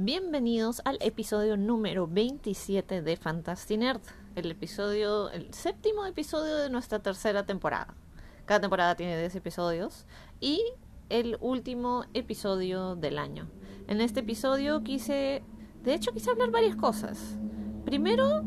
Bienvenidos 0.00 0.80
al 0.84 0.96
episodio 1.00 1.56
número 1.56 2.06
27 2.06 3.02
de 3.02 3.16
Fantastinerd, 3.16 4.00
el 4.36 4.52
episodio, 4.52 5.28
el 5.30 5.52
séptimo 5.52 6.06
episodio 6.06 6.56
de 6.56 6.70
nuestra 6.70 7.00
tercera 7.00 7.44
temporada. 7.46 7.96
Cada 8.44 8.60
temporada 8.60 8.94
tiene 8.94 9.18
10 9.18 9.34
episodios 9.34 10.06
y 10.38 10.62
el 11.08 11.36
último 11.40 12.04
episodio 12.14 12.94
del 12.94 13.18
año. 13.18 13.50
En 13.88 14.00
este 14.00 14.20
episodio 14.20 14.84
quise, 14.84 15.42
de 15.82 15.94
hecho 15.94 16.12
quise 16.12 16.30
hablar 16.30 16.52
varias 16.52 16.76
cosas. 16.76 17.36
Primero, 17.84 18.44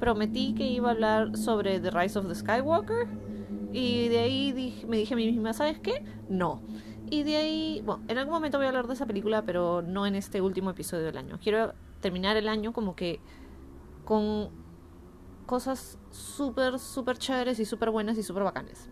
prometí 0.00 0.54
que 0.54 0.66
iba 0.68 0.88
a 0.88 0.92
hablar 0.92 1.36
sobre 1.36 1.80
The 1.80 1.90
Rise 1.90 2.18
of 2.18 2.28
the 2.28 2.34
Skywalker 2.34 3.08
y 3.74 4.08
de 4.08 4.20
ahí 4.20 4.84
me 4.88 4.96
dije 4.96 5.12
a 5.12 5.16
mí 5.18 5.30
misma, 5.30 5.52
¿sabes 5.52 5.78
qué? 5.80 6.02
No. 6.30 6.62
Y 7.10 7.22
de 7.22 7.36
ahí, 7.36 7.82
bueno, 7.84 8.02
en 8.08 8.18
algún 8.18 8.34
momento 8.34 8.58
voy 8.58 8.66
a 8.66 8.68
hablar 8.70 8.86
de 8.86 8.94
esa 8.94 9.06
película, 9.06 9.42
pero 9.42 9.82
no 9.82 10.06
en 10.06 10.14
este 10.14 10.40
último 10.40 10.70
episodio 10.70 11.04
del 11.04 11.18
año. 11.18 11.38
Quiero 11.42 11.74
terminar 12.00 12.36
el 12.36 12.48
año 12.48 12.72
como 12.72 12.96
que 12.96 13.20
con 14.04 14.50
cosas 15.46 15.98
súper, 16.10 16.78
súper 16.78 17.18
chéveres 17.18 17.58
y 17.58 17.64
súper 17.64 17.90
buenas 17.90 18.16
y 18.16 18.22
súper 18.22 18.44
bacanes. 18.44 18.88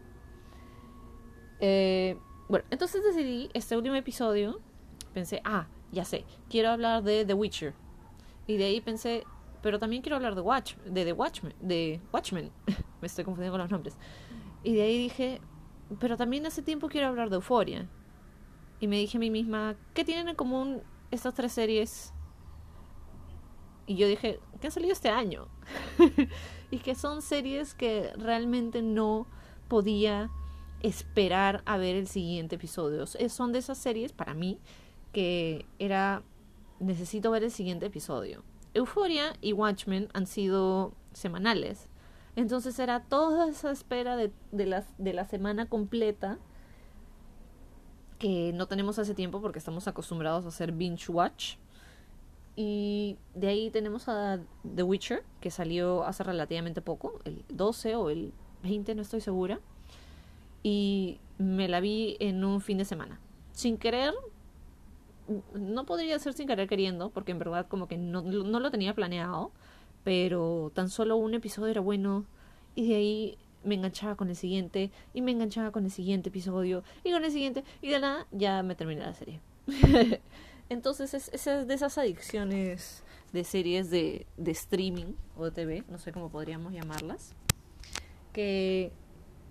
Eh, 1.60 2.18
bueno, 2.48 2.66
entonces 2.70 3.02
decidí, 3.02 3.48
este 3.54 3.76
último 3.76 3.94
episodio, 3.94 4.60
pensé, 5.14 5.40
ah, 5.44 5.68
ya 5.90 6.04
sé, 6.04 6.24
quiero 6.50 6.70
hablar 6.70 7.02
de 7.02 7.24
The 7.24 7.34
Witcher. 7.34 7.74
Y 8.46 8.56
de 8.56 8.64
ahí 8.64 8.80
pensé, 8.80 9.24
pero 9.62 9.78
también 9.78 10.02
quiero 10.02 10.16
hablar 10.16 10.34
de 10.34 10.42
Watch, 10.42 10.76
de 10.84 11.04
The 11.04 11.12
Watchmen, 11.12 11.54
de 11.60 12.00
Watchmen. 12.12 12.50
Me 13.00 13.06
estoy 13.06 13.24
confundiendo 13.24 13.54
con 13.54 13.60
los 13.62 13.70
nombres. 13.70 13.96
Y 14.62 14.74
de 14.74 14.82
ahí 14.82 14.98
dije, 14.98 15.40
pero 15.98 16.16
también 16.16 16.44
hace 16.46 16.62
tiempo 16.62 16.88
quiero 16.88 17.08
hablar 17.08 17.30
de 17.30 17.36
Euforia 17.36 17.88
y 18.82 18.88
me 18.88 18.98
dije 18.98 19.16
a 19.16 19.20
mí 19.20 19.30
misma, 19.30 19.76
¿qué 19.94 20.04
tienen 20.04 20.28
en 20.28 20.34
común 20.34 20.82
estas 21.12 21.34
tres 21.34 21.52
series? 21.52 22.12
Y 23.86 23.94
yo 23.94 24.08
dije, 24.08 24.40
¿qué 24.60 24.66
han 24.66 24.72
salido 24.72 24.92
este 24.92 25.08
año? 25.08 25.46
y 26.72 26.78
que 26.78 26.96
son 26.96 27.22
series 27.22 27.74
que 27.74 28.12
realmente 28.16 28.82
no 28.82 29.28
podía 29.68 30.30
esperar 30.80 31.62
a 31.64 31.76
ver 31.76 31.94
el 31.94 32.08
siguiente 32.08 32.56
episodio. 32.56 33.06
Son 33.06 33.52
de 33.52 33.60
esas 33.60 33.78
series, 33.78 34.12
para 34.12 34.34
mí, 34.34 34.58
que 35.12 35.64
era, 35.78 36.24
necesito 36.80 37.30
ver 37.30 37.44
el 37.44 37.52
siguiente 37.52 37.86
episodio. 37.86 38.42
Euphoria 38.74 39.34
y 39.40 39.52
Watchmen 39.52 40.08
han 40.12 40.26
sido 40.26 40.92
semanales. 41.12 41.88
Entonces 42.34 42.76
era 42.80 43.04
toda 43.04 43.48
esa 43.48 43.70
espera 43.70 44.16
de, 44.16 44.32
de, 44.50 44.82
de 44.98 45.12
la 45.12 45.24
semana 45.24 45.68
completa 45.68 46.40
que 48.22 48.52
no 48.52 48.68
tenemos 48.68 49.00
hace 49.00 49.16
tiempo 49.16 49.40
porque 49.40 49.58
estamos 49.58 49.88
acostumbrados 49.88 50.44
a 50.44 50.48
hacer 50.50 50.70
binge 50.70 51.10
watch. 51.10 51.56
Y 52.54 53.16
de 53.34 53.48
ahí 53.48 53.68
tenemos 53.70 54.08
a 54.08 54.38
The 54.76 54.84
Witcher, 54.84 55.24
que 55.40 55.50
salió 55.50 56.04
hace 56.04 56.22
relativamente 56.22 56.80
poco, 56.82 57.18
el 57.24 57.44
12 57.48 57.96
o 57.96 58.10
el 58.10 58.32
20, 58.62 58.94
no 58.94 59.02
estoy 59.02 59.20
segura. 59.20 59.58
Y 60.62 61.18
me 61.38 61.66
la 61.66 61.80
vi 61.80 62.16
en 62.20 62.44
un 62.44 62.60
fin 62.60 62.78
de 62.78 62.84
semana. 62.84 63.18
Sin 63.50 63.76
querer, 63.76 64.14
no 65.54 65.84
podría 65.84 66.16
ser 66.20 66.32
sin 66.32 66.46
querer 66.46 66.68
queriendo, 66.68 67.10
porque 67.10 67.32
en 67.32 67.40
verdad 67.40 67.66
como 67.66 67.88
que 67.88 67.98
no, 67.98 68.22
no 68.22 68.60
lo 68.60 68.70
tenía 68.70 68.94
planeado, 68.94 69.50
pero 70.04 70.70
tan 70.74 70.90
solo 70.90 71.16
un 71.16 71.34
episodio 71.34 71.72
era 71.72 71.80
bueno. 71.80 72.24
Y 72.76 72.88
de 72.88 72.94
ahí 72.94 73.38
me 73.64 73.74
enganchaba 73.74 74.16
con 74.16 74.28
el 74.28 74.36
siguiente 74.36 74.90
y 75.14 75.22
me 75.22 75.32
enganchaba 75.32 75.70
con 75.70 75.84
el 75.84 75.90
siguiente 75.90 76.28
episodio 76.28 76.82
y 77.04 77.12
con 77.12 77.24
el 77.24 77.30
siguiente 77.30 77.64
y 77.80 77.90
de 77.90 78.00
nada 78.00 78.26
ya 78.30 78.62
me 78.62 78.74
terminé 78.74 79.02
la 79.02 79.14
serie. 79.14 79.40
Entonces 80.68 81.14
es, 81.14 81.30
es, 81.32 81.66
de 81.66 81.74
esas 81.74 81.98
adicciones 81.98 83.04
de 83.32 83.44
series 83.44 83.90
de, 83.90 84.26
de 84.36 84.50
streaming 84.52 85.14
o 85.36 85.44
de 85.44 85.50
TV, 85.50 85.84
no 85.88 85.98
sé 85.98 86.12
cómo 86.12 86.30
podríamos 86.30 86.72
llamarlas, 86.72 87.34
que 88.32 88.92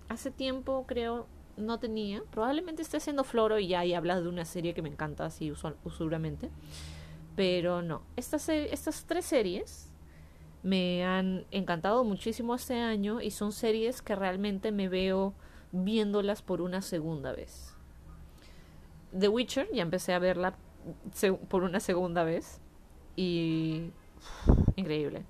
hace 0.08 0.30
tiempo 0.30 0.84
creo 0.86 1.26
no 1.56 1.78
tenía. 1.78 2.22
Probablemente 2.30 2.82
esté 2.82 2.96
haciendo 2.96 3.24
floro 3.24 3.58
y 3.58 3.68
ya 3.68 3.84
y 3.84 3.94
habla 3.94 4.20
de 4.20 4.28
una 4.28 4.44
serie 4.44 4.74
que 4.74 4.82
me 4.82 4.88
encanta 4.88 5.26
así 5.26 5.50
usual, 5.50 5.76
usualmente. 5.84 6.50
Pero 7.36 7.82
no, 7.82 8.02
estas, 8.16 8.48
estas 8.48 9.04
tres 9.04 9.24
series 9.24 9.91
me 10.62 11.04
han 11.04 11.44
encantado 11.50 12.04
muchísimo 12.04 12.54
este 12.54 12.78
año 12.80 13.20
y 13.20 13.30
son 13.30 13.52
series 13.52 14.00
que 14.00 14.14
realmente 14.14 14.70
me 14.70 14.88
veo 14.88 15.34
viéndolas 15.72 16.42
por 16.42 16.60
una 16.60 16.82
segunda 16.82 17.32
vez. 17.32 17.74
The 19.18 19.28
Witcher, 19.28 19.68
ya 19.72 19.82
empecé 19.82 20.14
a 20.14 20.18
verla 20.18 20.54
por 21.48 21.64
una 21.64 21.80
segunda 21.80 22.24
vez 22.24 22.60
y 23.16 23.90
increíble. 24.76 25.24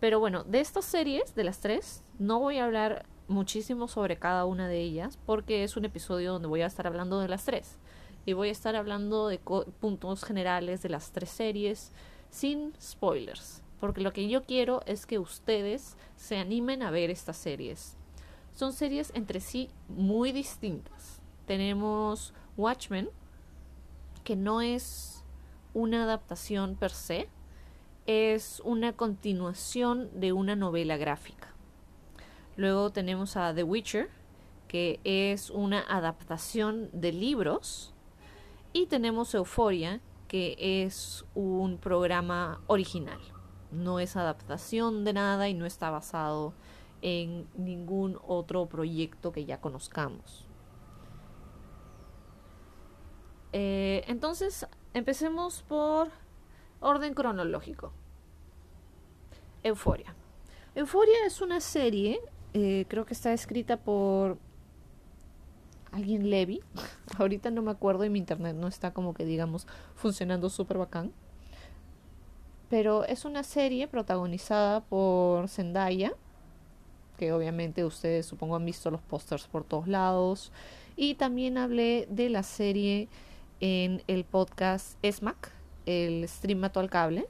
Pero 0.00 0.20
bueno, 0.20 0.44
de 0.44 0.60
estas 0.60 0.84
series, 0.84 1.34
de 1.34 1.44
las 1.44 1.60
tres, 1.60 2.04
no 2.18 2.38
voy 2.38 2.58
a 2.58 2.64
hablar 2.64 3.06
muchísimo 3.28 3.88
sobre 3.88 4.18
cada 4.18 4.44
una 4.44 4.68
de 4.68 4.80
ellas 4.80 5.18
porque 5.26 5.64
es 5.64 5.76
un 5.76 5.84
episodio 5.84 6.32
donde 6.32 6.48
voy 6.48 6.62
a 6.62 6.66
estar 6.66 6.86
hablando 6.86 7.18
de 7.18 7.28
las 7.28 7.44
tres 7.44 7.78
y 8.24 8.34
voy 8.34 8.50
a 8.50 8.52
estar 8.52 8.76
hablando 8.76 9.26
de 9.26 9.38
puntos 9.38 10.22
generales 10.22 10.82
de 10.82 10.90
las 10.90 11.10
tres 11.10 11.30
series 11.30 11.92
sin 12.30 12.72
spoilers 12.80 13.62
porque 13.80 14.00
lo 14.00 14.12
que 14.12 14.28
yo 14.28 14.44
quiero 14.44 14.82
es 14.86 15.06
que 15.06 15.18
ustedes 15.18 15.96
se 16.16 16.38
animen 16.38 16.82
a 16.82 16.90
ver 16.90 17.10
estas 17.10 17.36
series. 17.36 17.96
Son 18.54 18.72
series 18.72 19.12
entre 19.14 19.40
sí 19.40 19.68
muy 19.88 20.32
distintas. 20.32 21.20
Tenemos 21.46 22.32
Watchmen, 22.56 23.10
que 24.24 24.34
no 24.34 24.62
es 24.62 25.24
una 25.74 26.04
adaptación 26.04 26.74
per 26.74 26.90
se, 26.90 27.28
es 28.06 28.62
una 28.64 28.94
continuación 28.94 30.08
de 30.18 30.32
una 30.32 30.56
novela 30.56 30.96
gráfica. 30.96 31.52
Luego 32.56 32.90
tenemos 32.90 33.36
a 33.36 33.54
The 33.54 33.62
Witcher, 33.62 34.08
que 34.68 35.00
es 35.04 35.50
una 35.50 35.80
adaptación 35.80 36.88
de 36.92 37.12
libros. 37.12 37.92
Y 38.72 38.86
tenemos 38.86 39.34
Euphoria, 39.34 40.00
que 40.28 40.56
es 40.58 41.24
un 41.34 41.78
programa 41.78 42.60
original 42.66 43.20
no 43.70 44.00
es 44.00 44.16
adaptación 44.16 45.04
de 45.04 45.12
nada 45.12 45.48
y 45.48 45.54
no 45.54 45.66
está 45.66 45.90
basado 45.90 46.52
en 47.02 47.46
ningún 47.56 48.18
otro 48.26 48.66
proyecto 48.66 49.32
que 49.32 49.44
ya 49.44 49.60
conozcamos. 49.60 50.46
Eh, 53.52 54.04
entonces, 54.06 54.66
empecemos 54.92 55.62
por 55.62 56.10
orden 56.80 57.14
cronológico. 57.14 57.92
Euforia. 59.62 60.14
Euforia 60.74 61.26
es 61.26 61.40
una 61.40 61.60
serie, 61.60 62.20
eh, 62.52 62.84
creo 62.88 63.06
que 63.06 63.14
está 63.14 63.32
escrita 63.32 63.78
por 63.78 64.38
alguien 65.90 66.28
Levy. 66.28 66.62
Ahorita 67.18 67.50
no 67.50 67.62
me 67.62 67.70
acuerdo 67.70 68.04
y 68.04 68.10
mi 68.10 68.18
internet 68.18 68.56
no 68.56 68.68
está 68.68 68.92
como 68.92 69.14
que 69.14 69.24
digamos 69.24 69.66
funcionando 69.94 70.50
súper 70.50 70.78
bacán. 70.78 71.12
Pero 72.68 73.04
es 73.04 73.24
una 73.24 73.42
serie 73.42 73.86
protagonizada 73.86 74.80
por 74.80 75.48
Zendaya, 75.48 76.12
que 77.16 77.32
obviamente 77.32 77.84
ustedes 77.84 78.26
supongo 78.26 78.56
han 78.56 78.64
visto 78.64 78.90
los 78.90 79.00
pósters 79.00 79.46
por 79.46 79.64
todos 79.64 79.88
lados. 79.88 80.52
Y 80.96 81.14
también 81.14 81.58
hablé 81.58 82.06
de 82.10 82.28
la 82.28 82.42
serie 82.42 83.08
en 83.60 84.02
el 84.06 84.24
podcast 84.24 84.96
SMAC, 85.04 85.52
el 85.86 86.28
Stream 86.28 86.58
Mató 86.58 86.80
al 86.80 86.90
Cable, 86.90 87.26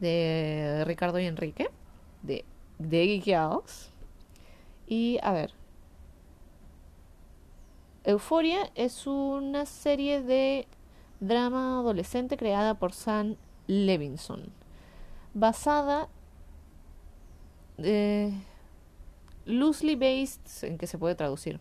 de 0.00 0.84
Ricardo 0.86 1.18
y 1.18 1.26
Enrique, 1.26 1.68
de, 2.22 2.44
de 2.78 3.54
Y 4.86 5.18
a 5.22 5.32
ver. 5.32 5.52
Euforia 8.04 8.70
es 8.74 9.06
una 9.06 9.64
serie 9.64 10.20
de 10.20 10.66
drama 11.20 11.78
adolescente 11.78 12.36
creada 12.36 12.74
por 12.74 12.92
Sam 12.92 13.36
Levinson, 13.66 14.52
basada 15.32 16.08
eh, 17.78 18.32
loosely 19.46 19.96
based, 19.96 20.64
¿en 20.68 20.78
qué 20.78 20.86
se 20.86 20.98
puede 20.98 21.14
traducir? 21.14 21.60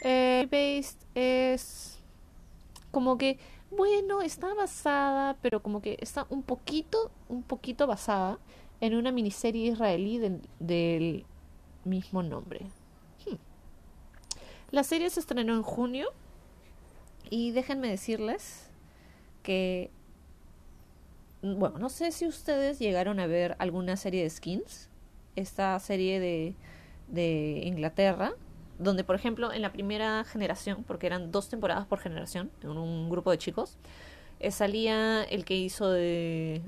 Eh, 0.00 0.48
based 0.50 0.98
es 1.14 1.98
como 2.90 3.16
que, 3.16 3.38
bueno, 3.70 4.22
está 4.22 4.52
basada, 4.54 5.36
pero 5.40 5.62
como 5.62 5.80
que 5.80 5.96
está 6.00 6.26
un 6.28 6.42
poquito, 6.42 7.10
un 7.28 7.42
poquito 7.42 7.86
basada 7.86 8.38
en 8.80 8.96
una 8.96 9.12
miniserie 9.12 9.70
israelí 9.70 10.18
del, 10.58 11.24
mismo 11.84 12.22
nombre. 12.22 12.60
Hmm. 13.26 13.36
La 14.70 14.84
serie 14.84 15.10
se 15.10 15.18
estrenó 15.18 15.54
en 15.54 15.62
junio 15.62 16.08
y 17.28 17.50
déjenme 17.50 17.88
decirles 17.88 18.70
que 19.42 19.90
bueno, 21.42 21.78
no 21.78 21.88
sé 21.88 22.12
si 22.12 22.26
ustedes 22.26 22.78
llegaron 22.78 23.20
a 23.20 23.26
ver 23.26 23.56
alguna 23.58 23.96
serie 23.96 24.22
de 24.22 24.30
Skins, 24.30 24.88
esta 25.36 25.78
serie 25.80 26.20
de, 26.20 26.54
de 27.08 27.62
Inglaterra, 27.64 28.32
donde 28.78 29.04
por 29.04 29.16
ejemplo 29.16 29.52
en 29.52 29.62
la 29.62 29.72
primera 29.72 30.24
generación, 30.24 30.84
porque 30.84 31.06
eran 31.06 31.30
dos 31.30 31.48
temporadas 31.48 31.86
por 31.86 31.98
generación, 31.98 32.50
en 32.62 32.70
un 32.70 33.10
grupo 33.10 33.30
de 33.30 33.38
chicos, 33.38 33.78
Eh, 34.40 34.50
salía 34.50 35.22
el 35.22 35.44
que 35.44 35.54
hizo 35.54 35.88
de... 35.92 36.62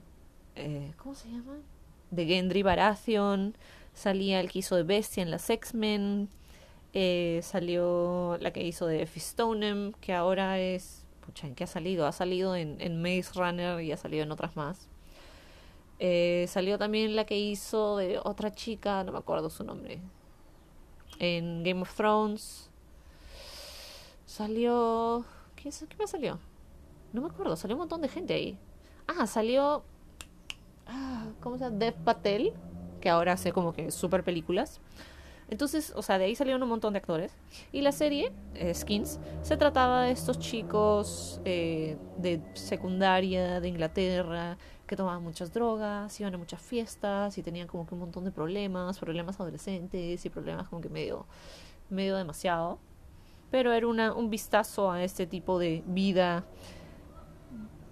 eh, 0.55 0.93
¿Cómo 0.97 1.15
se 1.17 1.29
llama? 1.29 1.57
De 2.13 2.25
Gendry 2.25 2.63
Baratheon. 2.63 3.57
Salía 3.95 4.39
el 4.41 4.49
que 4.49 4.61
hizo 4.61 4.77
de 4.77 4.85
Bestia 4.85 5.25
en 5.25 5.31
las 5.33 5.51
X-Men. 5.51 6.29
Eh, 6.93 7.41
salió 7.43 8.39
la 8.41 8.53
que 8.53 8.63
hizo 8.63 8.87
de 8.87 9.03
Effie 9.03 9.21
Stoneham, 9.21 9.93
que 10.01 10.13
ahora 10.13 10.61
es... 10.61 11.04
Pucha, 11.25 11.47
¿en 11.47 11.55
qué 11.55 11.65
ha 11.65 11.67
salido? 11.67 12.07
Ha 12.07 12.13
salido 12.13 12.55
en, 12.55 13.01
Maze 13.01 13.33
Runner 13.35 13.81
y 13.81 13.93
ha 13.93 13.97
salido 13.97 14.25
en 14.25 14.33
otras 14.33 14.57
más. 14.57 14.89
Eh, 15.99 16.47
salió 16.49 16.77
también 16.77 17.17
la 17.17 17.25
que 17.25 17.39
hizo 17.39 17.97
de 17.97 18.19
otra 18.23 18.53
chica, 18.53 19.03
no 19.05 19.13
me 19.13 19.19
acuerdo 19.19 19.49
su 19.49 19.65
nombre. 19.65 20.01
En 21.19 21.63
Game 21.63 21.81
of 21.81 21.95
Thrones. 21.95 22.69
Salió. 24.27 25.25
¿Qué, 25.57 25.71
qué 25.71 25.97
más 25.97 26.11
salió? 26.11 26.39
No 27.13 27.23
me 27.23 27.29
acuerdo, 27.29 27.57
salió 27.57 27.77
un 27.77 27.81
montón 27.81 28.03
de 28.03 28.09
gente 28.09 28.35
ahí. 28.35 28.59
Ah, 29.07 29.27
salió. 29.27 29.83
Ah, 30.87 31.29
¿Cómo 31.41 31.57
se 31.57 31.65
llama? 31.65 31.77
Dev 31.79 31.95
Patel, 32.05 32.53
que 33.01 33.09
ahora 33.09 33.33
hace 33.33 33.53
como 33.53 33.73
que 33.73 33.91
super 33.91 34.25
películas. 34.25 34.81
Entonces, 35.49 35.93
o 35.95 36.03
sea, 36.03 36.19
de 36.19 36.25
ahí 36.25 36.35
salieron 36.35 36.63
un 36.63 36.69
montón 36.69 36.95
de 36.95 36.99
actores. 36.99 37.33
Y 37.73 37.83
la 37.83 37.93
serie, 37.93 38.33
eh, 38.55 38.75
Skins, 38.75 39.21
se 39.43 39.57
trataba 39.57 40.03
de 40.05 40.13
estos 40.13 40.39
chicos 40.39 41.41
eh, 41.45 41.97
de 42.17 42.41
secundaria 42.55 43.61
de 43.61 43.69
Inglaterra 43.69 44.57
que 44.87 44.97
tomaban 44.97 45.23
muchas 45.23 45.53
drogas, 45.53 46.19
iban 46.21 46.35
a 46.35 46.39
muchas 46.39 46.61
fiestas 46.61 47.37
y 47.39 47.43
tenían 47.43 47.67
como 47.67 47.87
que 47.87 47.95
un 47.95 48.01
montón 48.01 48.25
de 48.25 48.31
problemas, 48.31 48.99
problemas 48.99 49.39
adolescentes 49.41 50.25
y 50.25 50.31
problemas 50.31 50.69
como 50.69 50.81
que 50.83 50.89
medio, 50.89 51.27
medio 51.91 52.17
demasiado. 52.17 52.79
Pero 53.51 53.73
era 53.73 53.87
un 54.13 54.31
vistazo 54.31 54.91
a 54.91 55.03
este 55.03 55.27
tipo 55.27 55.59
de 55.59 55.83
vida 55.87 56.45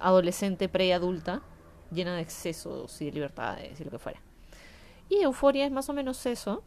adolescente, 0.01 0.69
preadulta, 0.69 1.43
llena 1.93 2.17
de 2.17 2.23
excesos 2.23 3.01
y 3.01 3.07
de 3.07 3.13
libertades 3.13 3.81
y 3.81 3.85
lo 3.85 3.91
que 3.91 3.99
fuera. 3.99 4.21
Y 5.09 5.23
Euforia 5.23 5.67
es 5.67 5.73
más 5.73 5.89
o 5.89 5.93
menos 5.93 6.25
eso, 6.27 6.63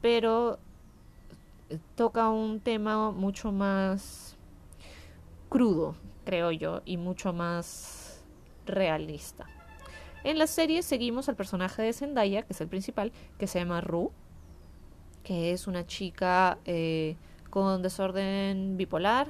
pero 0.00 0.58
eh, 1.68 1.78
toca 1.94 2.28
un 2.28 2.60
tema 2.60 3.10
mucho 3.10 3.52
más 3.52 4.36
crudo, 5.48 5.94
creo 6.24 6.50
yo, 6.50 6.82
y 6.84 6.96
mucho 6.96 7.32
más 7.32 8.22
realista. 8.66 9.46
En 10.24 10.38
la 10.38 10.46
serie 10.46 10.82
seguimos 10.82 11.28
al 11.28 11.36
personaje 11.36 11.82
de 11.82 11.92
Zendaya, 11.92 12.42
que 12.42 12.52
es 12.52 12.60
el 12.60 12.68
principal, 12.68 13.12
que 13.38 13.46
se 13.46 13.60
llama 13.60 13.80
Rue, 13.80 14.10
que 15.22 15.52
es 15.52 15.66
una 15.66 15.86
chica 15.86 16.58
eh, 16.64 17.16
con 17.50 17.82
desorden 17.82 18.76
bipolar 18.76 19.28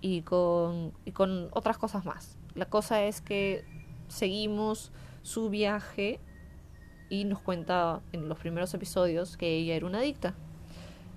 y 0.00 0.22
con, 0.22 0.92
y 1.04 1.12
con 1.12 1.48
otras 1.52 1.78
cosas 1.78 2.04
más. 2.04 2.36
La 2.54 2.66
cosa 2.66 3.04
es 3.04 3.20
que 3.20 3.64
seguimos 4.08 4.92
su 5.22 5.48
viaje 5.48 6.20
y 7.12 7.26
nos 7.26 7.40
cuenta 7.40 8.00
en 8.12 8.26
los 8.26 8.38
primeros 8.38 8.72
episodios 8.72 9.36
que 9.36 9.54
ella 9.54 9.74
era 9.74 9.84
una 9.84 9.98
adicta. 9.98 10.32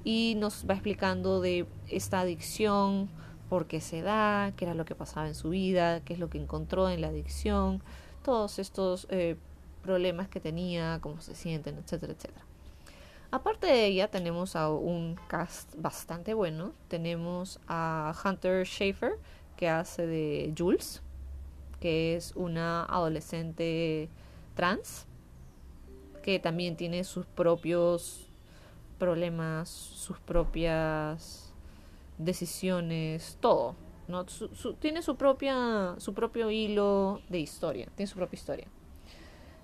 Y 0.03 0.35
nos 0.37 0.65
va 0.69 0.73
explicando 0.73 1.39
de 1.39 1.65
esta 1.87 2.19
adicción, 2.19 3.07
por 3.47 3.65
qué 3.65 3.79
se 3.79 4.01
da, 4.01 4.51
qué 4.57 4.65
era 4.65 4.73
lo 4.73 4.83
que 4.83 4.93
pasaba 4.93 5.25
en 5.25 5.35
su 5.35 5.51
vida, 5.51 6.01
qué 6.01 6.11
es 6.11 6.19
lo 6.19 6.29
que 6.29 6.37
encontró 6.37 6.89
en 6.89 6.99
la 6.99 7.07
adicción, 7.07 7.81
todos 8.25 8.59
estos 8.59 9.07
eh, 9.09 9.37
problemas 9.83 10.27
que 10.27 10.41
tenía, 10.41 10.99
cómo 10.99 11.21
se 11.21 11.33
sienten, 11.33 11.77
etcétera, 11.77 12.11
etcétera. 12.11 12.45
Aparte 13.31 13.67
de 13.67 13.85
ella, 13.85 14.09
tenemos 14.09 14.57
a 14.57 14.69
un 14.69 15.15
cast 15.29 15.75
bastante 15.77 16.33
bueno. 16.33 16.73
Tenemos 16.89 17.57
a 17.69 18.13
Hunter 18.21 18.65
Schafer, 18.65 19.13
que 19.55 19.69
hace 19.69 20.05
de 20.05 20.53
Jules, 20.57 21.01
que 21.79 22.17
es 22.17 22.33
una 22.35 22.83
adolescente 22.83 24.09
trans, 24.55 25.07
que 26.25 26.39
también 26.39 26.75
tiene 26.75 27.03
sus 27.03 27.27
propios 27.27 28.25
problemas, 28.97 29.69
sus 29.69 30.19
propias 30.19 31.53
decisiones, 32.17 33.37
todo. 33.39 33.75
¿no? 34.07 34.25
Tiene 34.79 35.03
su, 35.03 35.17
propia, 35.17 35.93
su 35.99 36.15
propio 36.15 36.49
hilo 36.49 37.21
de 37.29 37.37
historia, 37.41 37.89
tiene 37.95 38.07
su 38.07 38.15
propia 38.15 38.37
historia. 38.37 38.67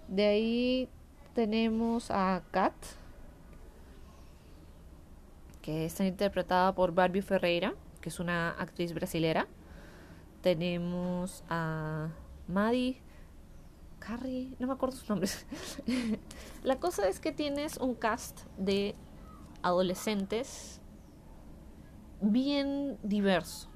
De 0.08 0.28
ahí 0.28 0.90
tenemos 1.34 2.12
a 2.12 2.44
Kat, 2.52 2.76
que 5.64 5.86
está 5.86 6.06
interpretada 6.06 6.76
por 6.76 6.94
Barbie 6.94 7.24
Ferreira, 7.24 7.74
que 8.02 8.10
es 8.10 8.20
una 8.20 8.52
actriz 8.52 8.94
brasilera. 8.94 9.48
Tenemos 10.44 11.44
a 11.50 12.10
Maddie 12.48 13.02
Carrie, 14.02 14.56
no 14.58 14.66
me 14.66 14.74
acuerdo 14.74 14.98
sus 14.98 15.08
nombres. 15.08 15.46
La 16.64 16.80
cosa 16.80 17.08
es 17.08 17.20
que 17.20 17.32
tienes 17.32 17.78
un 17.78 17.94
cast 17.94 18.42
de 18.58 18.96
adolescentes 19.62 20.82
bien 22.20 22.98
diverso. 23.04 23.70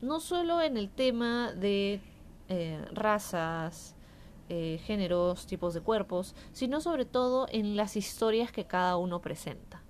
No 0.00 0.18
solo 0.18 0.60
en 0.60 0.76
el 0.76 0.90
tema 0.90 1.52
de 1.52 2.00
eh, 2.48 2.84
razas, 2.92 3.94
eh, 4.48 4.80
géneros, 4.84 5.46
tipos 5.46 5.74
de 5.74 5.80
cuerpos, 5.80 6.34
sino 6.52 6.80
sobre 6.80 7.04
todo 7.04 7.46
en 7.50 7.76
las 7.76 7.96
historias 7.96 8.50
que 8.50 8.66
cada 8.66 8.96
uno 8.96 9.20
presenta. 9.20 9.80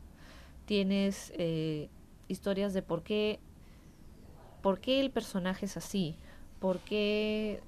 Tienes 0.66 1.32
eh, 1.36 1.88
historias 2.28 2.74
de 2.74 2.82
por 2.82 3.02
qué, 3.02 3.40
por 4.60 4.80
qué 4.80 5.00
el 5.00 5.10
personaje 5.10 5.64
es 5.64 5.78
así, 5.78 6.18
por 6.60 6.78
qué 6.80 7.62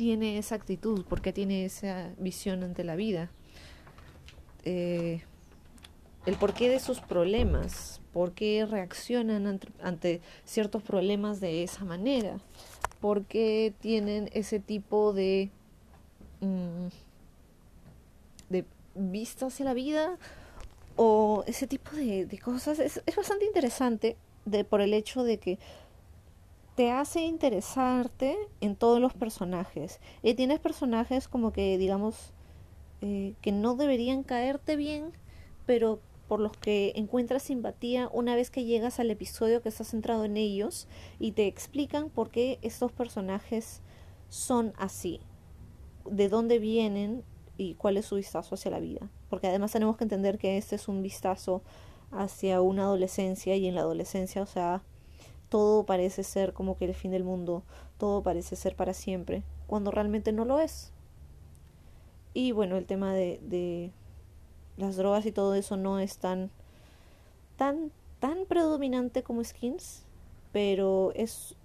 tiene 0.00 0.38
esa 0.38 0.54
actitud, 0.54 1.04
por 1.04 1.20
qué 1.20 1.30
tiene 1.30 1.66
esa 1.66 2.08
visión 2.16 2.62
ante 2.62 2.84
la 2.84 2.96
vida, 2.96 3.30
eh, 4.64 5.20
el 6.24 6.36
porqué 6.36 6.70
de 6.70 6.80
sus 6.80 7.00
problemas, 7.00 8.00
por 8.14 8.32
qué 8.32 8.64
reaccionan 8.64 9.60
ante, 9.82 10.22
ciertos 10.46 10.82
problemas 10.82 11.38
de 11.40 11.62
esa 11.64 11.84
manera, 11.84 12.38
por 13.02 13.26
qué 13.26 13.74
tienen 13.78 14.30
ese 14.32 14.58
tipo 14.58 15.12
de, 15.12 15.50
mm, 16.40 16.86
de 18.48 18.64
vista 18.94 19.48
hacia 19.48 19.66
la 19.66 19.74
vida 19.74 20.16
o 20.96 21.44
ese 21.46 21.66
tipo 21.66 21.94
de, 21.94 22.24
de 22.24 22.38
cosas. 22.38 22.78
Es, 22.78 23.02
es 23.04 23.16
bastante 23.16 23.44
interesante 23.44 24.16
de, 24.46 24.64
por 24.64 24.80
el 24.80 24.94
hecho 24.94 25.24
de 25.24 25.36
que 25.36 25.58
te 26.80 26.90
hace 26.90 27.20
interesarte 27.20 28.38
en 28.62 28.74
todos 28.74 29.02
los 29.02 29.12
personajes. 29.12 30.00
Y 30.22 30.32
tienes 30.32 30.60
personajes 30.60 31.28
como 31.28 31.52
que, 31.52 31.76
digamos, 31.76 32.32
eh, 33.02 33.34
que 33.42 33.52
no 33.52 33.74
deberían 33.74 34.22
caerte 34.22 34.76
bien, 34.76 35.12
pero 35.66 36.00
por 36.26 36.40
los 36.40 36.56
que 36.56 36.94
encuentras 36.96 37.42
simpatía 37.42 38.08
una 38.14 38.34
vez 38.34 38.50
que 38.50 38.64
llegas 38.64 38.98
al 38.98 39.10
episodio 39.10 39.60
que 39.60 39.68
está 39.68 39.84
centrado 39.84 40.24
en 40.24 40.38
ellos 40.38 40.88
y 41.18 41.32
te 41.32 41.46
explican 41.46 42.08
por 42.08 42.30
qué 42.30 42.58
estos 42.62 42.90
personajes 42.92 43.82
son 44.30 44.72
así, 44.78 45.20
de 46.06 46.30
dónde 46.30 46.58
vienen 46.58 47.24
y 47.58 47.74
cuál 47.74 47.98
es 47.98 48.06
su 48.06 48.16
vistazo 48.16 48.54
hacia 48.54 48.70
la 48.70 48.80
vida. 48.80 49.10
Porque 49.28 49.48
además 49.48 49.72
tenemos 49.72 49.98
que 49.98 50.04
entender 50.04 50.38
que 50.38 50.56
este 50.56 50.76
es 50.76 50.88
un 50.88 51.02
vistazo 51.02 51.62
hacia 52.10 52.62
una 52.62 52.84
adolescencia 52.84 53.54
y 53.54 53.66
en 53.66 53.74
la 53.74 53.82
adolescencia, 53.82 54.40
o 54.40 54.46
sea, 54.46 54.82
todo 55.50 55.84
parece 55.84 56.22
ser 56.22 56.54
como 56.54 56.78
que 56.78 56.86
el 56.86 56.94
fin 56.94 57.10
del 57.10 57.24
mundo, 57.24 57.62
todo 57.98 58.22
parece 58.22 58.56
ser 58.56 58.74
para 58.74 58.94
siempre, 58.94 59.42
cuando 59.66 59.90
realmente 59.90 60.32
no 60.32 60.46
lo 60.46 60.60
es. 60.60 60.92
Y 62.32 62.52
bueno, 62.52 62.76
el 62.76 62.86
tema 62.86 63.12
de, 63.12 63.40
de 63.42 63.90
las 64.78 64.96
drogas 64.96 65.26
y 65.26 65.32
todo 65.32 65.54
eso 65.54 65.76
no 65.76 65.98
es 65.98 66.16
tan, 66.16 66.50
tan, 67.56 67.90
tan 68.20 68.46
predominante 68.46 69.22
como 69.22 69.44
skins, 69.44 70.04
pero 70.52 71.12
es 71.14 71.56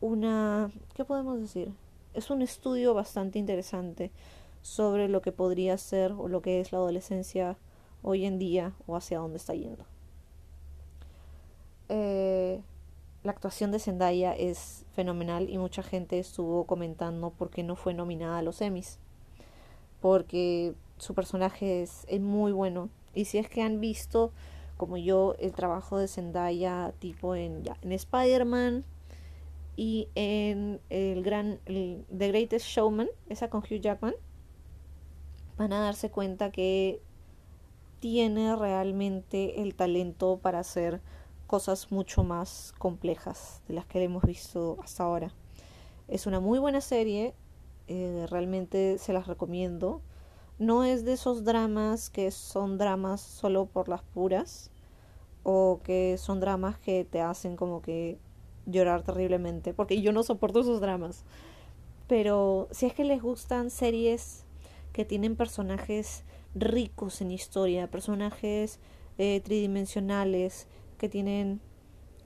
una, 0.00 0.70
¿qué 0.94 1.04
podemos 1.04 1.40
decir? 1.40 1.72
Es 2.14 2.30
un 2.30 2.42
estudio 2.42 2.94
bastante 2.94 3.38
interesante 3.38 4.12
sobre 4.62 5.08
lo 5.08 5.20
que 5.20 5.32
podría 5.32 5.76
ser 5.76 6.12
o 6.12 6.28
lo 6.28 6.40
que 6.40 6.60
es 6.60 6.72
la 6.72 6.78
adolescencia 6.78 7.58
hoy 8.02 8.24
en 8.24 8.38
día 8.38 8.72
o 8.86 8.96
hacia 8.96 9.18
dónde 9.18 9.38
está 9.38 9.54
yendo. 9.54 9.84
Eh, 11.88 12.62
la 13.24 13.32
actuación 13.32 13.72
de 13.72 13.78
Zendaya 13.78 14.36
es 14.36 14.84
fenomenal 14.92 15.48
y 15.48 15.56
mucha 15.56 15.82
gente 15.82 16.18
estuvo 16.18 16.66
comentando 16.66 17.30
por 17.30 17.48
qué 17.48 17.62
no 17.62 17.74
fue 17.74 17.94
nominada 17.94 18.38
a 18.38 18.42
los 18.42 18.60
Emmys. 18.60 18.98
Porque 20.02 20.74
su 20.98 21.14
personaje 21.14 21.82
es, 21.82 22.06
muy 22.20 22.52
bueno. 22.52 22.90
Y 23.14 23.24
si 23.24 23.38
es 23.38 23.48
que 23.48 23.62
han 23.62 23.80
visto, 23.80 24.30
como 24.76 24.98
yo, 24.98 25.36
el 25.38 25.52
trabajo 25.52 25.96
de 25.96 26.06
Zendaya 26.06 26.92
tipo 26.98 27.34
en, 27.34 27.62
en 27.80 27.92
Spider-Man 27.92 28.84
y 29.74 30.08
en 30.14 30.80
el 30.90 31.22
gran 31.22 31.60
The 31.64 32.28
Greatest 32.28 32.66
Showman, 32.66 33.08
esa 33.30 33.48
con 33.48 33.62
Hugh 33.62 33.80
Jackman, 33.80 34.14
van 35.56 35.72
a 35.72 35.80
darse 35.80 36.10
cuenta 36.10 36.50
que 36.50 37.00
tiene 38.00 38.54
realmente 38.54 39.62
el 39.62 39.74
talento 39.74 40.38
para 40.42 40.62
ser 40.62 41.00
cosas 41.54 41.92
mucho 41.92 42.24
más 42.24 42.74
complejas 42.78 43.62
de 43.68 43.74
las 43.74 43.86
que 43.86 44.02
hemos 44.02 44.24
visto 44.24 44.76
hasta 44.82 45.04
ahora. 45.04 45.32
Es 46.08 46.26
una 46.26 46.40
muy 46.40 46.58
buena 46.58 46.80
serie, 46.80 47.32
eh, 47.86 48.26
realmente 48.28 48.98
se 48.98 49.12
las 49.12 49.28
recomiendo. 49.28 50.02
No 50.58 50.82
es 50.82 51.04
de 51.04 51.12
esos 51.12 51.44
dramas 51.44 52.10
que 52.10 52.32
son 52.32 52.76
dramas 52.76 53.20
solo 53.20 53.66
por 53.66 53.88
las 53.88 54.02
puras 54.02 54.72
o 55.44 55.78
que 55.84 56.18
son 56.18 56.40
dramas 56.40 56.76
que 56.76 57.04
te 57.04 57.20
hacen 57.20 57.54
como 57.54 57.82
que 57.82 58.18
llorar 58.66 59.04
terriblemente, 59.04 59.74
porque 59.74 60.02
yo 60.02 60.10
no 60.10 60.24
soporto 60.24 60.58
esos 60.58 60.80
dramas. 60.80 61.22
Pero 62.08 62.66
si 62.72 62.86
es 62.86 62.94
que 62.94 63.04
les 63.04 63.22
gustan 63.22 63.70
series 63.70 64.44
que 64.92 65.04
tienen 65.04 65.36
personajes 65.36 66.24
ricos 66.56 67.20
en 67.20 67.30
historia, 67.30 67.88
personajes 67.88 68.80
eh, 69.18 69.40
tridimensionales, 69.44 70.66
que 71.04 71.10
tienen 71.10 71.60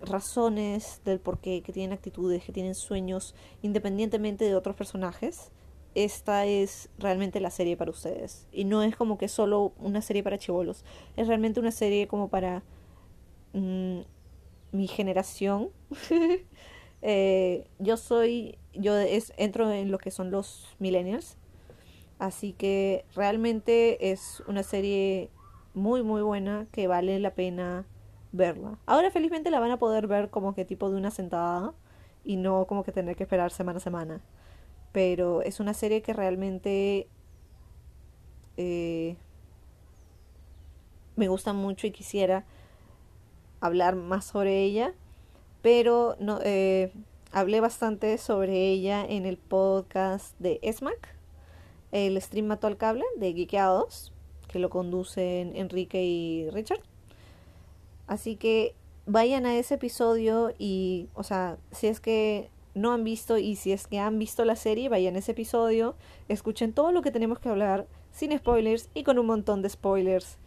razones 0.01 1.03
del 1.05 1.19
porqué, 1.19 1.63
que 1.63 1.73
tienen 1.73 1.93
actitudes, 1.93 2.45
que 2.45 2.53
tienen 2.53 2.77
sueños, 2.77 3.35
independientemente 3.61 4.45
de 4.45 4.55
otros 4.55 4.77
personajes, 4.77 5.51
esta 5.97 6.47
es 6.47 6.91
realmente 6.97 7.41
la 7.41 7.51
serie 7.51 7.77
para 7.77 7.91
ustedes. 7.91 8.47
Y 8.53 8.67
no 8.67 8.85
es 8.85 8.95
como 8.95 9.19
que 9.19 9.27
solo 9.27 9.73
una 9.79 10.01
serie 10.01 10.23
para 10.23 10.39
chivolos, 10.39 10.85
es 11.17 11.27
realmente 11.27 11.59
una 11.59 11.73
serie 11.73 12.07
como 12.07 12.29
para 12.29 12.63
mm, 13.53 14.01
mi 14.71 14.87
generación. 14.87 15.71
Eh, 17.01 17.69
yo 17.79 17.97
soy, 17.97 18.59
yo 18.75 18.97
es, 18.97 19.33
entro 19.37 19.71
en 19.71 19.93
lo 19.93 19.99
que 19.99 20.11
son 20.11 20.33
los 20.33 20.75
millennials, 20.81 21.37
así 22.19 22.55
que 22.55 23.05
realmente 23.15 24.11
es 24.11 24.43
una 24.49 24.65
serie 24.65 25.31
muy 25.75 26.03
muy 26.03 26.23
buena 26.23 26.67
que 26.73 26.89
vale 26.89 27.21
la 27.21 27.35
pena 27.37 27.87
verla. 28.33 28.79
Ahora 28.87 29.11
felizmente 29.11 29.51
la 29.51 29.61
van 29.61 29.71
a 29.71 29.79
poder 29.79 30.07
ver 30.07 30.31
como 30.31 30.55
que 30.55 30.65
tipo 30.65 30.91
de 30.91 30.97
una 30.97 31.11
sentada 31.11 31.75
y 32.25 32.37
no 32.37 32.67
como 32.67 32.85
que 32.85 32.93
tener 32.93 33.17
que 33.17 33.25
esperar 33.25 33.51
semana 33.51 33.79
a 33.79 33.81
semana. 33.81 34.21
Pero 34.93 35.43
es 35.43 35.61
una 35.61 35.75
serie 35.75 36.03
que 36.03 36.13
realmente 36.13 37.09
eh, 38.57 39.17
me 41.17 41.29
gusta 41.29 41.53
mucho 41.53 41.87
y 41.87 41.91
quisiera 41.91 42.45
hablar 43.61 43.97
más 43.97 44.25
sobre 44.25 44.63
ella. 44.63 44.95
Pero 45.63 46.17
no, 46.21 46.41
eh, 46.43 46.93
hablé 47.33 47.61
bastante 47.61 48.19
sobre 48.19 48.69
ella 48.69 49.05
en 49.05 49.27
el 49.27 49.37
podcast 49.37 50.39
de 50.39 50.59
ESMAC, 50.63 51.17
el 51.93 52.21
stream 52.21 52.47
mató 52.47 52.67
al 52.67 52.77
cable 52.77 53.05
de 53.17 53.33
Geekeados, 53.33 54.13
que 54.47 54.59
lo 54.59 54.71
conducen 54.71 55.57
Enrique 55.57 56.03
y 56.03 56.51
Richard. 56.51 56.81
Así 58.09 58.37
que 58.37 58.75
vayan 59.07 59.47
a 59.47 59.57
ese 59.57 59.75
episodio 59.75 60.53
y, 60.59 61.09
o 61.15 61.23
sea, 61.23 61.59
si 61.71 61.87
es 61.87 62.01
que 62.01 62.51
no 62.75 62.93
han 62.93 63.05
visto 63.05 63.39
y 63.39 63.55
si 63.57 63.73
es 63.73 63.87
que 63.87 63.99
han 63.99 64.19
visto 64.19 64.45
la 64.45 64.57
serie, 64.57 64.89
vayan 64.89 65.15
a 65.15 65.19
ese 65.19 65.33
episodio, 65.33 65.95
escuchen 66.29 66.73
todo 66.73 66.91
lo 66.91 67.03
que 67.03 67.11
tenemos 67.11 67.39
que 67.39 67.49
hablar 67.49 67.87
sin 68.11 68.37
spoilers 68.37 68.89
y 68.95 69.05
con 69.05 69.19
un 69.19 69.27
montón 69.27 69.63
de 69.63 69.69
spoilers. 69.69 70.39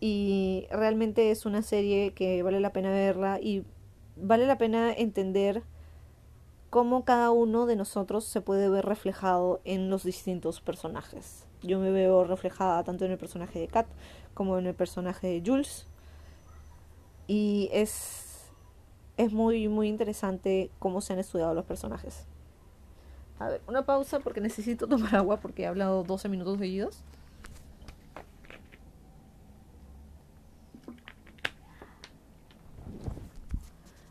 Y 0.00 0.66
realmente 0.70 1.30
es 1.30 1.46
una 1.46 1.62
serie 1.62 2.12
que 2.12 2.42
vale 2.42 2.60
la 2.60 2.72
pena 2.72 2.90
verla 2.90 3.38
y 3.40 3.64
vale 4.16 4.46
la 4.46 4.58
pena 4.58 4.92
entender 4.92 5.62
cómo 6.70 7.04
cada 7.04 7.30
uno 7.30 7.66
de 7.66 7.76
nosotros 7.76 8.24
se 8.24 8.40
puede 8.40 8.68
ver 8.68 8.86
reflejado 8.86 9.60
en 9.64 9.90
los 9.90 10.02
distintos 10.02 10.60
personajes. 10.60 11.46
Yo 11.62 11.78
me 11.78 11.90
veo 11.90 12.24
reflejada 12.24 12.82
tanto 12.82 13.04
en 13.04 13.12
el 13.12 13.18
personaje 13.18 13.60
de 13.60 13.68
Kat 13.68 13.86
como 14.34 14.58
en 14.58 14.66
el 14.66 14.74
personaje 14.74 15.26
de 15.28 15.42
Jules 15.44 15.86
y 17.26 17.68
es, 17.72 18.50
es 19.16 19.32
muy, 19.32 19.68
muy 19.68 19.88
interesante 19.88 20.70
cómo 20.78 21.00
se 21.00 21.12
han 21.12 21.18
estudiado 21.18 21.54
los 21.54 21.64
personajes. 21.64 22.26
A 23.38 23.48
ver, 23.48 23.62
una 23.66 23.84
pausa 23.84 24.20
porque 24.20 24.40
necesito 24.40 24.86
tomar 24.88 25.14
agua 25.16 25.38
porque 25.38 25.62
he 25.62 25.66
hablado 25.66 26.04
12 26.04 26.28
minutos 26.28 26.58
seguidos. 26.58 27.02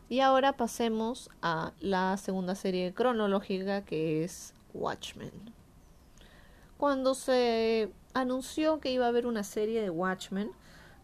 Y 0.08 0.20
ahora 0.20 0.58
pasemos 0.58 1.30
a 1.40 1.72
la 1.80 2.18
segunda 2.18 2.54
serie 2.54 2.92
cronológica 2.92 3.82
que 3.82 4.22
es 4.22 4.52
Watchmen. 4.74 5.32
Cuando 6.76 7.14
se 7.14 7.90
anunció 8.12 8.78
que 8.78 8.92
iba 8.92 9.06
a 9.06 9.08
haber 9.08 9.26
una 9.26 9.42
serie 9.42 9.80
de 9.80 9.88
Watchmen, 9.88 10.50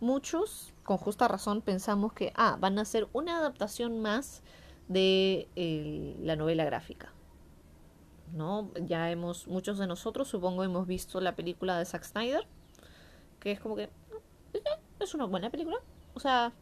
muchos 0.01 0.75
con 0.89 0.97
justa 0.97 1.29
razón 1.29 1.61
pensamos 1.61 2.15
que, 2.15 2.33
ah, 2.35 2.57
van 2.59 2.79
a 2.79 2.85
ser 2.87 3.09
una 3.13 3.37
adaptación 3.37 4.01
más 4.01 4.43
de 4.89 5.47
la 6.23 6.35
novela 6.35 6.65
gráfica. 6.65 7.13
¿No? 8.33 8.71
Ya 8.87 9.11
hemos, 9.11 9.47
muchos 9.49 9.77
de 9.79 9.87
nosotros 9.87 10.29
supongo 10.29 10.65
hemos 10.65 10.87
visto 10.87 11.21
la 11.21 11.37
película 11.37 11.79
de 11.79 11.85
Zack 11.85 12.05
Snyder, 12.05 12.47
que 13.39 13.53
es 13.53 13.61
como 13.61 13.77
que 13.77 13.83
eh, 14.55 14.63
es 14.99 15.13
una 15.13 15.27
buena 15.27 15.51
película. 15.51 15.77
O 16.15 16.21
sea, 16.21 16.55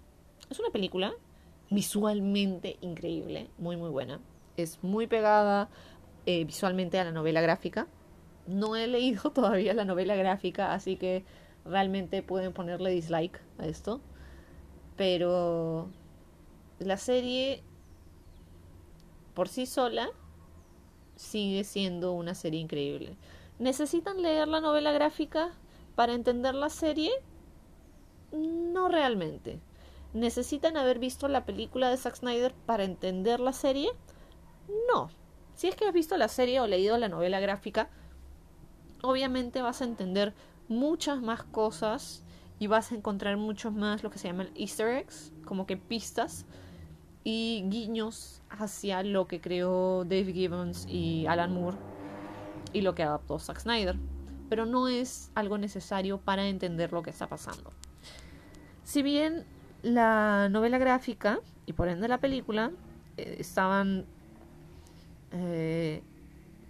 es 0.50 0.58
una 0.58 0.70
película 0.70 1.14
visualmente 1.70 2.78
increíble, 2.80 3.48
muy 3.58 3.76
muy 3.76 3.90
buena. 3.90 4.18
Es 4.56 4.82
muy 4.82 5.06
pegada 5.06 5.68
eh, 6.26 6.44
visualmente 6.44 6.98
a 6.98 7.04
la 7.04 7.12
novela 7.12 7.42
gráfica. 7.42 7.86
No 8.48 8.74
he 8.74 8.88
leído 8.88 9.30
todavía 9.32 9.72
la 9.72 9.84
novela 9.84 10.16
gráfica, 10.16 10.74
así 10.74 10.96
que 10.96 11.24
realmente 11.64 12.24
pueden 12.24 12.52
ponerle 12.52 12.90
dislike 12.90 13.40
a 13.58 13.66
esto. 13.66 14.00
Pero 14.96 15.88
la 16.78 16.96
serie 16.96 17.62
por 19.34 19.48
sí 19.48 19.66
sola 19.66 20.08
sigue 21.16 21.64
siendo 21.64 22.12
una 22.12 22.34
serie 22.34 22.60
increíble. 22.60 23.16
¿Necesitan 23.58 24.22
leer 24.22 24.48
la 24.48 24.60
novela 24.60 24.92
gráfica 24.92 25.52
para 25.94 26.14
entender 26.14 26.54
la 26.54 26.70
serie? 26.70 27.10
No 28.32 28.88
realmente. 28.88 29.60
¿Necesitan 30.12 30.76
haber 30.76 30.98
visto 30.98 31.28
la 31.28 31.44
película 31.44 31.90
de 31.90 31.96
Zack 31.96 32.16
Snyder 32.16 32.54
para 32.66 32.84
entender 32.84 33.40
la 33.40 33.52
serie? 33.52 33.90
No. 34.92 35.10
Si 35.54 35.68
es 35.68 35.74
que 35.74 35.86
has 35.86 35.92
visto 35.92 36.16
la 36.16 36.28
serie 36.28 36.60
o 36.60 36.66
leído 36.66 36.98
la 36.98 37.08
novela 37.08 37.40
gráfica, 37.40 37.88
obviamente 39.02 39.62
vas 39.62 39.80
a 39.80 39.84
entender 39.84 40.34
muchas 40.68 41.20
más 41.20 41.42
cosas 41.44 42.24
y 42.58 42.66
vas 42.66 42.92
a 42.92 42.94
encontrar 42.94 43.36
muchos 43.36 43.72
más 43.72 44.02
lo 44.02 44.10
que 44.10 44.18
se 44.18 44.28
llaman 44.28 44.50
easter 44.54 44.88
eggs, 44.88 45.32
como 45.44 45.66
que 45.66 45.76
pistas 45.76 46.46
y 47.24 47.64
guiños 47.68 48.40
hacia 48.48 49.02
lo 49.02 49.26
que 49.26 49.40
creó 49.40 50.04
Dave 50.04 50.32
Gibbons 50.32 50.86
y 50.88 51.26
Alan 51.26 51.52
Moore 51.52 51.76
y 52.72 52.82
lo 52.82 52.94
que 52.94 53.02
adaptó 53.02 53.38
Zack 53.38 53.60
Snyder. 53.60 53.96
Pero 54.48 54.64
no 54.64 54.88
es 54.88 55.30
algo 55.34 55.58
necesario 55.58 56.18
para 56.18 56.46
entender 56.46 56.92
lo 56.92 57.02
que 57.02 57.10
está 57.10 57.26
pasando. 57.26 57.72
Si 58.84 59.02
bien 59.02 59.44
la 59.82 60.48
novela 60.48 60.78
gráfica 60.78 61.40
y 61.66 61.72
por 61.72 61.88
ende 61.88 62.08
la 62.08 62.18
película 62.18 62.70
eh, 63.16 63.36
estaban 63.38 64.06
eh, 65.32 66.02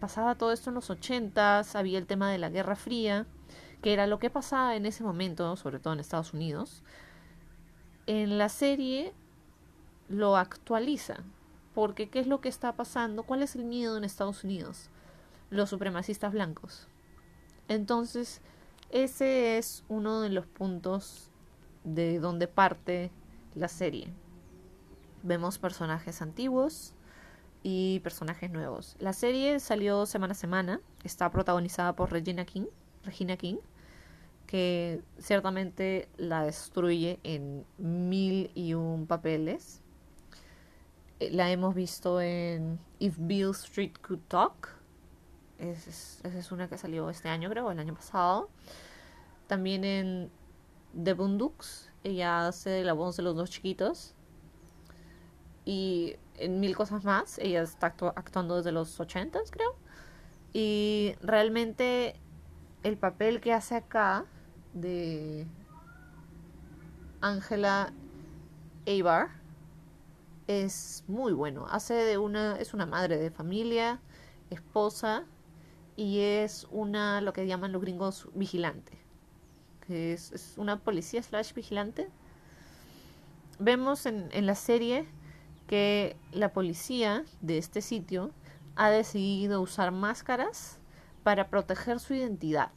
pasaba 0.00 0.34
todo 0.34 0.52
esto 0.52 0.70
en 0.70 0.74
los 0.74 0.90
80 0.90 1.62
había 1.74 1.98
el 1.98 2.06
tema 2.06 2.30
de 2.30 2.38
la 2.38 2.48
Guerra 2.48 2.76
Fría 2.76 3.26
que 3.82 3.92
era 3.92 4.06
lo 4.06 4.18
que 4.18 4.30
pasaba 4.30 4.76
en 4.76 4.86
ese 4.86 5.02
momento, 5.02 5.56
sobre 5.56 5.78
todo 5.78 5.92
en 5.92 6.00
Estados 6.00 6.32
Unidos, 6.32 6.82
en 8.06 8.38
la 8.38 8.48
serie 8.48 9.12
lo 10.08 10.36
actualiza. 10.36 11.16
Porque 11.74 12.08
¿qué 12.08 12.20
es 12.20 12.26
lo 12.26 12.40
que 12.40 12.48
está 12.48 12.72
pasando? 12.72 13.24
¿Cuál 13.24 13.42
es 13.42 13.54
el 13.54 13.64
miedo 13.64 13.98
en 13.98 14.04
Estados 14.04 14.44
Unidos? 14.44 14.88
Los 15.50 15.70
supremacistas 15.70 16.32
blancos. 16.32 16.88
Entonces, 17.68 18.40
ese 18.90 19.58
es 19.58 19.84
uno 19.88 20.20
de 20.20 20.30
los 20.30 20.46
puntos 20.46 21.30
de 21.84 22.18
donde 22.18 22.48
parte 22.48 23.10
la 23.54 23.68
serie. 23.68 24.12
Vemos 25.22 25.58
personajes 25.58 26.22
antiguos 26.22 26.94
y 27.62 28.00
personajes 28.00 28.50
nuevos. 28.50 28.96
La 28.98 29.12
serie 29.12 29.58
salió 29.60 30.06
semana 30.06 30.32
a 30.32 30.36
semana. 30.36 30.80
Está 31.02 31.30
protagonizada 31.30 31.94
por 31.94 32.12
Regina 32.12 32.44
King. 32.44 32.66
Regina 33.06 33.36
King 33.36 33.56
que 34.46 35.02
ciertamente 35.18 36.08
la 36.16 36.44
destruye 36.44 37.18
en 37.24 37.66
mil 37.78 38.50
y 38.54 38.74
un 38.74 39.06
papeles. 39.06 39.82
Eh, 41.20 41.30
la 41.32 41.50
hemos 41.50 41.74
visto 41.74 42.20
en 42.20 42.78
If 42.98 43.16
Bill 43.18 43.50
Street 43.50 43.94
Could 44.06 44.20
Talk. 44.28 44.68
Esa 45.58 46.28
es, 46.28 46.52
una 46.52 46.68
que 46.68 46.76
salió 46.76 47.08
este 47.10 47.28
año, 47.28 47.48
creo, 47.50 47.70
el 47.70 47.78
año 47.78 47.94
pasado. 47.94 48.50
También 49.46 49.84
en 49.84 50.30
The 51.02 51.14
Bundooks. 51.14 51.90
Ella 52.04 52.46
hace 52.46 52.84
la 52.84 52.92
voz 52.92 53.16
de 53.16 53.22
los 53.22 53.34
dos 53.34 53.50
chiquitos. 53.50 54.14
Y 55.64 56.16
en 56.36 56.60
mil 56.60 56.76
cosas 56.76 57.04
más. 57.04 57.38
Ella 57.38 57.62
está 57.62 57.86
actuando 57.86 58.56
desde 58.56 58.70
los 58.70 59.00
ochentas, 59.00 59.50
creo. 59.50 59.76
Y 60.52 61.14
realmente 61.20 62.20
el 62.82 62.96
papel 62.96 63.40
que 63.40 63.52
hace 63.52 63.74
acá 63.74 64.24
de 64.72 65.46
Angela 67.20 67.92
Abar 68.86 69.30
es 70.46 71.04
muy 71.08 71.32
bueno. 71.32 71.66
Hace 71.70 71.94
de 71.94 72.18
una, 72.18 72.58
es 72.58 72.74
una 72.74 72.86
madre 72.86 73.16
de 73.18 73.30
familia, 73.30 74.00
esposa 74.50 75.24
y 75.96 76.20
es 76.20 76.66
una, 76.70 77.20
lo 77.20 77.32
que 77.32 77.46
llaman 77.46 77.72
los 77.72 77.82
gringos, 77.82 78.28
vigilante. 78.34 78.92
Que 79.86 80.12
es, 80.12 80.32
es 80.32 80.54
una 80.56 80.78
policía 80.78 81.22
slash 81.22 81.54
vigilante. 81.54 82.08
Vemos 83.58 84.06
en, 84.06 84.28
en 84.32 84.46
la 84.46 84.54
serie 84.54 85.08
que 85.66 86.16
la 86.32 86.52
policía 86.52 87.24
de 87.40 87.58
este 87.58 87.80
sitio 87.80 88.30
ha 88.76 88.90
decidido 88.90 89.60
usar 89.60 89.90
máscaras 89.90 90.78
para 91.26 91.48
proteger 91.48 91.98
su 91.98 92.14
identidad. 92.14 92.70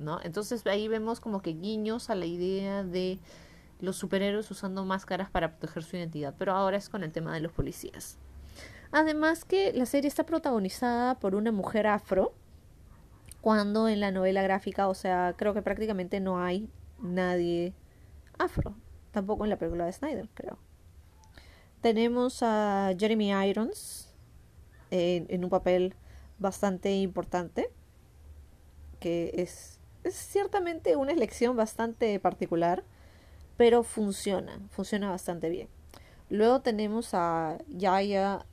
¿No? 0.00 0.18
Entonces 0.24 0.66
ahí 0.66 0.88
vemos 0.88 1.20
como 1.20 1.40
que 1.40 1.50
guiños 1.50 2.10
a 2.10 2.16
la 2.16 2.26
idea 2.26 2.82
de 2.82 3.20
los 3.78 3.94
superhéroes 3.94 4.50
usando 4.50 4.84
máscaras 4.84 5.30
para 5.30 5.52
proteger 5.52 5.84
su 5.84 5.96
identidad, 5.96 6.34
pero 6.36 6.50
ahora 6.50 6.78
es 6.78 6.88
con 6.88 7.04
el 7.04 7.12
tema 7.12 7.32
de 7.32 7.38
los 7.38 7.52
policías. 7.52 8.18
Además 8.90 9.44
que 9.44 9.72
la 9.72 9.86
serie 9.86 10.08
está 10.08 10.26
protagonizada 10.26 11.20
por 11.20 11.36
una 11.36 11.52
mujer 11.52 11.86
afro, 11.86 12.34
cuando 13.40 13.88
en 13.88 14.00
la 14.00 14.10
novela 14.10 14.42
gráfica, 14.42 14.88
o 14.88 14.94
sea, 14.94 15.32
creo 15.36 15.54
que 15.54 15.62
prácticamente 15.62 16.18
no 16.18 16.40
hay 16.42 16.68
nadie 17.00 17.72
afro, 18.36 18.74
tampoco 19.12 19.44
en 19.44 19.50
la 19.50 19.58
película 19.58 19.86
de 19.86 19.92
Snyder, 19.92 20.28
creo. 20.34 20.58
Tenemos 21.82 22.42
a 22.42 22.90
Jeremy 22.98 23.30
Irons 23.48 24.12
en, 24.90 25.26
en 25.28 25.44
un 25.44 25.50
papel 25.50 25.94
bastante 26.38 26.94
importante, 26.96 27.70
que 29.00 29.32
es, 29.34 29.80
es 30.04 30.14
ciertamente 30.14 30.96
una 30.96 31.12
elección 31.12 31.56
bastante 31.56 32.18
particular 32.20 32.84
pero 33.58 33.82
funciona, 33.82 34.60
funciona 34.70 35.10
bastante 35.10 35.50
bien. 35.50 35.68
Luego 36.30 36.60
tenemos 36.60 37.12
a 37.12 37.58
Yaya 37.68 38.46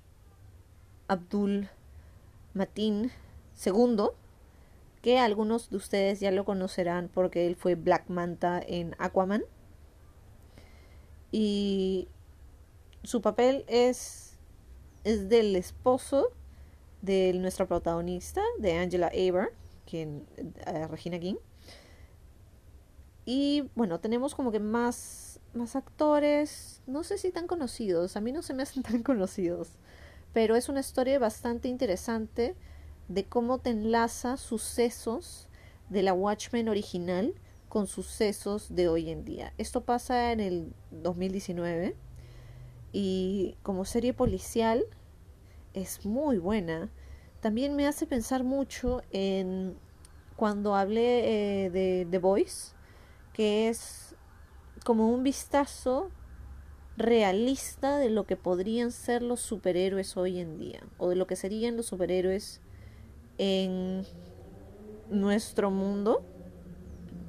Abdul 1.07 1.69
Matin 2.55 3.11
II, 3.63 4.07
que 5.03 5.19
algunos 5.19 5.69
de 5.69 5.77
ustedes 5.77 6.19
ya 6.19 6.31
lo 6.31 6.43
conocerán 6.43 7.09
porque 7.13 7.45
él 7.45 7.55
fue 7.55 7.75
Black 7.75 8.09
Manta 8.09 8.59
en 8.65 8.95
Aquaman. 8.97 9.43
Y 11.31 12.07
su 13.03 13.21
papel 13.21 13.63
es, 13.67 14.39
es 15.03 15.29
del 15.29 15.55
esposo 15.55 16.31
de 17.05 17.33
nuestra 17.33 17.67
protagonista, 17.67 18.41
de 18.59 18.73
Angela 18.73 19.07
Aber, 19.07 19.51
quien, 19.85 20.25
uh, 20.67 20.87
Regina 20.87 21.19
King. 21.19 21.35
Y 23.25 23.69
bueno, 23.75 23.99
tenemos 23.99 24.35
como 24.35 24.51
que 24.51 24.59
más, 24.59 25.39
más 25.53 25.75
actores, 25.75 26.81
no 26.87 27.03
sé 27.03 27.17
si 27.17 27.31
tan 27.31 27.47
conocidos, 27.47 28.15
a 28.17 28.21
mí 28.21 28.31
no 28.31 28.41
se 28.41 28.53
me 28.53 28.63
hacen 28.63 28.83
tan 28.83 29.03
conocidos, 29.03 29.69
pero 30.33 30.55
es 30.55 30.69
una 30.69 30.81
historia 30.81 31.17
bastante 31.19 31.67
interesante 31.67 32.55
de 33.07 33.25
cómo 33.25 33.59
te 33.59 33.69
enlaza 33.69 34.37
sucesos 34.37 35.47
de 35.89 36.01
la 36.01 36.13
Watchmen 36.13 36.69
original 36.69 37.33
con 37.69 37.87
sucesos 37.87 38.73
de 38.73 38.87
hoy 38.87 39.09
en 39.09 39.25
día. 39.25 39.53
Esto 39.57 39.81
pasa 39.81 40.31
en 40.31 40.39
el 40.39 40.73
2019 40.91 41.95
y 42.91 43.57
como 43.63 43.85
serie 43.85 44.13
policial 44.13 44.85
es 45.75 46.05
muy 46.05 46.39
buena. 46.39 46.89
También 47.41 47.75
me 47.75 47.85
hace 47.85 48.07
pensar 48.07 48.43
mucho 48.43 49.03
en 49.11 49.75
cuando 50.35 50.75
hablé 50.75 51.65
eh, 51.65 51.69
de 51.69 52.07
The 52.09 52.17
Voice 52.17 52.73
que 53.35 53.67
es 53.67 54.15
como 54.85 55.09
un 55.09 55.23
vistazo 55.23 56.09
realista 56.95 57.97
de 57.97 58.09
lo 58.09 58.25
que 58.25 58.37
podrían 58.37 58.91
ser 58.91 59.21
los 59.21 59.41
superhéroes 59.41 60.15
hoy 60.15 60.39
en 60.39 60.57
día 60.57 60.81
o 60.97 61.09
de 61.09 61.17
lo 61.17 61.27
que 61.27 61.35
serían 61.35 61.75
los 61.75 61.85
superhéroes 61.87 62.61
en 63.37 64.03
nuestro 65.09 65.69
mundo 65.69 66.23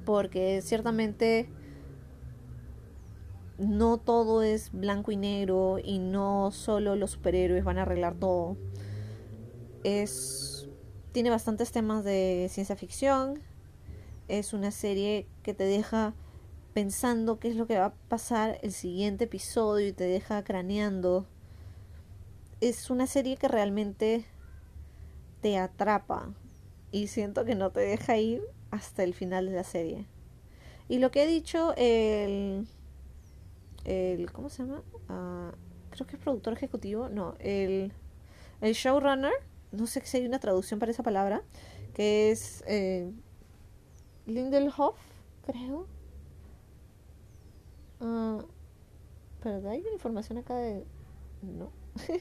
porque 0.04 0.62
ciertamente 0.62 1.48
no 3.58 3.98
todo 3.98 4.42
es 4.42 4.70
blanco 4.72 5.12
y 5.12 5.16
negro 5.16 5.78
y 5.82 5.98
no 5.98 6.50
solo 6.52 6.96
los 6.96 7.12
superhéroes 7.12 7.64
van 7.64 7.78
a 7.78 7.82
arreglar 7.82 8.14
todo 8.14 8.56
es 9.82 10.68
tiene 11.12 11.30
bastantes 11.30 11.72
temas 11.72 12.04
de 12.04 12.48
ciencia 12.50 12.76
ficción 12.76 13.40
es 14.28 14.52
una 14.52 14.70
serie 14.70 15.26
que 15.42 15.54
te 15.54 15.64
deja 15.64 16.14
pensando 16.76 17.38
qué 17.38 17.48
es 17.48 17.56
lo 17.56 17.66
que 17.66 17.78
va 17.78 17.86
a 17.86 17.94
pasar 17.94 18.58
el 18.60 18.70
siguiente 18.70 19.24
episodio 19.24 19.88
y 19.88 19.92
te 19.94 20.04
deja 20.04 20.44
craneando. 20.44 21.26
Es 22.60 22.90
una 22.90 23.06
serie 23.06 23.38
que 23.38 23.48
realmente 23.48 24.26
te 25.40 25.56
atrapa 25.56 26.34
y 26.92 27.06
siento 27.06 27.46
que 27.46 27.54
no 27.54 27.70
te 27.70 27.80
deja 27.80 28.18
ir 28.18 28.42
hasta 28.70 29.04
el 29.04 29.14
final 29.14 29.46
de 29.46 29.52
la 29.52 29.64
serie. 29.64 30.06
Y 30.86 30.98
lo 30.98 31.10
que 31.10 31.24
he 31.24 31.26
dicho, 31.26 31.72
el. 31.78 32.66
El 33.86 34.32
¿Cómo 34.32 34.48
se 34.48 34.64
llama? 34.64 34.82
Ah, 35.08 35.52
creo 35.90 36.06
que 36.06 36.16
es 36.16 36.22
productor 36.22 36.52
ejecutivo. 36.52 37.08
No, 37.08 37.34
el. 37.38 37.92
El 38.60 38.74
showrunner. 38.74 39.32
No 39.72 39.86
sé 39.86 40.00
si 40.04 40.18
hay 40.18 40.26
una 40.26 40.40
traducción 40.40 40.80
para 40.80 40.92
esa 40.92 41.02
palabra. 41.02 41.42
Que 41.94 42.30
es. 42.30 42.64
Eh, 42.66 43.10
Lindelhoff, 44.26 44.98
creo. 45.46 45.86
Uh, 48.00 48.42
pero 49.40 49.70
hay 49.70 49.84
información 49.92 50.38
acá 50.38 50.56
de. 50.56 50.84
No. 51.42 51.70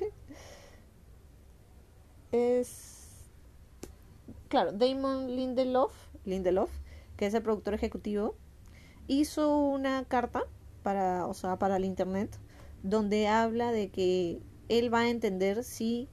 es. 2.32 3.24
Claro, 4.48 4.72
Damon 4.72 5.36
Lindelof, 5.36 5.92
Lindelof, 6.24 6.72
que 7.18 7.26
es 7.26 7.34
el 7.34 7.42
productor 7.42 7.74
ejecutivo, 7.74 8.36
hizo 9.08 9.58
una 9.58 10.06
carta 10.06 10.44
para, 10.86 11.26
o 11.26 11.34
sea, 11.34 11.58
para 11.58 11.78
el 11.78 11.84
internet 11.84 12.38
donde 12.84 13.28
habla 13.28 13.72
de 13.72 13.90
que 13.90 14.40
él 14.70 14.94
va 14.94 15.00
a 15.00 15.10
entender 15.10 15.64
si 15.64 16.08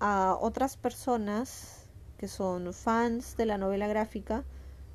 a 0.00 0.34
otras 0.40 0.78
personas 0.78 1.86
que 2.16 2.26
son 2.26 2.72
fans 2.72 3.36
de 3.36 3.44
la 3.44 3.58
novela 3.58 3.86
gráfica 3.86 4.46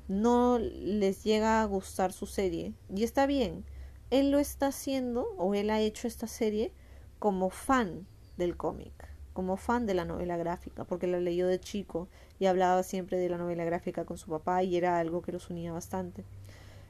no 0.08 0.58
les 0.58 1.22
llega 1.22 1.62
a 1.62 1.64
gustar 1.66 2.12
su 2.12 2.26
serie. 2.26 2.74
Y 2.92 3.04
está 3.04 3.26
bien, 3.26 3.64
él 4.10 4.32
lo 4.32 4.40
está 4.40 4.66
haciendo 4.66 5.28
o 5.38 5.54
él 5.54 5.70
ha 5.70 5.78
hecho 5.78 6.08
esta 6.08 6.26
serie 6.26 6.72
como 7.20 7.50
fan 7.50 8.08
del 8.36 8.56
cómic, 8.56 8.92
como 9.32 9.56
fan 9.56 9.86
de 9.86 9.94
la 9.94 10.04
novela 10.04 10.36
gráfica, 10.36 10.82
porque 10.82 11.06
la 11.06 11.20
leyó 11.20 11.46
de 11.46 11.60
chico 11.60 12.08
y 12.40 12.46
hablaba 12.46 12.82
siempre 12.82 13.18
de 13.18 13.28
la 13.28 13.38
novela 13.38 13.64
gráfica 13.64 14.04
con 14.04 14.18
su 14.18 14.28
papá 14.28 14.64
y 14.64 14.76
era 14.76 14.98
algo 14.98 15.22
que 15.22 15.30
los 15.30 15.50
unía 15.50 15.70
bastante. 15.70 16.24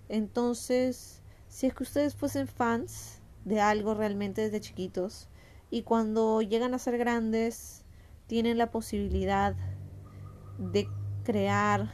Entonces, 0.09 1.22
si 1.53 1.67
es 1.67 1.75
que 1.75 1.83
ustedes 1.83 2.15
fuesen 2.15 2.49
fans 2.49 3.21
de 3.45 3.61
algo 3.61 3.93
realmente 3.93 4.41
desde 4.41 4.63
chiquitos 4.63 5.29
y 5.71 5.83
cuando 5.83 6.41
llegan 6.41 6.73
a 6.73 6.79
ser 6.79 6.97
grandes 6.97 7.85
tienen 8.27 8.57
la 8.57 8.71
posibilidad 8.71 9.55
de 10.57 10.89
crear 11.25 11.93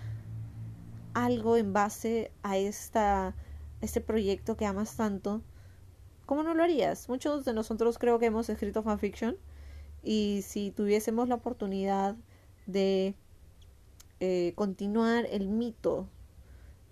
algo 1.13 1.57
en 1.57 1.73
base 1.73 2.31
a 2.45 2.57
esta, 2.57 3.35
este 3.81 4.01
proyecto 4.01 4.57
que 4.57 4.65
amas 4.65 4.95
tanto, 4.95 5.43
¿cómo 6.25 6.45
no 6.45 6.55
lo 6.55 6.63
harías? 6.63 7.09
Muchos 7.09 7.45
de 7.45 7.53
nosotros 7.53 7.99
creo 7.99 8.21
que 8.21 8.27
hemos 8.27 8.49
escrito 8.49 8.85
fanfiction 8.85 9.37
y 10.05 10.43
si 10.47 10.71
tuviésemos 10.71 11.29
la 11.29 11.35
oportunidad 11.35 12.15
de 12.67 13.17
eh, 14.21 14.53
continuar 14.55 15.27
el 15.29 15.49
mito 15.49 16.09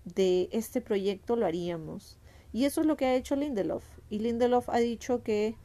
de 0.05 0.49
este 0.51 0.81
proyecto, 0.81 1.37
lo 1.37 1.47
haríamos. 1.47 2.19
Y 2.57 2.65
eso 2.65 2.81
es 2.81 2.87
lo 2.87 2.97
que 2.97 3.05
ha 3.05 3.15
hecho 3.15 3.37
Lindelof. 3.37 3.85
Y 4.09 4.19
Lindelof 4.19 4.71
ha 4.71 4.79
dicho 4.79 5.23
que 5.23 5.59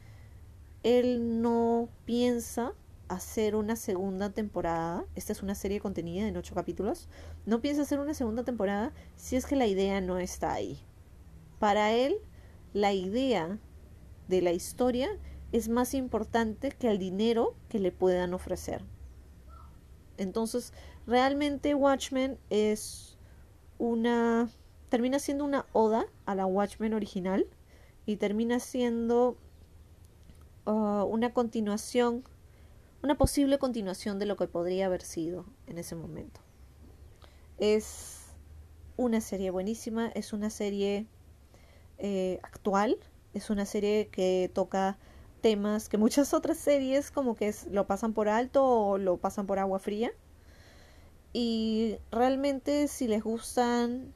él 0.82 1.40
no 1.40 1.88
piensa 2.04 2.74
hacer 3.08 3.56
una 3.56 3.76
segunda 3.76 4.28
temporada. 4.28 5.06
Esta 5.14 5.32
es 5.32 5.42
una 5.42 5.54
serie 5.54 5.80
contenida 5.80 6.28
en 6.28 6.36
ocho 6.36 6.54
capítulos. 6.54 7.08
No 7.46 7.62
piensa 7.62 7.80
hacer 7.80 7.98
una 7.98 8.12
segunda 8.12 8.44
temporada 8.44 8.92
si 9.16 9.36
es 9.36 9.46
que 9.46 9.56
la 9.56 9.66
idea 9.66 10.02
no 10.02 10.18
está 10.18 10.52
ahí. 10.52 10.80
Para 11.58 11.92
él, 11.92 12.16
la 12.74 12.92
idea 12.92 13.58
de 14.28 14.42
la 14.42 14.52
historia 14.52 15.08
es 15.50 15.70
más 15.70 15.94
importante 15.94 16.72
que 16.72 16.90
el 16.90 16.98
dinero 16.98 17.54
que 17.70 17.78
le 17.78 17.90
puedan 17.90 18.34
ofrecer. 18.34 18.84
Entonces, 20.18 20.74
realmente 21.06 21.74
Watchmen 21.74 22.36
es 22.50 23.16
una... 23.78 24.50
termina 24.92 25.18
siendo 25.18 25.46
una 25.46 25.64
oda 25.72 26.04
a 26.26 26.34
la 26.34 26.44
Watchmen 26.44 26.92
original 26.92 27.46
y 28.04 28.16
termina 28.16 28.60
siendo 28.60 29.38
uh, 30.66 31.04
una 31.04 31.32
continuación 31.32 32.24
una 33.02 33.16
posible 33.16 33.58
continuación 33.58 34.18
de 34.18 34.26
lo 34.26 34.36
que 34.36 34.48
podría 34.48 34.84
haber 34.84 35.00
sido 35.00 35.46
en 35.66 35.78
ese 35.78 35.94
momento. 35.94 36.42
Es 37.56 38.26
una 38.98 39.22
serie 39.22 39.50
buenísima, 39.50 40.08
es 40.08 40.34
una 40.34 40.50
serie 40.50 41.06
eh, 41.96 42.38
actual, 42.42 42.98
es 43.32 43.48
una 43.48 43.64
serie 43.64 44.08
que 44.08 44.50
toca 44.52 44.98
temas 45.40 45.88
que 45.88 45.96
muchas 45.96 46.34
otras 46.34 46.58
series 46.58 47.10
como 47.10 47.34
que 47.34 47.54
lo 47.70 47.86
pasan 47.86 48.12
por 48.12 48.28
alto 48.28 48.62
o 48.62 48.98
lo 48.98 49.16
pasan 49.16 49.46
por 49.46 49.58
agua 49.58 49.78
fría. 49.78 50.12
Y 51.32 51.96
realmente 52.10 52.88
si 52.88 53.08
les 53.08 53.22
gustan 53.22 54.12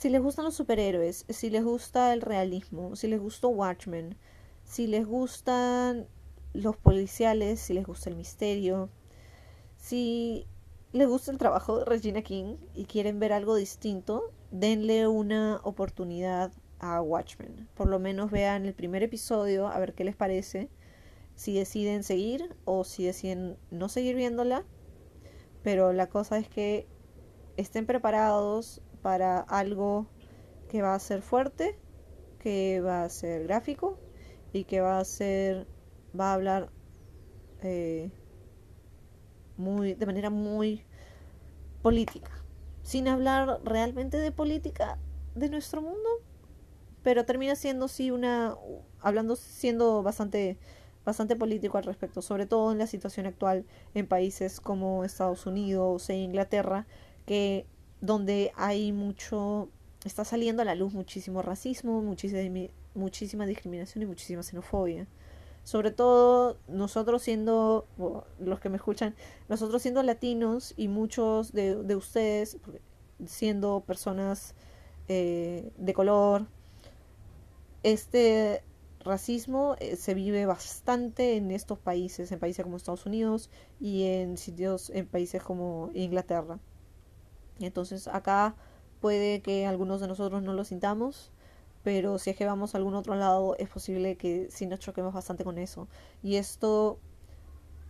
si 0.00 0.08
les 0.08 0.22
gustan 0.22 0.46
los 0.46 0.54
superhéroes, 0.54 1.26
si 1.28 1.50
les 1.50 1.62
gusta 1.62 2.14
el 2.14 2.22
realismo, 2.22 2.96
si 2.96 3.06
les 3.06 3.20
gustó 3.20 3.50
Watchmen, 3.50 4.16
si 4.64 4.86
les 4.86 5.06
gustan 5.06 6.08
los 6.54 6.74
policiales, 6.78 7.60
si 7.60 7.74
les 7.74 7.84
gusta 7.84 8.08
el 8.08 8.16
misterio, 8.16 8.88
si 9.76 10.46
les 10.92 11.06
gusta 11.06 11.32
el 11.32 11.36
trabajo 11.36 11.80
de 11.80 11.84
Regina 11.84 12.22
King 12.22 12.56
y 12.74 12.86
quieren 12.86 13.20
ver 13.20 13.34
algo 13.34 13.54
distinto, 13.56 14.32
denle 14.50 15.06
una 15.06 15.60
oportunidad 15.64 16.50
a 16.78 17.02
Watchmen. 17.02 17.68
Por 17.74 17.90
lo 17.90 17.98
menos 17.98 18.30
vean 18.30 18.64
el 18.64 18.72
primer 18.72 19.02
episodio 19.02 19.68
a 19.68 19.78
ver 19.80 19.92
qué 19.92 20.04
les 20.04 20.16
parece. 20.16 20.70
Si 21.34 21.52
deciden 21.52 22.04
seguir 22.04 22.56
o 22.64 22.84
si 22.84 23.04
deciden 23.04 23.58
no 23.70 23.90
seguir 23.90 24.16
viéndola. 24.16 24.64
Pero 25.62 25.92
la 25.92 26.08
cosa 26.08 26.38
es 26.38 26.48
que 26.48 26.86
estén 27.58 27.84
preparados 27.84 28.80
para 29.02 29.40
algo 29.40 30.06
que 30.68 30.82
va 30.82 30.94
a 30.94 30.98
ser 30.98 31.22
fuerte, 31.22 31.78
que 32.38 32.80
va 32.80 33.04
a 33.04 33.08
ser 33.08 33.44
gráfico 33.44 33.98
y 34.52 34.64
que 34.64 34.80
va 34.80 34.98
a 34.98 35.04
ser 35.04 35.66
va 36.18 36.30
a 36.30 36.34
hablar 36.34 36.70
eh, 37.62 38.10
muy 39.56 39.94
de 39.94 40.06
manera 40.06 40.30
muy 40.30 40.84
política. 41.82 42.30
Sin 42.82 43.08
hablar 43.08 43.60
realmente 43.64 44.16
de 44.16 44.32
política 44.32 44.98
de 45.34 45.48
nuestro 45.48 45.82
mundo 45.82 46.08
pero 47.02 47.24
termina 47.24 47.56
siendo 47.56 47.88
sí 47.88 48.10
una 48.10 48.56
hablando 49.00 49.36
siendo 49.36 50.02
bastante 50.02 50.58
bastante 51.04 51.36
político 51.36 51.78
al 51.78 51.84
respecto 51.84 52.20
sobre 52.22 52.46
todo 52.46 52.72
en 52.72 52.78
la 52.78 52.86
situación 52.86 53.26
actual 53.26 53.64
en 53.94 54.06
países 54.06 54.60
como 54.60 55.04
Estados 55.04 55.46
Unidos 55.46 56.08
e 56.10 56.16
Inglaterra 56.16 56.86
que 57.26 57.66
donde 58.00 58.52
hay 58.56 58.92
mucho 58.92 59.68
está 60.04 60.24
saliendo 60.24 60.62
a 60.62 60.64
la 60.64 60.74
luz 60.74 60.92
muchísimo 60.94 61.42
racismo 61.42 62.02
muchísima 62.02 62.68
muchísima 62.94 63.46
discriminación 63.46 64.02
y 64.02 64.06
muchísima 64.06 64.42
xenofobia 64.42 65.06
sobre 65.64 65.90
todo 65.90 66.58
nosotros 66.68 67.22
siendo, 67.22 67.86
los 68.38 68.60
que 68.60 68.68
me 68.68 68.76
escuchan, 68.76 69.14
nosotros 69.48 69.82
siendo 69.82 70.02
latinos 70.02 70.74
y 70.76 70.88
muchos 70.88 71.52
de, 71.52 71.76
de 71.76 71.96
ustedes 71.96 72.58
siendo 73.26 73.80
personas 73.80 74.54
eh, 75.08 75.70
de 75.76 75.94
color, 75.94 76.46
este 77.82 78.62
racismo 79.00 79.76
eh, 79.80 79.96
se 79.96 80.14
vive 80.14 80.46
bastante 80.46 81.36
en 81.36 81.50
estos 81.50 81.78
países, 81.78 82.32
en 82.32 82.38
países 82.38 82.64
como 82.64 82.76
Estados 82.76 83.06
Unidos 83.06 83.50
y 83.80 84.04
en 84.04 84.36
sitios, 84.38 84.90
en 84.90 85.06
países 85.06 85.42
como 85.42 85.90
Inglaterra. 85.94 86.58
Entonces 87.66 88.08
acá 88.08 88.54
puede 89.00 89.40
que 89.40 89.66
algunos 89.66 90.00
de 90.00 90.08
nosotros 90.08 90.42
no 90.42 90.52
lo 90.52 90.64
sintamos, 90.64 91.32
pero 91.82 92.18
si 92.18 92.30
es 92.30 92.36
que 92.36 92.44
vamos 92.44 92.74
a 92.74 92.78
algún 92.78 92.94
otro 92.94 93.14
lado 93.14 93.56
es 93.58 93.68
posible 93.68 94.16
que 94.16 94.48
sí 94.50 94.66
nos 94.66 94.80
choquemos 94.80 95.14
bastante 95.14 95.44
con 95.44 95.58
eso. 95.58 95.88
Y 96.22 96.36
esto 96.36 96.98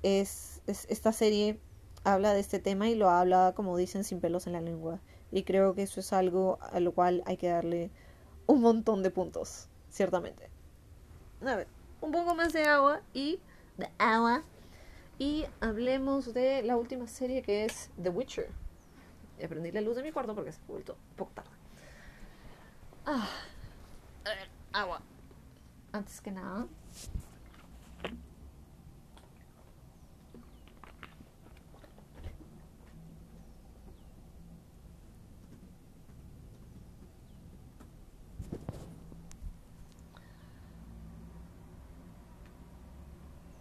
es, 0.03 0.63
esta 0.67 1.13
serie 1.13 1.59
habla 2.05 2.33
de 2.33 2.41
este 2.41 2.59
tema 2.59 2.89
y 2.89 2.95
lo 2.95 3.11
habla 3.11 3.53
como 3.55 3.77
dicen 3.77 4.05
sin 4.05 4.21
pelos 4.21 4.47
en 4.47 4.55
la 4.55 4.61
lengua. 4.61 5.01
Y 5.33 5.43
creo 5.43 5.75
que 5.75 5.83
eso 5.83 6.01
es 6.01 6.13
algo 6.13 6.59
a 6.61 6.81
lo 6.81 6.93
cual 6.93 7.23
hay 7.27 7.37
que 7.37 7.49
darle 7.49 7.91
un 8.47 8.61
montón 8.61 9.03
de 9.03 9.11
puntos, 9.11 9.69
ciertamente. 9.91 10.51
A 11.45 11.57
ver, 11.57 11.69
un 12.01 12.13
poco 12.13 12.35
más 12.35 12.53
de 12.53 12.65
agua 12.65 13.01
y 13.15 13.39
de 13.77 13.89
agua. 13.99 14.43
Y 15.19 15.45
hablemos 15.61 16.33
de 16.33 16.63
la 16.63 16.77
última 16.77 17.07
serie 17.07 17.43
que 17.43 17.65
es 17.65 17.91
The 18.03 18.09
Witcher. 18.09 18.49
Y 19.41 19.45
aprendí 19.45 19.73
la 19.73 19.81
luz 19.81 19.97
de 19.97 20.03
mi 20.03 20.13
cuarto 20.13 20.35
porque 20.35 20.53
se 20.53 20.61
ha 20.61 20.67
vuelto 20.67 20.97
un 21.11 21.17
poco 21.17 21.33
tarde. 21.33 21.51
Ah, 23.07 23.29
a 24.25 24.29
ver, 24.29 24.49
agua. 24.73 25.01
Antes 25.93 26.21
que 26.21 26.31
nada. 26.31 26.67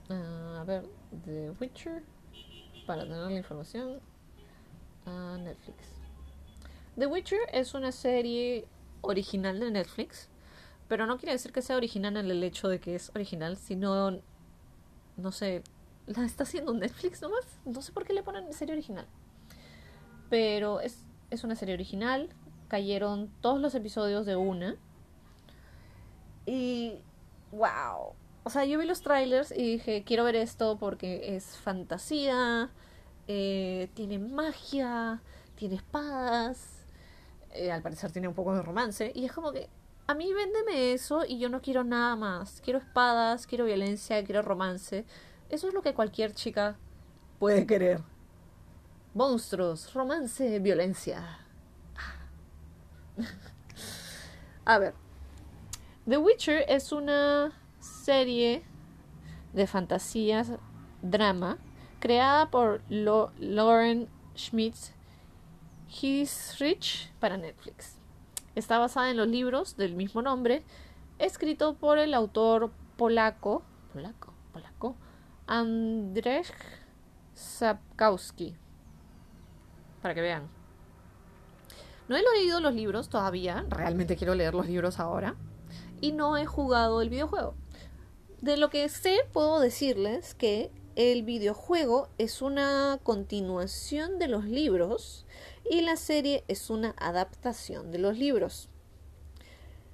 Uh, 0.10 0.58
a 0.58 0.64
ver, 0.66 0.84
The 1.24 1.52
Witcher, 1.60 2.04
para 2.88 3.04
tener 3.04 3.20
la 3.20 3.32
información, 3.32 4.02
Netflix. 5.38 5.78
The 6.98 7.08
Witcher 7.08 7.40
es 7.54 7.74
una 7.74 7.92
serie 7.92 8.68
original 9.02 9.60
de 9.60 9.72
Netflix 9.72 10.30
pero 10.90 11.06
no 11.06 11.18
quiere 11.20 11.34
decir 11.34 11.54
que 11.54 11.62
sea 11.62 11.78
original 11.78 12.18
en 12.18 12.30
el 12.32 12.44
hecho 12.44 12.68
de 12.68 12.80
que 12.80 12.96
es 12.96 13.12
original, 13.14 13.58
sino, 13.58 14.20
no 15.18 15.32
sé, 15.32 15.64
la 16.08 16.26
está 16.26 16.44
haciendo 16.44 16.74
Netflix 16.74 17.22
nomás. 17.22 17.46
No 17.64 17.84
sé 17.84 17.92
por 17.92 18.06
qué 18.06 18.14
le 18.14 18.24
ponen 18.24 18.52
serie 18.54 18.74
original. 18.74 19.06
Pero 20.32 20.82
es, 20.82 21.06
es 21.30 21.44
una 21.44 21.56
serie 21.56 21.76
original. 21.76 22.30
Cayeron 22.70 23.30
todos 23.40 23.62
los 23.62 23.76
episodios 23.76 24.26
de 24.26 24.36
una. 24.36 24.78
Y, 26.48 26.96
wow. 27.52 28.16
O 28.44 28.50
sea, 28.50 28.66
yo 28.66 28.80
vi 28.80 28.88
los 28.88 29.02
trailers 29.02 29.52
y 29.52 29.74
dije, 29.74 30.04
quiero 30.04 30.24
ver 30.24 30.36
esto 30.36 30.78
porque 30.80 31.36
es 31.36 31.56
fantasía, 31.56 32.72
eh, 33.32 33.92
tiene 33.94 34.18
magia, 34.18 35.22
tiene 35.54 35.76
espadas, 35.76 36.84
eh, 37.52 37.72
al 37.72 37.84
parecer 37.84 38.12
tiene 38.12 38.28
un 38.28 38.34
poco 38.34 38.56
de 38.56 38.64
romance. 38.64 39.12
Y 39.14 39.26
es 39.26 39.32
como 39.32 39.52
que, 39.52 39.70
a 40.08 40.16
mí 40.16 40.34
véndeme 40.34 40.94
eso 40.94 41.24
y 41.28 41.38
yo 41.38 41.48
no 41.48 41.62
quiero 41.62 41.84
nada 41.84 42.16
más. 42.16 42.60
Quiero 42.62 42.80
espadas, 42.80 43.46
quiero 43.46 43.66
violencia, 43.66 44.24
quiero 44.26 44.42
romance. 44.42 45.06
Eso 45.52 45.68
es 45.68 45.76
lo 45.76 45.84
que 45.84 45.94
cualquier 45.94 46.34
chica 46.34 46.76
puede 47.38 47.68
querer. 47.68 48.02
Monstruos, 49.14 49.94
romance, 49.94 50.58
violencia. 50.58 51.46
A 54.66 54.80
ver. 54.80 54.96
The 56.08 56.18
Witcher 56.18 56.66
es 56.68 56.92
una 56.92 57.52
serie 57.80 58.64
de 59.54 59.68
fantasías, 59.68 60.52
drama, 61.04 61.60
creada 62.00 62.50
por 62.50 62.82
Lauren 62.90 64.08
Schmidt 64.36 64.76
Rich 66.60 67.12
para 67.20 67.38
Netflix. 67.38 67.98
Está 68.56 68.80
basada 68.80 69.10
en 69.12 69.18
los 69.18 69.28
libros 69.28 69.78
del 69.78 69.96
mismo 69.96 70.22
nombre, 70.22 70.64
escrito 71.18 71.76
por 71.76 71.98
el 71.98 72.14
autor 72.14 72.72
polaco, 72.98 73.64
polaco, 73.94 74.34
polaco, 74.54 74.96
Andrzej 75.48 76.48
Sapkowski. 77.34 78.56
Para 80.02 80.14
que 80.14 80.22
vean. 80.22 80.48
No 82.08 82.16
he 82.16 82.24
leído 82.24 82.60
los 82.60 82.74
libros 82.74 83.10
todavía, 83.10 83.66
realmente 83.70 84.16
quiero 84.16 84.34
leer 84.34 84.56
los 84.56 84.68
libros 84.68 85.00
ahora, 85.00 85.36
y 86.02 86.12
no 86.12 86.38
he 86.38 86.46
jugado 86.46 87.02
el 87.02 87.10
videojuego. 87.10 87.56
De 88.42 88.58
lo 88.58 88.70
que 88.70 88.88
sé, 88.90 89.18
puedo 89.32 89.60
decirles 89.60 90.34
que 90.34 90.72
el 91.00 91.24
videojuego 91.24 92.10
es 92.18 92.42
una 92.42 93.00
continuación 93.04 94.20
de 94.20 94.28
los 94.28 94.44
libros 94.44 95.26
y 95.64 95.80
la 95.80 95.96
serie 95.96 96.44
es 96.50 96.70
una 96.70 96.94
adaptación 96.98 97.90
de 97.90 98.00
los 98.00 98.18
libros. 98.18 98.68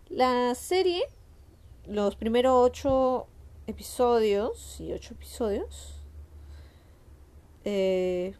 La 0.09 0.55
serie, 0.55 1.03
los 1.85 2.15
primeros 2.15 2.53
ocho 2.55 3.27
episodios 3.67 4.81
y 4.81 4.93
ocho 4.93 5.13
episodios, 5.13 6.01
eh, 7.65 8.33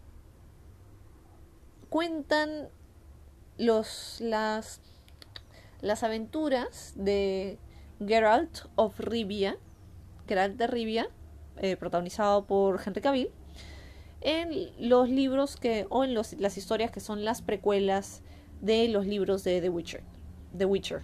cuentan 1.90 2.70
los, 3.60 4.20
las, 4.22 4.82
las 5.82 6.02
aventuras 6.02 6.94
de 6.96 7.60
Geralt 8.04 8.62
of 8.74 9.00
Rivia, 9.00 9.60
Geralt 10.28 10.58
de 10.58 10.66
Rivia, 10.66 11.12
eh, 11.58 11.78
protagonizado 11.78 12.46
por 12.46 12.82
Henry 12.86 13.02
Cavill, 13.02 13.30
en 14.22 14.72
los 14.80 15.10
libros 15.10 15.56
que, 15.56 15.86
o 15.90 16.04
en 16.04 16.14
las 16.14 16.58
historias 16.58 16.92
que 16.92 17.00
son 17.00 17.24
las 17.26 17.42
precuelas 17.42 18.22
de 18.62 18.88
los 18.88 19.06
libros 19.06 19.44
de 19.44 19.62
The 19.62 19.70
Witcher. 19.70 20.04
The 20.58 20.66
Witcher. 20.66 21.04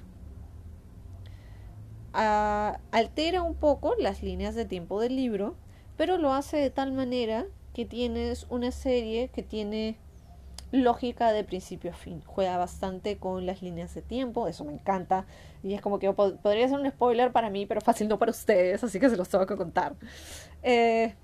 Ah, 2.14 2.80
altera 2.92 3.42
un 3.42 3.56
poco 3.56 3.96
las 3.98 4.24
líneas 4.24 4.56
de 4.56 4.66
tiempo 4.66 5.00
del 5.00 5.16
libro, 5.16 5.56
pero 5.98 6.18
lo 6.18 6.34
hace 6.34 6.58
de 6.58 6.70
tal 6.70 6.92
manera 6.92 7.46
que 7.74 7.86
tienes 7.86 8.48
una 8.50 8.72
serie 8.72 9.30
que 9.30 9.44
tiene 9.44 9.98
lógica 10.72 11.32
de 11.32 11.44
principio 11.44 11.92
a 11.92 11.94
fin. 11.94 12.22
Juega 12.26 12.58
bastante 12.58 13.18
con 13.18 13.46
las 13.46 13.62
líneas 13.62 13.94
de 13.94 14.02
tiempo, 14.02 14.48
eso 14.48 14.64
me 14.64 14.74
encanta. 14.74 15.26
Y 15.64 15.74
es 15.74 15.82
como 15.82 16.00
que 16.00 16.12
podría 16.12 16.68
ser 16.68 16.80
un 16.80 16.90
spoiler 16.90 17.32
para 17.32 17.50
mí, 17.50 17.66
pero 17.66 17.82
fácil 17.82 18.08
no 18.08 18.18
para 18.18 18.32
ustedes, 18.32 18.84
así 18.84 19.00
que 19.00 19.10
se 19.10 19.18
los 19.18 19.30
tengo 19.30 19.46
que 19.46 19.58
contar. 19.58 19.96
Eh, 20.64 21.16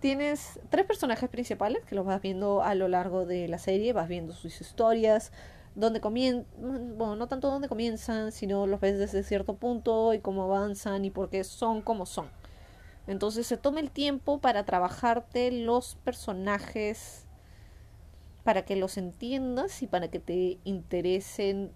tienes 0.00 0.58
tres 0.70 0.86
personajes 0.86 1.28
principales 1.28 1.84
que 1.84 1.94
los 1.94 2.06
vas 2.06 2.20
viendo 2.22 2.62
a 2.62 2.74
lo 2.74 2.88
largo 2.88 3.26
de 3.26 3.48
la 3.48 3.58
serie, 3.58 3.92
vas 3.92 4.08
viendo 4.08 4.32
sus 4.32 4.60
historias, 4.60 5.32
donde 5.74 6.00
comienzan, 6.00 6.46
bueno, 6.96 7.14
no 7.16 7.28
tanto 7.28 7.50
donde 7.50 7.68
comienzan, 7.68 8.32
sino 8.32 8.66
los 8.66 8.80
ves 8.80 8.98
desde 8.98 9.22
cierto 9.22 9.54
punto 9.54 10.14
y 10.14 10.18
cómo 10.18 10.44
avanzan 10.44 11.04
y 11.04 11.10
por 11.10 11.28
qué 11.28 11.44
son 11.44 11.82
como 11.82 12.06
son. 12.06 12.28
Entonces 13.06 13.46
se 13.46 13.56
toma 13.56 13.80
el 13.80 13.90
tiempo 13.90 14.38
para 14.38 14.64
trabajarte 14.64 15.50
los 15.52 15.94
personajes, 16.04 17.27
para 18.48 18.64
que 18.64 18.76
los 18.76 18.96
entiendas 18.96 19.82
y 19.82 19.86
para 19.86 20.08
que 20.08 20.20
te 20.20 20.58
interesen 20.64 21.70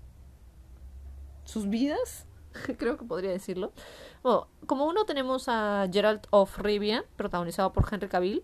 sus 1.44 1.68
vidas, 1.68 2.24
creo 2.78 2.96
que 2.96 3.04
podría 3.04 3.30
decirlo. 3.30 3.72
Bueno, 4.22 4.48
como 4.64 4.86
uno 4.86 5.04
tenemos 5.04 5.50
a 5.50 5.86
Geralt 5.92 6.26
of 6.30 6.56
Rivia, 6.56 7.04
protagonizado 7.16 7.74
por 7.74 7.86
Henry 7.92 8.08
Cavill. 8.08 8.42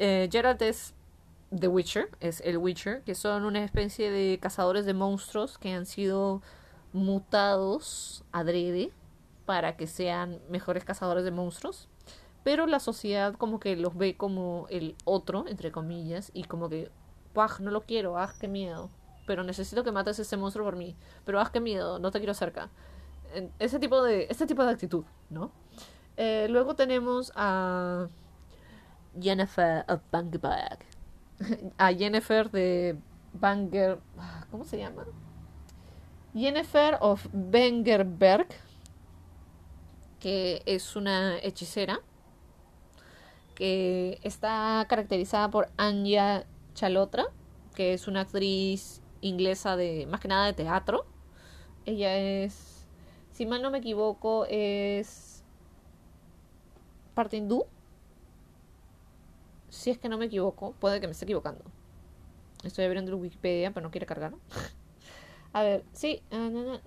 Eh, 0.00 0.28
Geralt 0.32 0.60
es 0.62 0.94
The 1.56 1.68
Witcher, 1.68 2.10
es 2.18 2.40
el 2.40 2.58
Witcher, 2.58 3.02
que 3.02 3.14
son 3.14 3.44
una 3.44 3.62
especie 3.62 4.10
de 4.10 4.40
cazadores 4.40 4.84
de 4.84 4.94
monstruos 4.94 5.58
que 5.58 5.72
han 5.72 5.86
sido 5.86 6.42
mutados 6.92 8.24
adrede 8.32 8.90
para 9.46 9.76
que 9.76 9.86
sean 9.86 10.40
mejores 10.50 10.84
cazadores 10.84 11.22
de 11.22 11.30
monstruos. 11.30 11.88
Pero 12.42 12.66
la 12.66 12.80
sociedad 12.80 13.36
como 13.36 13.60
que 13.60 13.76
los 13.76 13.96
ve 13.96 14.16
como 14.16 14.66
el 14.70 14.96
otro, 15.04 15.44
entre 15.46 15.70
comillas, 15.70 16.32
y 16.34 16.42
como 16.42 16.68
que, 16.68 16.90
No 17.60 17.70
lo 17.70 17.82
quiero, 17.82 18.18
¡ah, 18.18 18.32
qué 18.40 18.48
miedo! 18.48 18.90
Pero 19.26 19.44
necesito 19.44 19.84
que 19.84 19.92
mates 19.92 20.18
a 20.18 20.22
ese 20.22 20.36
monstruo 20.36 20.64
por 20.64 20.76
mí. 20.76 20.96
Pero 21.24 21.40
¡ah, 21.40 21.50
qué 21.52 21.60
miedo! 21.60 21.98
No 21.98 22.10
te 22.10 22.18
quiero 22.18 22.34
cerca 22.34 22.70
ese 23.58 23.78
tipo 23.78 24.02
de, 24.02 24.26
este 24.30 24.46
tipo 24.46 24.64
de 24.64 24.70
actitud, 24.70 25.04
¿no? 25.30 25.50
Eh, 26.16 26.46
luego 26.50 26.74
tenemos 26.74 27.32
a 27.36 28.08
Jennifer 29.20 29.84
of 29.88 30.00
Bangerberg. 30.10 30.78
A 31.78 31.92
Jennifer 31.92 32.50
de 32.50 32.98
Banger... 33.32 33.98
¿Cómo 34.50 34.64
se 34.64 34.78
llama? 34.78 35.06
Jennifer 36.34 36.98
of 37.00 37.26
Bangerberg, 37.32 38.48
que 40.18 40.62
es 40.66 40.96
una 40.96 41.38
hechicera, 41.38 42.00
que 43.54 44.18
está 44.22 44.84
caracterizada 44.88 45.48
por 45.50 45.68
Anya 45.76 46.44
Chalotra, 46.78 47.26
que 47.74 47.92
es 47.92 48.06
una 48.06 48.20
actriz 48.20 49.02
inglesa 49.20 49.76
de 49.76 50.06
más 50.06 50.20
que 50.20 50.28
nada 50.28 50.46
de 50.46 50.52
teatro. 50.52 51.06
Ella 51.86 52.16
es 52.16 52.86
si 53.32 53.46
mal 53.46 53.62
no 53.62 53.72
me 53.72 53.78
equivoco, 53.78 54.46
es 54.48 55.42
parte 57.14 57.36
hindú. 57.36 57.66
Si 59.70 59.90
es 59.90 59.98
que 59.98 60.08
no 60.08 60.18
me 60.18 60.26
equivoco, 60.26 60.72
puede 60.78 61.00
que 61.00 61.08
me 61.08 61.12
esté 61.12 61.24
equivocando. 61.24 61.64
Estoy 62.62 62.84
abriendo 62.84 63.16
Wikipedia, 63.16 63.72
pero 63.72 63.84
no 63.84 63.90
quiere 63.90 64.06
cargar. 64.06 64.34
A 65.52 65.62
ver, 65.62 65.84
sí. 65.92 66.22
Ah, 66.30 66.78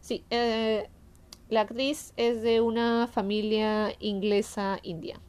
sí, 0.00 0.24
eh, 0.30 0.88
la 1.48 1.62
actriz 1.62 2.12
es 2.16 2.42
de 2.42 2.60
una 2.60 3.08
familia 3.08 3.92
inglesa 3.98 4.78
india. 4.84 5.20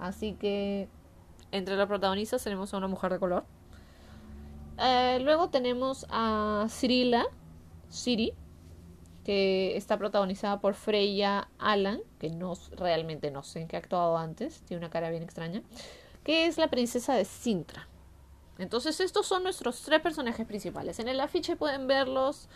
Así 0.00 0.32
que 0.32 0.88
entre 1.52 1.76
los 1.76 1.86
protagonistas 1.86 2.42
tenemos 2.42 2.72
a 2.72 2.78
una 2.78 2.88
mujer 2.88 3.12
de 3.12 3.18
color. 3.18 3.44
Eh, 4.78 5.18
luego 5.22 5.50
tenemos 5.50 6.06
a 6.08 6.66
Cirila, 6.70 7.26
Siri, 7.90 8.32
que 9.24 9.76
está 9.76 9.98
protagonizada 9.98 10.60
por 10.60 10.74
Freya 10.74 11.48
Alan, 11.58 12.00
que 12.18 12.30
no 12.30 12.54
realmente 12.76 13.30
no 13.30 13.42
sé 13.42 13.60
en 13.60 13.68
qué 13.68 13.76
ha 13.76 13.80
actuado 13.80 14.16
antes, 14.16 14.62
tiene 14.62 14.78
una 14.78 14.90
cara 14.90 15.10
bien 15.10 15.22
extraña, 15.22 15.62
que 16.24 16.46
es 16.46 16.56
la 16.56 16.68
princesa 16.68 17.14
de 17.14 17.26
Sintra. 17.26 17.86
Entonces 18.58 19.00
estos 19.00 19.26
son 19.26 19.42
nuestros 19.42 19.82
tres 19.82 20.00
personajes 20.00 20.46
principales. 20.46 20.98
En 20.98 21.08
el 21.08 21.20
afiche 21.20 21.56
pueden 21.56 21.86
verlos. 21.86 22.48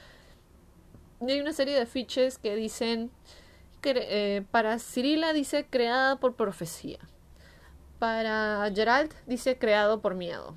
Hay 1.21 1.41
una 1.41 1.53
serie 1.53 1.75
de 1.75 1.83
afiches 1.83 2.39
que 2.39 2.57
dicen 2.57 3.11
que 3.81 3.95
eh, 3.97 4.43
para 4.51 4.79
Cirila 4.79 5.33
dice 5.33 5.67
creada 5.67 6.17
por 6.17 6.37
profecía. 6.37 6.99
Para 8.05 8.71
Gerald 8.75 9.14
dice 9.27 9.57
creado 9.57 10.03
por 10.03 10.14
miedo. 10.14 10.55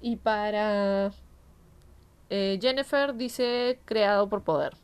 Y 0.00 0.16
para 0.16 1.12
eh, 2.30 2.58
Jennifer 2.62 3.14
dice 3.14 3.78
creado 3.84 4.30
por 4.30 4.42
poder. 4.42 4.74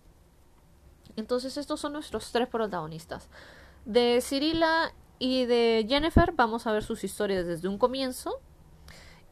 Entonces 1.16 1.57
estos 1.57 1.81
son 1.81 1.94
nuestros 1.94 2.31
tres 2.31 2.46
protagonistas. 2.46 3.31
De 3.87 4.20
Cirila 4.20 4.92
y 5.18 5.46
de 5.46 5.87
Jennifer 5.88 6.33
vamos 6.33 6.66
a 6.66 6.72
ver 6.72 6.85
sus 6.85 7.05
historias 7.05 7.46
desde 7.46 7.68
un 7.68 7.79
comienzo. 7.79 8.38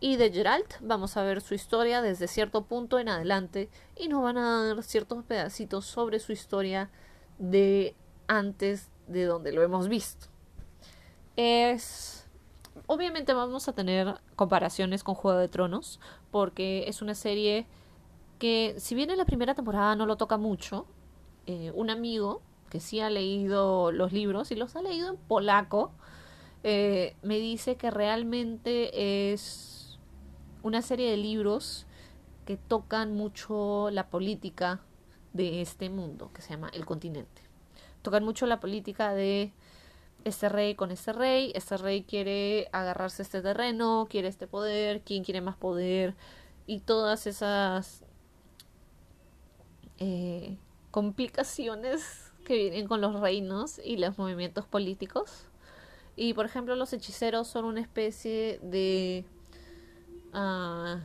Y 0.01 0.17
de 0.17 0.33
Geralt 0.33 0.77
vamos 0.81 1.19
a 1.19 1.25
ver 1.25 1.43
su 1.43 1.53
historia 1.53 2.01
desde 2.01 2.27
cierto 2.27 2.65
punto 2.65 2.99
en 2.99 3.11
adelante. 3.11 3.69
Y 3.99 4.09
nos 4.09 4.23
van 4.23 4.39
a 4.39 4.69
dar 4.69 4.83
ciertos 4.83 5.23
pedacitos 5.25 5.85
sobre 5.85 6.21
su 6.21 6.33
historia 6.33 6.89
de 7.37 7.95
antes 8.29 8.89
de 9.09 9.27
donde 9.27 9.53
lo 9.53 9.63
hemos 9.63 9.89
visto. 9.89 10.29
Es 11.37 12.26
obviamente 12.87 13.33
vamos 13.33 13.69
a 13.69 13.73
tener 13.73 14.21
comparaciones 14.35 15.03
con 15.03 15.15
Juego 15.15 15.39
de 15.39 15.49
Tronos, 15.49 16.01
porque 16.31 16.85
es 16.89 17.03
una 17.03 17.15
serie 17.15 17.67
que, 18.39 18.75
si 18.79 18.95
bien 18.95 19.11
en 19.11 19.19
la 19.19 19.25
primera 19.25 19.55
temporada 19.55 19.97
no 19.97 20.07
lo 20.07 20.17
toca 20.17 20.37
mucho, 20.37 20.87
eh, 21.47 21.73
un 21.75 21.91
amigo 21.91 22.43
que 22.71 22.81
sí 22.81 23.01
ha 23.01 23.11
leído 23.11 23.93
los 23.93 24.13
libros 24.13 24.51
y 24.51 24.57
los 24.57 24.77
ha 24.77 24.83
leído 24.83 25.09
en 25.09 25.17
polaco, 25.17 25.93
eh, 26.63 27.17
me 27.23 27.39
dice 27.39 27.77
que 27.77 27.91
realmente 27.91 29.33
es 29.33 29.99
una 30.63 30.83
serie 30.83 31.11
de 31.11 31.17
libros 31.17 31.87
que 32.45 32.57
tocan 32.57 33.15
mucho 33.15 33.91
la 33.91 34.09
política 34.09 34.81
de 35.33 35.61
este 35.61 35.91
mundo 35.91 36.31
que 36.33 36.43
se 36.43 36.51
llama 36.51 36.71
el 36.73 36.85
continente. 36.85 37.43
Tocan 38.03 38.25
mucho 38.25 38.47
la 38.47 38.61
política 38.61 39.13
de 39.13 39.53
este 40.27 40.49
rey 40.49 40.75
con 40.75 40.91
este 40.91 41.13
rey, 41.13 41.53
este 41.55 41.77
rey 41.77 42.03
quiere 42.03 42.69
agarrarse 42.73 43.23
este 43.23 43.43
terreno, 43.43 44.09
quiere 44.11 44.27
este 44.27 44.49
poder, 44.49 45.03
quién 45.03 45.23
quiere 45.23 45.41
más 45.41 45.57
poder 45.57 46.17
y 46.67 46.81
todas 46.81 47.29
esas 47.29 48.03
eh, 49.99 50.59
complicaciones 50.91 52.33
que 52.45 52.57
vienen 52.57 52.89
con 52.89 53.01
los 53.01 53.21
reinos 53.21 53.81
y 53.85 53.99
los 53.99 54.19
movimientos 54.19 54.67
políticos. 54.67 55.47
Y 56.17 56.35
por 56.35 56.45
ejemplo 56.45 56.75
los 56.75 56.93
hechiceros 56.93 57.47
son 57.47 57.65
una 57.65 57.81
especie 57.81 58.59
de 58.63 59.25
uh, 60.35 60.99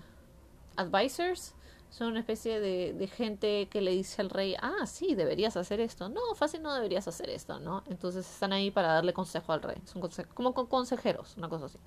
advisors 0.78 1.54
son 1.92 2.08
una 2.08 2.22
especie 2.22 2.62
de, 2.62 3.08
gente 3.08 3.68
que 3.70 3.82
le 3.82 3.92
dice 3.92 4.22
al 4.22 4.30
rey, 4.30 4.56
ah, 4.62 4.86
sí, 4.86 5.14
deberías 5.14 5.58
hacer 5.58 5.82
esto. 5.82 6.08
No, 6.08 6.22
fácil 6.36 6.62
no 6.62 6.74
deberías 6.74 7.06
hacer 7.10 7.30
esto, 7.30 7.60
¿no? 7.60 7.84
Entonces 7.90 8.26
están 8.28 8.54
ahí 8.54 8.72
para 8.72 8.94
darle 8.94 9.12
consejo 9.14 9.52
al 9.52 9.62
rey. 9.62 9.76
Son 9.84 10.02
como 10.34 10.54
con 10.54 10.68
consejeros, 10.68 11.36
una 11.38 11.50
cosa 11.50 11.66
así. 11.66 11.78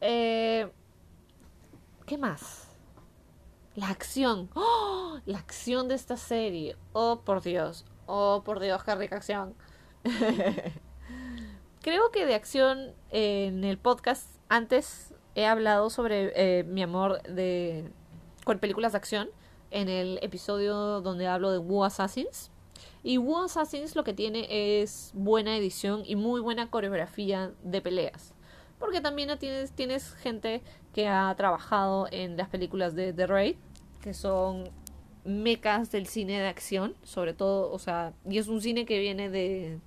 Eh, 0.00 0.72
¿Qué 2.06 2.16
más? 2.16 2.68
La 3.74 3.90
acción. 3.90 4.48
¡Oh! 4.54 5.18
La 5.26 5.38
acción 5.38 5.88
de 5.88 5.94
esta 5.94 6.16
serie. 6.16 6.76
Oh, 6.94 7.20
por 7.22 7.42
Dios. 7.42 7.84
Oh, 8.06 8.42
por 8.46 8.60
Dios, 8.60 8.82
qué 8.82 8.94
rica 8.94 9.16
acción. 9.16 9.54
Creo 11.82 12.10
que 12.12 12.24
de 12.24 12.34
acción 12.34 12.94
en 13.10 13.62
el 13.62 13.76
podcast 13.76 14.30
antes 14.48 15.12
he 15.34 15.44
hablado 15.44 15.90
sobre 15.90 16.32
eh, 16.34 16.64
mi 16.64 16.82
amor 16.82 17.22
de 17.24 17.92
con 18.46 18.60
películas 18.60 18.92
de 18.92 18.98
acción 18.98 19.28
en 19.72 19.88
el 19.88 20.20
episodio 20.22 21.00
donde 21.00 21.26
hablo 21.26 21.50
de 21.50 21.58
Wu 21.58 21.82
Assassins. 21.82 22.52
Y 23.02 23.18
Wu 23.18 23.38
Assassins 23.38 23.96
lo 23.96 24.04
que 24.04 24.14
tiene 24.14 24.46
es 24.80 25.10
buena 25.14 25.56
edición 25.56 26.04
y 26.06 26.14
muy 26.14 26.40
buena 26.40 26.70
coreografía 26.70 27.52
de 27.64 27.80
peleas. 27.82 28.34
Porque 28.78 29.00
también 29.00 29.36
tienes, 29.40 29.72
tienes 29.72 30.14
gente 30.14 30.62
que 30.94 31.08
ha 31.08 31.34
trabajado 31.36 32.06
en 32.12 32.36
las 32.36 32.48
películas 32.48 32.94
de 32.94 33.12
The 33.12 33.26
Raid, 33.26 33.56
que 34.00 34.14
son 34.14 34.70
mecas 35.24 35.90
del 35.90 36.06
cine 36.06 36.38
de 36.38 36.46
acción, 36.46 36.94
sobre 37.02 37.34
todo, 37.34 37.72
o 37.72 37.80
sea, 37.80 38.12
y 38.30 38.38
es 38.38 38.46
un 38.46 38.60
cine 38.60 38.86
que 38.86 39.00
viene 39.00 39.28
de 39.28 39.80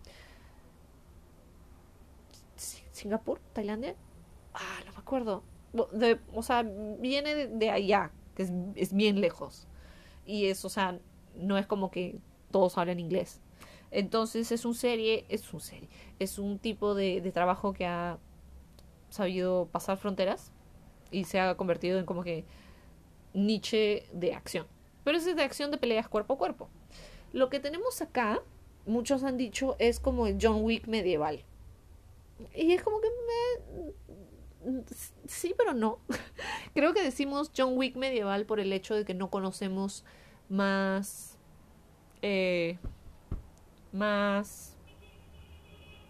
Singapur, 2.91 3.39
Tailandia, 3.53 3.95
ah, 4.53 4.79
no 4.85 4.91
me 4.91 4.97
acuerdo, 4.97 5.43
o 6.33 6.43
sea, 6.43 6.63
viene 6.99 7.47
de 7.47 7.69
allá, 7.69 8.11
es, 8.43 8.93
bien 8.93 9.21
lejos. 9.21 9.67
Y 10.25 10.45
es, 10.45 10.63
o 10.65 10.69
sea, 10.69 10.99
no 11.35 11.57
es 11.57 11.65
como 11.67 11.91
que 11.91 12.19
todos 12.51 12.77
hablan 12.77 12.99
inglés. 12.99 13.41
Entonces 13.91 14.51
es 14.51 14.65
un 14.65 14.75
serie, 14.75 15.25
es 15.29 15.51
un 15.53 15.59
serie, 15.59 15.89
es 16.19 16.37
un 16.37 16.59
tipo 16.59 16.93
de, 16.93 17.21
trabajo 17.33 17.73
que 17.73 17.85
ha 17.85 18.19
sabido 19.09 19.67
pasar 19.71 19.97
fronteras 19.97 20.51
y 21.09 21.23
se 21.23 21.39
ha 21.39 21.55
convertido 21.55 21.97
en 21.97 22.05
como 22.05 22.23
que 22.23 22.45
niche 23.33 24.05
de 24.13 24.33
acción. 24.33 24.67
Pero 25.03 25.17
es 25.17 25.25
de 25.25 25.41
acción 25.41 25.71
de 25.71 25.77
peleas 25.77 26.07
cuerpo 26.07 26.35
a 26.35 26.37
cuerpo. 26.37 26.69
Lo 27.33 27.49
que 27.49 27.59
tenemos 27.59 28.01
acá, 28.01 28.41
muchos 28.85 29.23
han 29.23 29.37
dicho, 29.37 29.75
es 29.79 29.99
como 29.99 30.27
el 30.27 30.37
John 30.39 30.63
Wick 30.63 30.87
medieval. 30.87 31.43
Y 32.55 32.73
es 32.73 32.83
como 32.83 33.01
que 33.01 33.07
me... 33.09 33.93
Sí, 35.27 35.53
pero 35.57 35.73
no. 35.73 35.99
Creo 36.73 36.93
que 36.93 37.01
decimos 37.01 37.51
John 37.55 37.77
Wick 37.77 37.95
medieval 37.95 38.45
por 38.45 38.59
el 38.59 38.73
hecho 38.73 38.95
de 38.95 39.05
que 39.05 39.13
no 39.13 39.29
conocemos 39.29 40.03
más... 40.49 41.37
Eh, 42.21 42.77
más... 43.91 44.75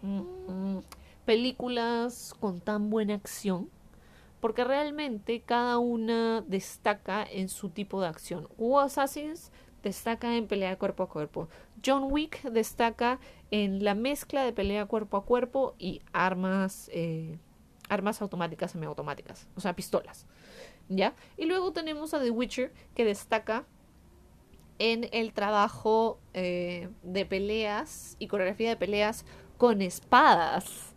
Mm, 0.02 0.78
películas 1.24 2.34
con 2.40 2.60
tan 2.60 2.90
buena 2.90 3.14
acción 3.14 3.68
porque 4.40 4.64
realmente 4.64 5.42
cada 5.42 5.78
una 5.78 6.42
destaca 6.46 7.22
en 7.22 7.48
su 7.48 7.68
tipo 7.68 8.00
de 8.00 8.08
acción. 8.08 8.48
Hugo 8.56 8.80
Assassins 8.80 9.52
destaca 9.82 10.36
en 10.36 10.46
pelea 10.46 10.78
cuerpo 10.78 11.04
a 11.04 11.08
cuerpo. 11.08 11.48
John 11.84 12.10
Wick 12.10 12.42
destaca 12.42 13.20
en 13.50 13.84
la 13.84 13.94
mezcla 13.94 14.44
de 14.44 14.52
pelea 14.52 14.86
cuerpo 14.86 15.18
a 15.18 15.24
cuerpo 15.24 15.74
y 15.78 16.02
armas, 16.12 16.90
eh, 16.92 17.38
armas 17.90 18.22
automáticas, 18.22 18.70
semiautomáticas, 18.70 19.46
o 19.56 19.60
sea, 19.60 19.74
pistolas. 19.76 20.26
¿Ya? 20.88 21.14
Y 21.36 21.44
luego 21.44 21.72
tenemos 21.72 22.14
a 22.14 22.20
The 22.20 22.30
Witcher 22.30 22.72
que 22.94 23.04
destaca 23.04 23.66
en 24.78 25.08
el 25.12 25.32
trabajo 25.32 26.18
eh, 26.32 26.88
de 27.02 27.26
peleas 27.26 28.16
y 28.18 28.26
coreografía 28.26 28.70
de 28.70 28.76
peleas 28.76 29.26
con 29.58 29.82
espadas 29.82 30.90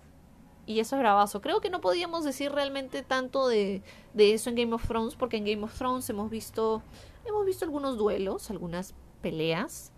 y 0.65 0.79
eso 0.79 0.95
es 0.95 1.01
bravazo. 1.01 1.41
Creo 1.41 1.59
que 1.61 1.69
no 1.69 1.81
podíamos 1.81 2.23
decir 2.23 2.51
realmente 2.51 3.03
tanto 3.03 3.47
de, 3.47 3.81
de, 4.13 4.33
eso 4.33 4.49
en 4.49 4.55
Game 4.55 4.73
of 4.73 4.87
Thrones, 4.87 5.15
porque 5.15 5.37
en 5.37 5.45
Game 5.45 5.63
of 5.63 5.77
Thrones 5.77 6.09
hemos 6.09 6.29
visto, 6.29 6.81
hemos 7.25 7.45
visto 7.45 7.65
algunos 7.65 7.97
duelos, 7.97 8.49
algunas 8.49 8.93
peleas, 9.21 9.91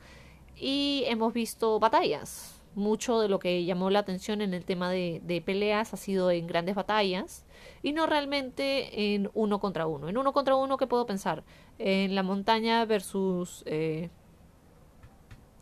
y 0.56 1.04
hemos 1.06 1.34
visto 1.34 1.80
batallas. 1.80 2.55
Mucho 2.76 3.20
de 3.20 3.30
lo 3.30 3.40
que 3.40 3.66
llamó 3.66 3.90
la 3.90 4.00
atención 4.00 4.42
en 4.42 4.54
el 4.54 4.66
tema 4.66 4.92
de, 4.92 5.44
peleas 5.46 5.94
ha 5.94 5.98
sido 5.98 6.30
en 6.30 6.46
grandes 6.46 6.76
batallas 6.76 7.46
y 7.82 7.94
no 7.94 8.06
realmente 8.06 9.16
en 9.16 9.32
uno 9.34 9.60
contra 9.60 9.88
uno. 9.88 10.10
En 10.10 10.18
uno 10.18 10.34
contra 10.34 10.56
uno, 10.56 10.78
¿qué 10.78 10.86
puedo 10.86 11.06
pensar? 11.06 11.44
En 11.80 12.16
la 12.16 12.24
montaña 12.24 12.86
versus... 12.86 13.64
Eh, 13.66 14.10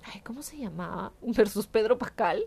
ay, 0.04 0.22
¿Cómo 0.22 0.42
se 0.42 0.58
llamaba? 0.58 1.14
Versus 1.22 1.68
Pedro 1.68 1.98
Pascal. 1.98 2.46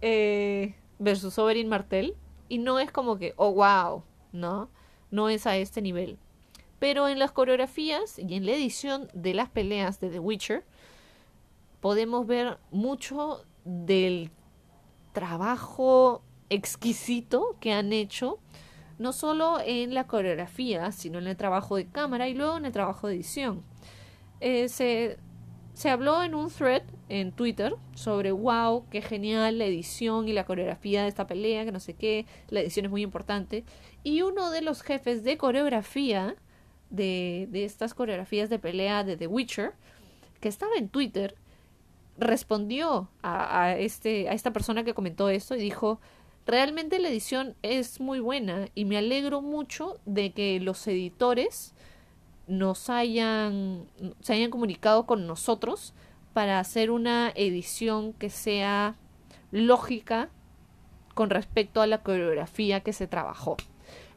Eh, 0.00 0.74
versus 1.00 1.38
Oberyn 1.38 1.68
Martel 1.68 2.14
y 2.48 2.58
no 2.58 2.78
es 2.78 2.92
como 2.92 3.16
que, 3.18 3.32
oh, 3.36 3.52
wow, 3.52 4.04
¿no? 4.32 4.68
No 5.10 5.28
es 5.28 5.46
a 5.46 5.56
este 5.56 5.82
nivel. 5.82 6.18
Pero 6.78 7.08
en 7.08 7.18
las 7.18 7.32
coreografías 7.32 8.18
y 8.18 8.34
en 8.34 8.46
la 8.46 8.52
edición 8.52 9.08
de 9.14 9.34
las 9.34 9.48
peleas 9.48 10.00
de 10.00 10.10
The 10.10 10.18
Witcher 10.18 10.64
podemos 11.80 12.26
ver 12.26 12.58
mucho 12.70 13.44
del 13.64 14.30
trabajo 15.12 16.22
exquisito 16.50 17.56
que 17.60 17.72
han 17.72 17.92
hecho, 17.92 18.38
no 18.98 19.12
solo 19.12 19.58
en 19.64 19.94
la 19.94 20.06
coreografía, 20.06 20.92
sino 20.92 21.18
en 21.18 21.26
el 21.26 21.36
trabajo 21.36 21.76
de 21.76 21.86
cámara 21.86 22.28
y 22.28 22.34
luego 22.34 22.56
en 22.58 22.66
el 22.66 22.72
trabajo 22.72 23.08
de 23.08 23.14
edición. 23.14 23.62
Eh, 24.40 24.68
se, 24.68 25.18
se 25.74 25.88
habló 25.88 26.22
en 26.22 26.34
un 26.34 26.50
thread 26.50 26.82
en 27.08 27.32
Twitter 27.32 27.74
sobre 27.94 28.32
wow, 28.32 28.84
qué 28.90 29.00
genial 29.00 29.58
la 29.58 29.64
edición 29.64 30.28
y 30.28 30.32
la 30.32 30.44
coreografía 30.44 31.02
de 31.02 31.08
esta 31.08 31.26
pelea, 31.26 31.64
que 31.64 31.72
no 31.72 31.80
sé 31.80 31.94
qué, 31.94 32.26
la 32.48 32.60
edición 32.60 32.86
es 32.86 32.90
muy 32.90 33.02
importante. 33.02 33.64
Y 34.02 34.22
uno 34.22 34.50
de 34.50 34.62
los 34.62 34.82
jefes 34.82 35.24
de 35.24 35.38
coreografía 35.38 36.36
de, 36.90 37.48
de 37.50 37.64
estas 37.64 37.94
coreografías 37.94 38.50
de 38.50 38.58
pelea 38.58 39.04
de 39.04 39.16
The 39.16 39.26
Witcher, 39.26 39.72
que 40.40 40.48
estaba 40.48 40.74
en 40.76 40.88
Twitter, 40.88 41.36
respondió 42.18 43.08
a, 43.22 43.74
este, 43.78 44.28
a 44.28 44.32
esta 44.32 44.52
persona 44.52 44.84
que 44.84 44.94
comentó 44.94 45.28
esto 45.28 45.56
y 45.56 45.60
dijo, 45.60 46.00
realmente 46.46 46.98
la 46.98 47.08
edición 47.08 47.54
es 47.62 48.00
muy 48.00 48.20
buena 48.20 48.68
y 48.74 48.84
me 48.84 48.98
alegro 48.98 49.40
mucho 49.40 49.98
de 50.04 50.32
que 50.32 50.60
los 50.60 50.86
editores 50.86 51.74
nos 52.46 52.90
hayan, 52.90 53.86
se 54.20 54.34
hayan 54.34 54.50
comunicado 54.50 55.06
con 55.06 55.26
nosotros 55.26 55.94
para 56.32 56.58
hacer 56.58 56.90
una 56.90 57.32
edición 57.34 58.12
que 58.12 58.30
sea 58.30 58.96
lógica 59.52 60.30
con 61.14 61.30
respecto 61.30 61.80
a 61.80 61.86
la 61.86 62.02
coreografía 62.02 62.80
que 62.80 62.92
se 62.92 63.06
trabajó. 63.06 63.56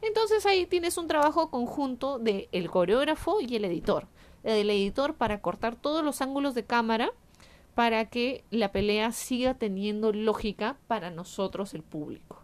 Entonces 0.02 0.46
ahí 0.46 0.66
tienes 0.66 0.98
un 0.98 1.08
trabajo 1.08 1.50
conjunto 1.50 2.18
del 2.18 2.48
el 2.52 2.70
coreógrafo 2.70 3.40
y 3.40 3.56
el 3.56 3.64
editor. 3.64 4.06
El 4.42 4.68
editor 4.68 5.14
para 5.14 5.40
cortar 5.40 5.76
todos 5.76 6.04
los 6.04 6.20
ángulos 6.20 6.54
de 6.54 6.64
cámara 6.64 7.12
para 7.74 8.06
que 8.06 8.44
la 8.50 8.72
pelea 8.72 9.12
siga 9.12 9.54
teniendo 9.54 10.12
lógica 10.12 10.76
para 10.86 11.10
nosotros 11.10 11.74
el 11.74 11.82
público. 11.82 12.42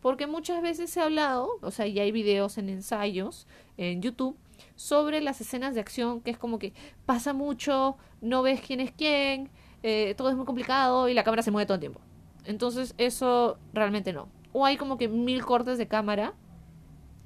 Porque 0.00 0.26
muchas 0.26 0.62
veces 0.62 0.90
se 0.90 1.00
ha 1.00 1.04
hablado, 1.04 1.58
o 1.62 1.70
sea, 1.70 1.86
ya 1.86 2.02
hay 2.02 2.12
videos 2.12 2.58
en 2.58 2.68
ensayos 2.68 3.46
en 3.76 4.02
YouTube 4.02 4.36
sobre 4.74 5.20
las 5.20 5.40
escenas 5.40 5.74
de 5.74 5.80
acción, 5.80 6.20
que 6.20 6.30
es 6.30 6.38
como 6.38 6.58
que 6.58 6.72
pasa 7.06 7.32
mucho, 7.32 7.96
no 8.20 8.42
ves 8.42 8.60
quién 8.60 8.80
es 8.80 8.92
quién, 8.92 9.50
eh, 9.82 10.14
todo 10.16 10.30
es 10.30 10.36
muy 10.36 10.46
complicado 10.46 11.08
y 11.08 11.14
la 11.14 11.24
cámara 11.24 11.42
se 11.42 11.50
mueve 11.50 11.66
todo 11.66 11.74
el 11.74 11.80
tiempo. 11.80 12.00
Entonces 12.44 12.94
eso 12.98 13.58
realmente 13.72 14.12
no. 14.12 14.28
O 14.52 14.64
hay 14.64 14.76
como 14.76 14.96
que 14.98 15.08
mil 15.08 15.44
cortes 15.44 15.78
de 15.78 15.88
cámara, 15.88 16.34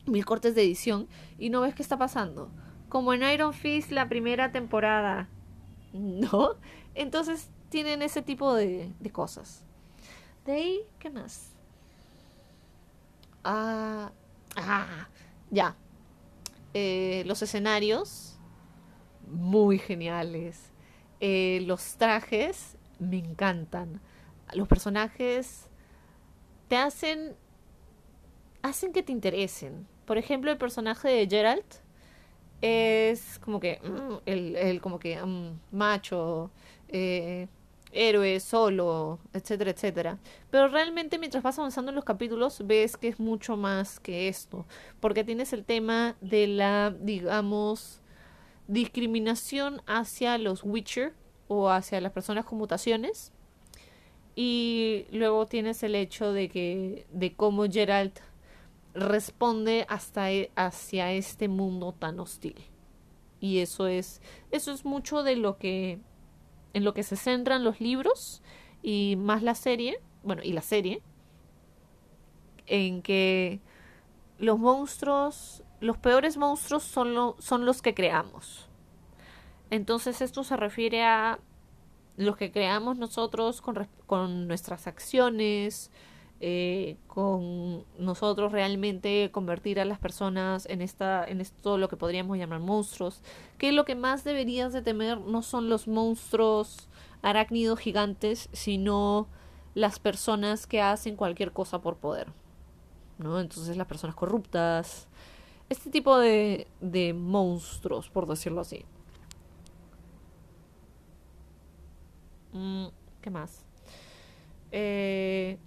mil 0.07 0.25
cortes 0.25 0.55
de 0.55 0.63
edición 0.63 1.09
y 1.39 1.51
no 1.51 1.61
ves 1.61 1.75
qué 1.75 1.83
está 1.83 1.99
pasando. 1.99 2.51
Como 2.89 3.13
en 3.13 3.23
Iron 3.23 3.53
Fist 3.53 3.93
la 3.93 4.09
primera 4.09 4.53
temporada. 4.53 5.29
¿No? 5.93 6.57
Entonces 6.95 7.49
tienen 7.69 8.03
ese 8.03 8.23
tipo 8.23 8.55
de, 8.55 8.93
de 8.99 9.11
cosas. 9.11 9.63
De 10.45 10.53
ahí, 10.53 10.81
¿qué 10.99 11.11
más? 11.11 11.51
Ah, 13.45 14.13
ah, 14.57 15.09
ya. 15.51 15.77
Eh, 16.75 17.23
los 17.27 17.43
escenarios, 17.43 18.39
muy 19.27 19.79
geniales. 19.79 20.71
Eh, 21.21 21.63
los 21.67 21.97
trajes, 21.97 22.77
me 22.99 23.19
encantan. 23.19 24.01
Los 24.55 24.69
personajes 24.69 25.69
te 26.69 26.77
hacen. 26.77 27.37
hacen 28.63 28.93
que 28.93 29.03
te 29.03 29.13
interesen. 29.13 29.87
Por 30.05 30.19
ejemplo, 30.19 30.51
el 30.51 30.59
personaje 30.59 31.09
de 31.09 31.27
Geralt 31.29 31.75
es 32.61 33.39
como 33.41 33.61
que. 33.61 33.81
Mm, 33.83 34.15
el, 34.27 34.81
como 34.81 34.99
que. 34.99 35.21
Mm, 35.23 35.61
macho. 35.73 36.51
Eh, 36.93 37.49
héroe 37.93 38.39
solo, 38.41 39.19
etcétera, 39.33 39.71
etcétera. 39.71 40.19
Pero 40.51 40.69
realmente 40.69 41.19
mientras 41.19 41.43
vas 41.43 41.59
avanzando 41.59 41.91
en 41.91 41.97
los 41.97 42.05
capítulos 42.05 42.63
ves 42.65 42.97
que 42.97 43.09
es 43.09 43.19
mucho 43.19 43.57
más 43.57 44.01
que 44.01 44.29
esto, 44.29 44.67
porque 45.01 45.25
tienes 45.25 45.53
el 45.53 45.65
tema 45.65 46.17
de 46.21 46.47
la, 46.47 46.95
digamos, 46.99 48.01
discriminación 48.69 49.83
hacia 49.87 50.39
los 50.39 50.63
Witcher 50.63 51.15
o 51.49 51.71
hacia 51.71 52.01
las 52.01 52.13
personas 52.13 52.45
con 52.45 52.59
mutaciones. 52.59 53.33
Y 54.37 55.07
luego 55.11 55.47
tienes 55.47 55.83
el 55.83 55.95
hecho 55.97 56.33
de 56.33 56.49
que 56.49 57.07
de 57.13 57.35
cómo 57.35 57.65
Geralt 57.65 58.21
responde 58.95 59.87
hasta 59.89 60.33
e, 60.33 60.51
hacia 60.55 61.13
este 61.13 61.49
mundo 61.49 61.93
tan 61.99 62.21
hostil. 62.21 62.55
Y 63.41 63.59
eso 63.59 63.87
es 63.89 64.21
eso 64.51 64.71
es 64.71 64.85
mucho 64.85 65.23
de 65.23 65.37
lo 65.37 65.59
que 65.59 65.99
en 66.73 66.85
lo 66.85 66.95
que 66.95 67.03
se 67.03 67.17
centran 67.17 67.65
los 67.65 67.81
libros 67.81 68.43
y 68.83 69.17
más 69.17 69.43
la 69.43 69.55
serie, 69.55 70.01
bueno, 70.23 70.43
y 70.45 70.53
la 70.53 70.63
serie, 70.63 71.03
en 72.67 73.03
que 73.03 73.61
los 74.39 74.59
monstruos, 74.59 75.63
los 75.81 75.99
peores 75.99 76.37
monstruos 76.37 76.83
son, 76.83 77.35
son 77.39 77.67
los 77.67 77.83
que 77.83 77.95
creamos. 77.95 78.69
Entonces 79.71 80.21
esto 80.21 80.45
se 80.45 80.57
refiere 80.57 81.05
a 81.05 81.39
los 82.17 82.37
que 82.37 82.51
creamos 82.51 82.99
nosotros 82.99 83.61
con, 83.61 83.89
con 84.07 84.47
nuestras 84.49 84.87
acciones, 84.87 85.91
eh, 86.43 86.97
con 87.07 87.85
nosotros 87.99 88.51
realmente 88.51 89.31
convertir 89.31 89.79
a 89.79 89.85
las 89.85 89.99
personas 89.99 90.65
en 90.67 90.81
esta 90.81 91.23
en 91.23 91.43
esto 91.43 91.77
lo 91.77 91.89
que 91.91 91.99
podríamos 91.99 92.39
llamar 92.39 92.61
monstruos. 92.61 93.21
Que 93.59 93.73
lo 93.73 93.85
que 93.85 93.95
más 93.95 94.25
deberías 94.25 94.73
de 94.73 94.81
temer 94.81 95.21
no 95.21 95.43
son 95.43 95.69
los 95.69 95.87
monstruos 95.87 96.89
arácnidos 97.21 97.79
gigantes 97.79 98.49
sino 98.53 99.29
las 99.75 99.99
personas 99.99 100.67
que 100.67 100.81
hacen 100.81 101.17
cualquier 101.17 101.53
cosa 101.53 101.81
por 101.83 101.97
poder 101.97 102.29
no 103.19 103.39
entonces 103.39 103.77
las 103.77 103.87
personas 103.87 104.17
corruptas 104.17 105.07
este 105.69 105.91
tipo 105.91 106.19
de, 106.19 106.67
de 106.81 107.13
monstruos 107.13 108.09
por 108.09 108.27
decirlo 108.27 108.63
así. 108.63 108.85
Mm, 112.53 112.87
qué 113.21 113.31
más 113.31 113.65
eh, 114.73 115.59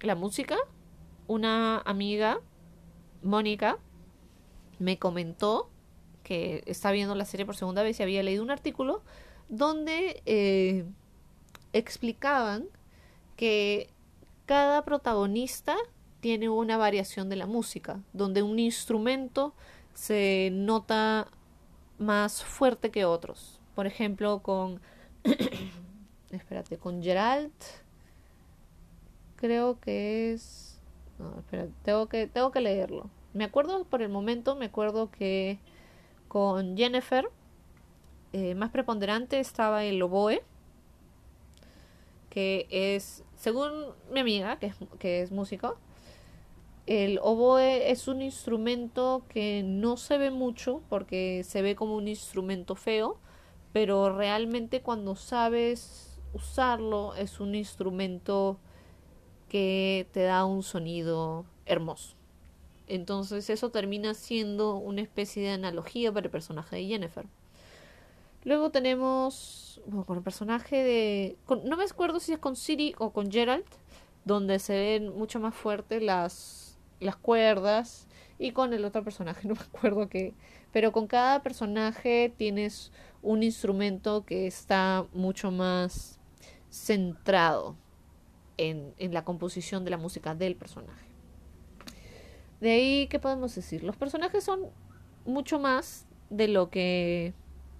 la 0.00 0.14
música, 0.14 0.56
una 1.26 1.78
amiga, 1.80 2.40
Mónica, 3.22 3.78
me 4.78 4.98
comentó 4.98 5.70
que 6.22 6.62
está 6.66 6.90
viendo 6.90 7.14
la 7.14 7.24
serie 7.24 7.46
por 7.46 7.56
segunda 7.56 7.82
vez 7.82 8.00
y 8.00 8.02
había 8.02 8.22
leído 8.22 8.42
un 8.42 8.50
artículo 8.50 9.02
donde 9.48 10.22
eh, 10.26 10.84
explicaban 11.72 12.66
que 13.36 13.90
cada 14.46 14.84
protagonista 14.84 15.76
tiene 16.20 16.48
una 16.48 16.76
variación 16.76 17.28
de 17.28 17.36
la 17.36 17.46
música, 17.46 18.00
donde 18.12 18.42
un 18.42 18.58
instrumento 18.58 19.54
se 19.94 20.50
nota 20.52 21.28
más 21.98 22.44
fuerte 22.44 22.90
que 22.90 23.04
otros. 23.04 23.60
Por 23.74 23.86
ejemplo, 23.86 24.40
con 24.40 24.80
espérate, 26.30 26.78
con 26.78 27.02
Gerald 27.02 27.52
creo 29.40 29.80
que 29.80 30.32
es 30.32 30.80
no, 31.18 31.38
espérate, 31.38 31.72
tengo 31.82 32.06
que 32.08 32.26
tengo 32.26 32.50
que 32.50 32.60
leerlo. 32.60 33.10
Me 33.34 33.44
acuerdo 33.44 33.84
por 33.84 34.02
el 34.02 34.08
momento, 34.08 34.56
me 34.56 34.66
acuerdo 34.66 35.10
que 35.10 35.58
con 36.28 36.76
Jennifer 36.76 37.28
eh, 38.32 38.54
más 38.54 38.70
preponderante 38.70 39.40
estaba 39.40 39.84
el 39.84 40.00
oboe, 40.02 40.42
que 42.30 42.66
es, 42.70 43.24
según 43.36 43.70
mi 44.12 44.20
amiga, 44.20 44.58
que 44.58 44.66
es, 44.66 44.76
que 44.98 45.22
es 45.22 45.32
músico, 45.32 45.76
el 46.86 47.18
oboe 47.22 47.90
es 47.90 48.08
un 48.08 48.22
instrumento 48.22 49.22
que 49.28 49.62
no 49.64 49.96
se 49.96 50.16
ve 50.18 50.30
mucho 50.30 50.82
porque 50.88 51.42
se 51.44 51.62
ve 51.62 51.76
como 51.76 51.96
un 51.96 52.08
instrumento 52.08 52.74
feo, 52.74 53.18
pero 53.72 54.16
realmente 54.16 54.80
cuando 54.80 55.14
sabes 55.16 56.20
usarlo 56.32 57.14
es 57.14 57.40
un 57.40 57.54
instrumento 57.54 58.58
que 59.50 60.08
te 60.12 60.22
da 60.22 60.46
un 60.46 60.62
sonido 60.62 61.44
hermoso. 61.66 62.14
Entonces 62.86 63.50
eso 63.50 63.70
termina 63.70 64.14
siendo 64.14 64.76
una 64.76 65.02
especie 65.02 65.42
de 65.42 65.50
analogía 65.50 66.12
para 66.12 66.26
el 66.26 66.30
personaje 66.30 66.76
de 66.76 66.86
Jennifer. 66.86 67.26
Luego 68.44 68.70
tenemos 68.70 69.82
bueno, 69.86 70.06
con 70.06 70.16
el 70.16 70.22
personaje 70.22 70.76
de... 70.82 71.36
no 71.64 71.76
me 71.76 71.84
acuerdo 71.84 72.20
si 72.20 72.32
es 72.32 72.38
con 72.38 72.56
Siri 72.56 72.94
o 72.98 73.12
con 73.12 73.30
Gerald, 73.30 73.66
donde 74.24 74.58
se 74.58 74.78
ven 74.78 75.16
mucho 75.16 75.40
más 75.40 75.54
fuertes 75.54 76.02
las, 76.02 76.78
las 77.00 77.16
cuerdas. 77.16 78.06
Y 78.38 78.52
con 78.52 78.72
el 78.72 78.84
otro 78.84 79.04
personaje, 79.04 79.46
no 79.48 79.54
me 79.54 79.60
acuerdo 79.60 80.08
qué. 80.08 80.32
Pero 80.72 80.92
con 80.92 81.06
cada 81.06 81.42
personaje 81.42 82.32
tienes 82.36 82.92
un 83.20 83.42
instrumento 83.42 84.24
que 84.24 84.46
está 84.46 85.06
mucho 85.12 85.50
más 85.50 86.18
centrado 86.70 87.76
en, 88.60 88.94
la 89.12 89.24
composición 89.24 89.84
de 89.84 89.90
la 89.90 89.96
música 89.96 90.34
del 90.34 90.54
personaje. 90.54 91.06
De 92.60 92.72
ahí, 92.72 93.06
¿qué 93.08 93.18
podemos 93.18 93.54
decir? 93.54 93.82
Los 93.82 93.96
personajes 93.96 94.44
son 94.44 94.66
mucho 95.24 95.58
más 95.58 96.06
de 96.28 96.48
lo 96.48 96.70
que 96.70 97.32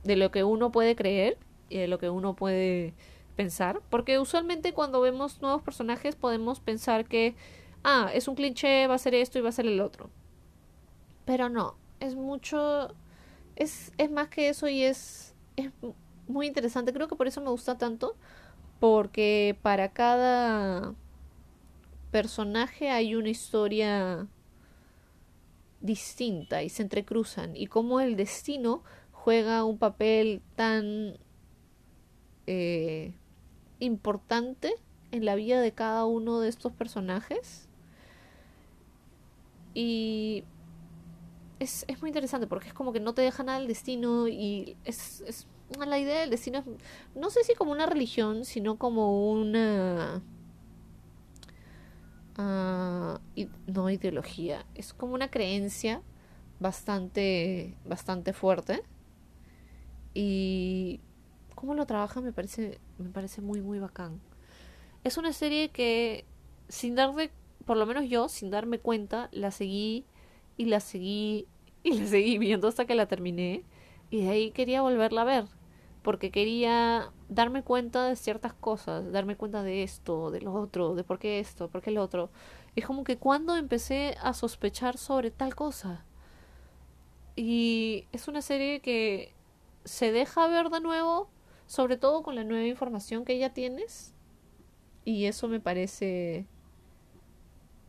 de 0.04 0.16
lo 0.16 0.30
que 0.30 0.44
uno 0.44 0.72
puede 0.72 0.96
creer 0.96 1.36
y 1.68 1.76
de 1.76 1.86
lo 1.86 1.98
que 1.98 2.08
uno 2.08 2.34
puede 2.34 2.94
pensar. 3.36 3.82
Porque 3.90 4.18
usualmente 4.18 4.72
cuando 4.72 5.02
vemos 5.02 5.42
nuevos 5.42 5.62
personajes 5.62 6.16
podemos 6.16 6.60
pensar 6.60 7.06
que, 7.06 7.34
ah, 7.84 8.10
es 8.14 8.26
un 8.26 8.34
cliché, 8.34 8.86
va 8.86 8.94
a 8.94 8.98
ser 8.98 9.14
esto 9.14 9.38
y 9.38 9.42
va 9.42 9.50
a 9.50 9.52
ser 9.52 9.66
el 9.66 9.82
otro. 9.82 10.08
Pero 11.26 11.50
no, 11.50 11.76
es 12.00 12.16
mucho, 12.16 12.94
es, 13.56 13.92
es 13.98 14.10
más 14.10 14.28
que 14.28 14.48
eso 14.48 14.66
y 14.68 14.82
es, 14.82 15.34
es 15.56 15.70
muy 16.26 16.46
interesante. 16.46 16.94
Creo 16.94 17.08
que 17.08 17.16
por 17.16 17.26
eso 17.26 17.42
me 17.42 17.50
gusta 17.50 17.76
tanto. 17.76 18.16
Porque 18.80 19.56
para 19.62 19.92
cada 19.92 20.94
personaje 22.10 22.90
hay 22.90 23.14
una 23.14 23.28
historia 23.28 24.26
distinta 25.80 26.62
y 26.62 26.68
se 26.68 26.82
entrecruzan. 26.82 27.56
Y 27.56 27.66
como 27.66 28.00
el 28.00 28.16
destino 28.16 28.82
juega 29.12 29.64
un 29.64 29.78
papel 29.78 30.42
tan 30.56 31.18
eh, 32.46 33.12
importante 33.78 34.74
en 35.12 35.24
la 35.24 35.34
vida 35.34 35.60
de 35.60 35.72
cada 35.72 36.04
uno 36.06 36.40
de 36.40 36.48
estos 36.48 36.72
personajes. 36.72 37.68
Y 39.74 40.44
es, 41.58 41.84
es, 41.86 42.00
muy 42.00 42.08
interesante 42.08 42.46
porque 42.46 42.68
es 42.68 42.74
como 42.74 42.92
que 42.92 43.00
no 43.00 43.14
te 43.14 43.22
deja 43.22 43.42
nada 43.42 43.58
el 43.58 43.68
destino 43.68 44.26
y 44.26 44.76
es 44.84 45.46
la 45.78 45.98
idea 45.98 46.20
del 46.20 46.30
destino 46.30 46.58
es, 46.58 46.64
no 47.14 47.30
sé 47.30 47.44
si 47.44 47.54
como 47.54 47.72
una 47.72 47.86
religión, 47.86 48.44
sino 48.44 48.76
como 48.76 49.30
una... 49.30 50.22
Uh, 52.38 53.18
no 53.66 53.90
ideología, 53.90 54.64
es 54.74 54.94
como 54.94 55.12
una 55.12 55.30
creencia 55.30 56.00
bastante, 56.58 57.76
bastante 57.84 58.32
fuerte 58.32 58.82
y 60.14 61.00
cómo 61.54 61.74
lo 61.74 61.86
trabaja 61.86 62.20
me 62.20 62.32
parece, 62.32 62.78
me 62.98 63.10
parece 63.10 63.40
muy, 63.42 63.60
muy 63.60 63.78
bacán. 63.78 64.20
Es 65.04 65.18
una 65.18 65.32
serie 65.32 65.68
que, 65.70 66.24
sin 66.68 66.94
darme, 66.94 67.30
por 67.66 67.76
lo 67.76 67.86
menos 67.86 68.08
yo, 68.08 68.28
sin 68.28 68.50
darme 68.50 68.78
cuenta, 68.78 69.28
la 69.32 69.50
seguí 69.50 70.04
y 70.56 70.66
la 70.66 70.80
seguí 70.80 71.46
y 71.82 71.92
la 71.98 72.06
seguí 72.06 72.38
viendo 72.38 72.68
hasta 72.68 72.86
que 72.86 72.94
la 72.94 73.06
terminé. 73.06 73.64
Y 74.10 74.22
de 74.22 74.28
ahí 74.30 74.50
quería 74.50 74.82
volverla 74.82 75.22
a 75.22 75.24
ver. 75.24 75.44
Porque 76.02 76.30
quería 76.30 77.12
darme 77.28 77.62
cuenta 77.62 78.06
de 78.06 78.16
ciertas 78.16 78.54
cosas, 78.54 79.12
darme 79.12 79.36
cuenta 79.36 79.62
de 79.62 79.82
esto, 79.82 80.30
de 80.30 80.40
lo 80.40 80.52
otro, 80.54 80.94
de 80.94 81.04
por 81.04 81.18
qué 81.18 81.40
esto, 81.40 81.68
por 81.68 81.82
qué 81.82 81.90
lo 81.90 82.02
otro. 82.02 82.30
Es 82.74 82.86
como 82.86 83.04
que 83.04 83.18
cuando 83.18 83.56
empecé 83.56 84.16
a 84.22 84.32
sospechar 84.32 84.96
sobre 84.96 85.30
tal 85.30 85.54
cosa. 85.54 86.04
Y 87.36 88.06
es 88.12 88.28
una 88.28 88.42
serie 88.42 88.80
que 88.80 89.34
se 89.84 90.12
deja 90.12 90.46
ver 90.48 90.70
de 90.70 90.80
nuevo, 90.80 91.28
sobre 91.66 91.96
todo 91.96 92.22
con 92.22 92.34
la 92.34 92.44
nueva 92.44 92.66
información 92.66 93.24
que 93.24 93.38
ya 93.38 93.52
tienes. 93.52 94.14
Y 95.04 95.26
eso 95.26 95.48
me 95.48 95.60
parece 95.60 96.46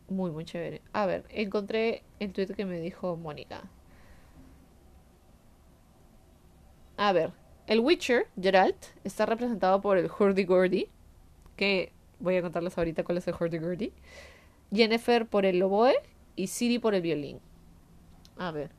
muy, 0.08 0.30
muy 0.30 0.44
chévere. 0.44 0.82
A 0.92 1.06
ver, 1.06 1.24
encontré 1.30 2.04
el 2.20 2.32
tweet 2.32 2.48
que 2.48 2.66
me 2.66 2.80
dijo 2.80 3.16
Mónica. 3.16 3.70
A 6.96 7.12
ver, 7.12 7.32
el 7.66 7.80
Witcher, 7.80 8.26
Geralt, 8.40 8.76
está 9.04 9.26
representado 9.26 9.80
por 9.80 9.98
el 9.98 10.10
Hurdy-Gurdy, 10.10 10.88
que 11.56 11.92
voy 12.18 12.36
a 12.36 12.42
contarles 12.42 12.76
ahorita 12.76 13.04
cuál 13.04 13.18
es 13.18 13.28
el 13.28 13.34
Hurdy-Gurdy. 13.34 13.92
Jennifer 14.72 15.26
por 15.26 15.44
el 15.44 15.62
oboe 15.62 15.94
y 16.36 16.46
Siri 16.46 16.78
por 16.78 16.94
el 16.94 17.02
violín. 17.02 17.40
A 18.36 18.50
ver. 18.50 18.70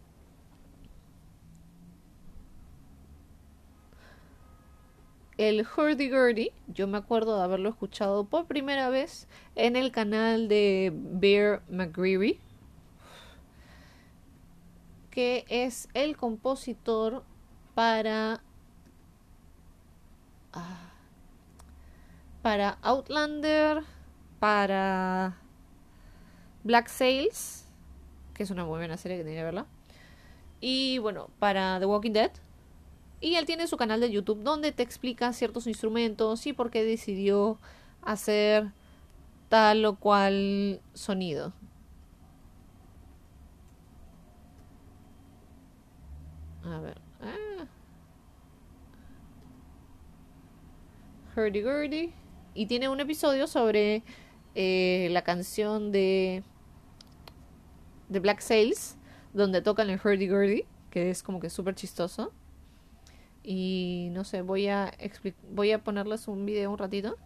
el 5.38 5.66
hurdy-gurdy, 5.66 6.52
yo 6.68 6.88
me 6.88 6.98
acuerdo 6.98 7.38
de 7.38 7.44
haberlo 7.44 7.70
escuchado 7.70 8.26
por 8.26 8.46
primera 8.46 8.90
vez 8.90 9.28
en 9.56 9.76
el 9.76 9.92
canal 9.92 10.48
de 10.48 10.92
Bear 10.94 11.64
McGreevy, 11.70 12.40
que 15.10 15.46
es 15.50 15.90
el 15.94 16.18
compositor 16.18 17.24
para 17.74 18.44
para 22.42 22.78
Outlander, 22.82 23.84
para 24.40 25.38
Black 26.64 26.88
Sails, 26.88 27.66
que 28.34 28.44
es 28.44 28.52
una 28.52 28.66
muy 28.66 28.80
buena 28.80 28.98
serie 28.98 29.18
que 29.18 29.24
tenía 29.24 29.40
que 29.40 29.46
verla, 29.46 29.66
y 30.60 30.98
bueno, 31.00 31.30
para 31.40 31.80
The 31.80 31.86
Walking 31.86 32.14
Dead 32.14 32.32
y 33.24 33.36
él 33.36 33.46
tiene 33.46 33.68
su 33.68 33.78
canal 33.78 34.02
de 34.02 34.12
YouTube 34.12 34.44
donde 34.44 34.74
te 34.74 34.84
explica 34.84 35.32
ciertos 35.32 35.66
instrumentos 35.66 36.46
y 36.46 36.52
por 36.52 36.70
qué 36.70 36.84
decidió 36.84 37.58
hacer 38.02 38.74
tal 39.48 39.86
o 39.86 39.96
cual 39.96 40.82
sonido. 40.94 41.54
A 46.66 46.80
ver. 46.82 47.00
Ah. 47.22 47.66
Hurdy 51.36 51.62
Gurdy. 51.62 52.14
Y 52.54 52.68
tiene 52.68 52.90
un 52.90 53.00
episodio 53.00 53.48
sobre 53.48 54.04
eh, 54.56 55.08
la 55.12 55.24
canción 55.24 55.92
de, 55.92 56.44
de 58.10 58.20
Black 58.20 58.42
Sails, 58.42 58.96
donde 59.34 59.62
tocan 59.62 59.90
el 59.90 60.00
Hurdy 60.04 60.28
Gurdy, 60.28 60.66
que 60.92 61.10
es 61.10 61.24
como 61.24 61.40
que 61.40 61.50
súper 61.50 61.76
chistoso. 61.76 62.32
Y 63.44 64.10
no 64.12 64.24
sé, 64.24 64.42
voy 64.42 64.68
a, 64.68 64.94
voy 65.52 65.72
a 65.72 65.84
ponerles 65.84 66.28
un 66.28 66.46
video 66.46 66.72
un 66.72 66.78
ratito. 66.78 67.18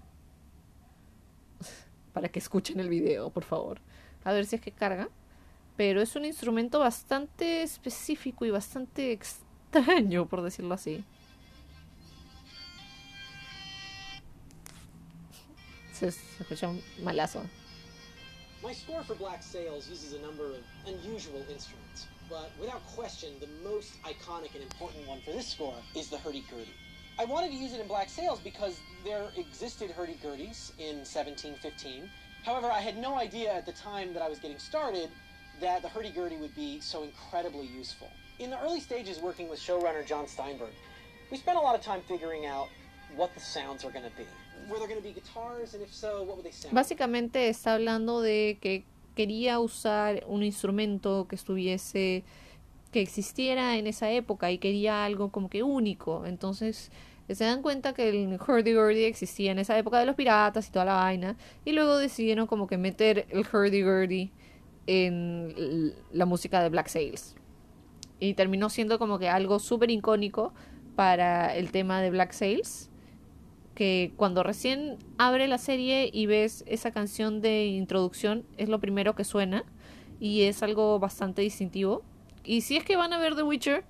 Para 2.14 2.30
que 2.30 2.39
escuchen 2.39 2.80
el 2.80 2.89
video, 2.89 3.30
por 3.30 3.43
favor. 3.43 3.80
A 4.24 4.32
ver 4.32 4.45
si 4.45 4.55
es 4.55 4.62
que 4.62 4.72
carga. 4.72 5.10
Pero 5.76 6.01
es 6.01 6.16
un 6.16 6.26
instrumento 6.26 6.80
bastante 6.80 7.62
específico 7.62 8.45
y 8.45 8.49
bastante 8.49 9.12
extraño, 9.12 10.28
por 10.28 10.41
decirlo 10.41 10.74
así. 10.74 11.03
Se, 15.98 16.12
escucha 16.39 16.68
un 16.68 16.84
malazo. 17.02 17.43
My 18.64 18.72
score 18.72 19.04
for 19.04 19.16
Black 19.16 19.41
Sails 19.41 19.89
uses 19.89 20.14
a 20.14 20.20
number 20.20 20.45
of 20.45 20.58
unusual 20.86 21.43
instruments, 21.50 22.06
but 22.30 22.52
without 22.60 22.86
question, 22.86 23.34
the 23.39 23.48
most 23.68 23.93
iconic 24.04 24.54
and 24.54 24.62
important 24.62 25.08
one 25.08 25.22
for 25.22 25.32
this 25.32 25.48
score 25.48 25.74
is 25.95 26.10
the 26.10 26.20
hurdy-gurdy. 26.20 26.74
I 27.18 27.26
wanted 27.26 27.50
to 27.50 27.58
use 27.58 27.74
it 27.74 27.80
in 27.80 27.88
Black 27.88 28.10
Sails 28.10 28.39
because 28.43 28.80
there 29.04 29.30
existed 29.38 29.89
hurdy-gurdies 29.89 30.74
in 30.78 30.98
1715. 30.98 32.08
However, 32.43 32.68
I 32.68 32.80
had 32.80 32.98
no 32.98 33.16
idea 33.16 33.52
at 33.52 33.66
the 33.66 33.72
time 33.72 34.14
that 34.14 34.22
I 34.22 34.30
was 34.30 34.38
getting 34.38 34.60
started 34.60 35.10
that 35.62 35.82
the 35.82 35.89
hurdy-gurdy 35.89 36.38
would 36.38 36.54
be 36.54 36.80
so 36.80 37.02
incredibly 37.02 37.66
useful. 37.66 38.10
In 38.38 38.52
the 38.52 38.62
early 38.62 38.82
stages 38.82 39.18
working 39.18 39.50
with 39.50 39.60
showrunner 39.60 40.06
John 40.06 40.28
Steinberg, 40.28 40.74
we 41.32 41.38
spent 41.38 41.58
a 41.58 41.62
lot 41.62 41.74
of 41.74 41.82
time 41.82 42.02
figuring 42.08 42.45
out 42.45 42.68
what 43.16 43.34
the 43.34 43.39
sounds 43.39 43.84
are 43.84 43.89
going 43.89 44.06
to 44.06 44.16
be. 44.16 44.28
Básicamente 46.72 47.49
está 47.49 47.74
hablando 47.74 48.22
de 48.22 48.57
que 48.61 48.86
quería 49.15 49.59
usar 49.59 50.24
un 50.28 50.43
instrumento 50.43 51.28
que 51.28 51.36
estuviese 51.36 52.24
que 52.91 53.01
existiera 53.01 53.78
en 53.78 53.88
esa 53.88 54.09
época 54.11 54.51
y 54.51 54.59
quería 54.59 55.03
algo 55.03 55.32
como 55.32 55.49
que 55.49 55.63
único. 55.63 56.26
Entonces 56.26 56.91
se 57.30 57.43
dan 57.43 57.61
cuenta 57.61 57.93
que 57.93 58.09
el 58.09 58.39
hurdy-gurdy 58.39 59.03
existía 59.03 59.51
en 59.51 59.59
esa 59.59 59.78
época 59.78 59.99
de 59.99 60.05
los 60.05 60.15
piratas 60.15 60.68
y 60.68 60.72
toda 60.72 60.86
la 60.86 60.93
vaina 60.93 61.36
y 61.65 61.74
luego 61.74 61.97
decidieron 61.97 62.47
como 62.47 62.68
que 62.68 62.78
meter 62.78 63.28
el 63.30 63.45
hurdy-gurdy 63.45 64.32
en 64.88 65.93
la 66.13 66.26
música 66.26 66.61
de 66.61 66.70
Black 66.70 66.88
Sails. 66.88 67.36
Y 68.20 68.34
terminó 68.34 68.70
siendo 68.70 68.97
como 68.97 69.20
que 69.20 69.30
algo 69.30 69.59
súper 69.59 69.91
icónico 69.91 70.53
para 70.95 71.55
el 71.55 71.72
tema 71.72 72.01
de 72.01 72.09
Black 72.09 72.32
Sails. 72.32 72.89
Que 73.78 74.11
cuando 74.15 74.41
recién 74.41 74.97
abre 75.19 75.47
la 75.47 75.59
serie 75.59 76.09
y 76.11 76.25
ves 76.25 76.63
esa 76.65 76.89
canción 76.89 77.41
de 77.41 77.67
introducción, 77.67 78.43
es 78.57 78.69
lo 78.69 78.80
primero 78.80 79.13
que 79.13 79.23
suena. 79.23 79.65
Y 80.19 80.41
es 80.45 80.63
algo 80.63 80.97
bastante 80.97 81.43
distintivo. 81.43 82.01
Y 82.43 82.61
si 82.61 82.75
es 82.75 82.84
que 82.84 82.95
van 82.95 83.13
a 83.13 83.19
ver 83.19 83.36
The 83.36 83.43
Witcher, 83.43 83.84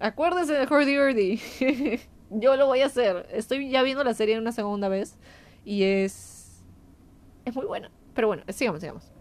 acuérdense 0.00 0.54
de 0.54 0.64
Hurdy 0.64 0.98
Urdy. 0.98 1.40
Yo 2.30 2.56
lo 2.56 2.64
voy 2.64 2.80
a 2.80 2.86
hacer. 2.86 3.28
Estoy 3.30 3.68
ya 3.68 3.82
viendo 3.82 4.02
la 4.04 4.14
serie 4.14 4.38
una 4.38 4.52
segunda 4.52 4.88
vez. 4.88 5.18
Y 5.66 5.82
es. 5.82 6.62
Es 7.44 7.54
muy 7.54 7.66
buena. 7.66 7.90
Pero 8.14 8.28
bueno, 8.28 8.42
sigamos, 8.48 8.80
sigamos. 8.80 9.17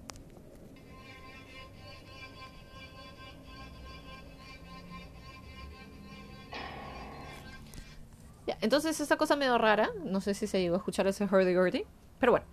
Entonces 8.61 8.99
esta 8.99 9.17
cosa 9.17 9.35
medio 9.35 9.57
rara, 9.57 9.89
no 10.03 10.21
sé 10.21 10.33
si 10.33 10.47
se 10.47 10.61
llegó 10.61 10.75
a 10.75 10.77
escuchar 10.77 11.07
ese 11.07 11.25
hurdy 11.25 11.53
gurdy, 11.53 11.85
pero 12.19 12.31
bueno. 12.31 12.45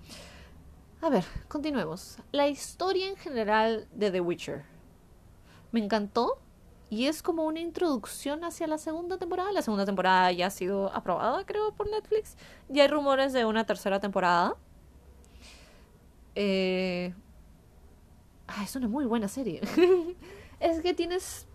A 1.01 1.11
ver, 1.11 1.25
continuemos. 1.49 2.17
La 2.33 2.49
historia 2.49 3.09
en 3.09 3.17
general 3.17 3.87
de 3.93 4.11
The 4.11 4.21
Witcher. 4.21 4.65
Me 5.71 5.81
encantó 5.81 6.39
y 6.89 7.09
es 7.09 7.23
como 7.23 7.45
una 7.45 7.61
introducción 7.61 8.43
hacia 8.45 8.67
la 8.67 8.79
segunda 8.79 9.19
temporada. 9.19 9.53
La 9.53 9.61
segunda 9.61 9.85
temporada 9.85 10.33
ya 10.33 10.47
ha 10.47 10.51
sido 10.51 10.91
aprobada, 10.95 11.45
creo, 11.45 11.73
por 11.75 11.91
Netflix. 11.91 12.37
Ya 12.69 12.85
hay 12.85 12.89
rumores 12.89 13.33
de 13.33 13.45
una 13.45 13.67
tercera 13.67 14.01
temporada. 14.01 14.57
Eh... 16.35 17.13
Ah, 18.47 18.63
es 18.63 18.75
una 18.77 18.89
muy 18.89 19.05
buena 19.05 19.29
serie. 19.29 19.61
es 20.61 20.81
que 20.81 20.95
tienes 20.95 21.47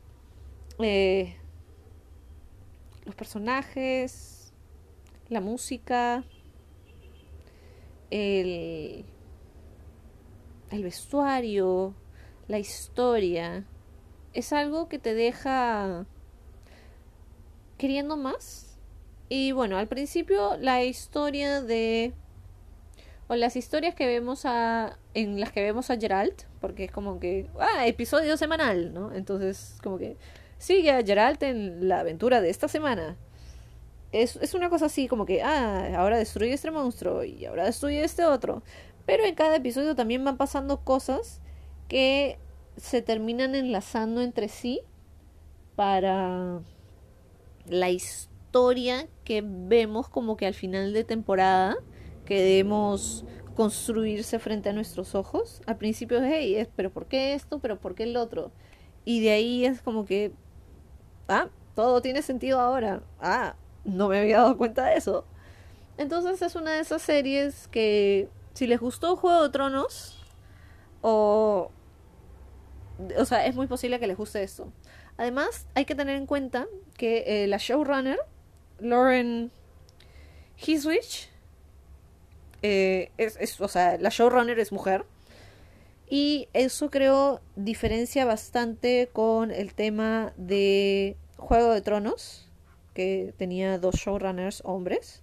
eh, 0.77 1.38
los 3.09 3.15
personajes, 3.15 4.53
la 5.29 5.41
música, 5.41 6.23
el, 8.11 9.03
el 10.69 10.83
vestuario, 10.83 11.95
la 12.47 12.59
historia, 12.59 13.65
es 14.33 14.53
algo 14.53 14.89
que 14.89 14.99
te 14.99 15.15
deja 15.15 16.05
queriendo 17.79 18.15
más. 18.15 18.77
Y 19.27 19.53
bueno, 19.53 19.79
al 19.79 19.87
principio 19.87 20.57
la 20.57 20.83
historia 20.83 21.63
de 21.63 22.13
o 23.27 23.35
las 23.35 23.55
historias 23.55 23.95
que 23.95 24.05
vemos 24.05 24.45
a 24.45 24.99
en 25.15 25.39
las 25.39 25.51
que 25.51 25.63
vemos 25.63 25.89
a 25.89 25.97
Geralt, 25.97 26.43
porque 26.61 26.83
es 26.83 26.91
como 26.91 27.19
que 27.19 27.49
ah, 27.59 27.87
episodio 27.87 28.37
semanal, 28.37 28.93
¿no? 28.93 29.11
Entonces, 29.15 29.79
como 29.81 29.97
que 29.97 30.15
sigue 30.59 30.91
a 30.91 31.03
Geralt 31.03 31.41
en 31.41 31.87
la 31.87 32.01
aventura 32.01 32.41
de 32.41 32.51
esta 32.51 32.67
semana. 32.67 33.17
Es, 34.11 34.35
es 34.37 34.53
una 34.53 34.69
cosa 34.69 34.85
así 34.85 35.07
como 35.07 35.25
que, 35.25 35.41
ah, 35.41 35.97
ahora 35.97 36.17
destruye 36.17 36.53
este 36.53 36.69
monstruo 36.69 37.23
y 37.23 37.45
ahora 37.45 37.65
destruye 37.65 38.03
este 38.03 38.25
otro. 38.25 38.61
Pero 39.07 39.23
en 39.25 39.33
cada 39.33 39.55
episodio 39.55 39.95
también 39.95 40.23
van 40.23 40.37
pasando 40.37 40.81
cosas 40.81 41.41
que 41.87 42.37
se 42.77 43.01
terminan 43.01 43.55
enlazando 43.55 44.21
entre 44.21 44.47
sí 44.47 44.81
para 45.75 46.61
la 47.65 47.89
historia 47.89 49.07
que 49.23 49.43
vemos 49.43 50.09
como 50.09 50.37
que 50.37 50.45
al 50.45 50.53
final 50.53 50.93
de 50.93 51.03
temporada 51.03 51.77
que 52.25 52.41
debemos 52.41 53.25
construirse 53.55 54.39
frente 54.39 54.69
a 54.69 54.73
nuestros 54.73 55.15
ojos. 55.15 55.61
Al 55.65 55.77
principio 55.77 56.19
es, 56.19 56.25
hey, 56.25 56.67
pero 56.75 56.91
¿por 56.91 57.07
qué 57.07 57.33
esto? 57.33 57.59
¿Pero 57.59 57.79
por 57.79 57.95
qué 57.95 58.03
el 58.03 58.17
otro? 58.17 58.51
Y 59.05 59.21
de 59.21 59.31
ahí 59.31 59.65
es 59.65 59.81
como 59.81 60.05
que 60.05 60.31
ah, 61.29 61.47
todo 61.75 62.01
tiene 62.01 62.21
sentido 62.21 62.59
ahora. 62.59 63.01
Ah, 63.21 63.55
no 63.85 64.09
me 64.09 64.19
había 64.19 64.37
dado 64.39 64.57
cuenta 64.57 64.85
de 64.85 64.97
eso. 64.97 65.25
Entonces 65.97 66.41
es 66.41 66.55
una 66.55 66.73
de 66.73 66.81
esas 66.81 67.01
series 67.01 67.67
que 67.69 68.29
si 68.53 68.67
les 68.67 68.79
gustó 68.79 69.15
Juego 69.15 69.43
de 69.43 69.49
Tronos 69.49 70.21
o 71.01 71.71
o 73.17 73.25
sea, 73.25 73.45
es 73.45 73.55
muy 73.55 73.67
posible 73.67 73.99
que 73.99 74.07
les 74.07 74.17
guste 74.17 74.43
esto. 74.43 74.71
Además, 75.17 75.67
hay 75.75 75.85
que 75.85 75.95
tener 75.95 76.15
en 76.15 76.25
cuenta 76.25 76.67
que 76.97 77.43
eh, 77.43 77.47
la 77.47 77.57
showrunner, 77.57 78.19
Lauren 78.79 79.51
Hiswich, 80.57 81.29
eh, 82.61 83.11
es, 83.17 83.59
o 83.61 83.67
sea, 83.67 83.97
la 83.97 84.09
showrunner 84.09 84.59
es 84.59 84.71
mujer. 84.71 85.05
Y 86.09 86.49
eso 86.53 86.89
creo 86.89 87.39
diferencia 87.55 88.25
bastante 88.25 89.09
con 89.13 89.51
el 89.51 89.75
tema 89.75 90.33
de 90.37 91.15
Juego 91.37 91.71
de 91.71 91.81
Tronos, 91.81 92.49
que 92.95 93.33
tenía 93.37 93.77
dos 93.77 93.95
showrunners 93.95 94.63
hombres. 94.65 95.21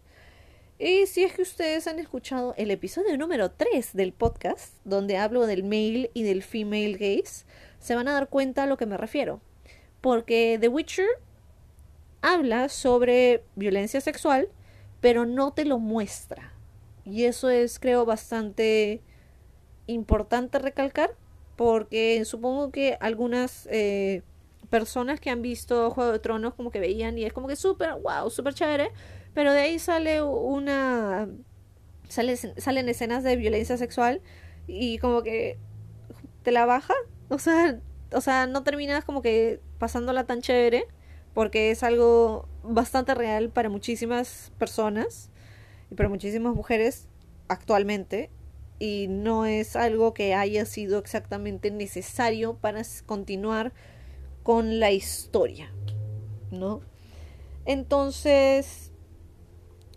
Y 0.79 1.07
si 1.07 1.25
es 1.25 1.33
que 1.33 1.43
ustedes 1.43 1.89
han 1.89 1.99
escuchado 1.99 2.55
el 2.57 2.71
episodio 2.71 3.19
número 3.19 3.51
3 3.51 3.95
del 3.95 4.13
podcast, 4.13 4.75
donde 4.85 5.17
hablo 5.17 5.47
del 5.47 5.65
male 5.65 6.11
y 6.15 6.23
del 6.23 6.45
female 6.45 6.93
gaze, 6.93 7.47
se 7.81 7.97
van 7.97 8.07
a 8.07 8.13
dar 8.13 8.29
cuenta 8.29 8.63
a 8.63 8.67
lo 8.67 8.77
que 8.77 8.87
me 8.87 8.97
refiero. 8.97 9.41
Porque 10.01 10.57
The 10.61 10.69
Witcher 10.69 11.09
habla 12.21 12.69
sobre 12.69 13.43
violencia 13.57 14.01
sexual, 14.01 14.49
pero 15.01 15.27
no 15.27 15.53
te 15.53 15.65
lo 15.65 15.81
muestra. 15.81 16.53
Y 17.05 17.25
eso 17.25 17.51
es, 17.51 17.81
creo, 17.81 18.05
bastante 18.05 19.01
importante 19.87 20.59
recalcar 20.59 21.15
porque 21.57 22.25
supongo 22.25 22.71
que 22.71 22.97
algunas 23.01 23.67
eh, 23.71 24.23
personas 24.69 25.21
que 25.21 25.31
han 25.31 25.43
visto 25.43 25.91
Juego 25.91 26.13
de 26.13 26.19
Tronos 26.19 26.55
como 26.55 26.71
que 26.71 26.81
veían 26.81 27.19
y 27.19 27.25
es 27.25 27.33
como 27.33 27.49
que 27.49 27.57
súper, 27.57 27.95
wow, 27.95 28.31
súper 28.31 28.55
chévere, 28.55 28.91
pero 29.35 29.53
de 29.53 29.61
ahí 29.61 29.79
sale 29.79 30.23
una... 30.23 31.29
Sale, 32.09 32.37
salen 32.37 32.89
escenas 32.89 33.25
de 33.25 33.35
violencia 33.35 33.77
sexual 33.77 34.23
y 34.69 34.99
como 34.99 35.25
que 35.25 35.59
te 36.45 36.53
la 36.53 36.65
baja, 36.65 36.95
o 37.29 37.41
sea, 37.41 37.81
o 38.13 38.21
sea, 38.21 38.47
no 38.47 38.63
terminas 38.63 39.05
como 39.05 39.23
que 39.23 39.61
pasándola 39.79 40.25
tan 40.25 40.41
chévere 40.41 40.87
porque 41.35 41.73
es 41.73 41.83
algo 41.83 42.49
bastante 42.63 43.15
real 43.15 43.51
para 43.51 43.69
muchísimas 43.69 44.53
personas 44.59 45.31
y 45.91 45.97
para 45.97 46.09
muchísimas 46.09 46.55
mujeres 46.55 47.09
actualmente 47.49 48.31
y 48.79 49.07
no 49.09 49.47
es 49.47 49.77
algo 49.77 50.13
que 50.15 50.35
haya 50.35 50.65
sido 50.67 50.99
exactamente 50.99 51.71
necesario 51.71 52.55
para 52.55 52.83
continuar 53.07 53.73
con 54.43 54.79
la 54.79 54.93
historia, 54.93 55.73
¿no? 56.51 56.81
Entonces, 57.65 58.93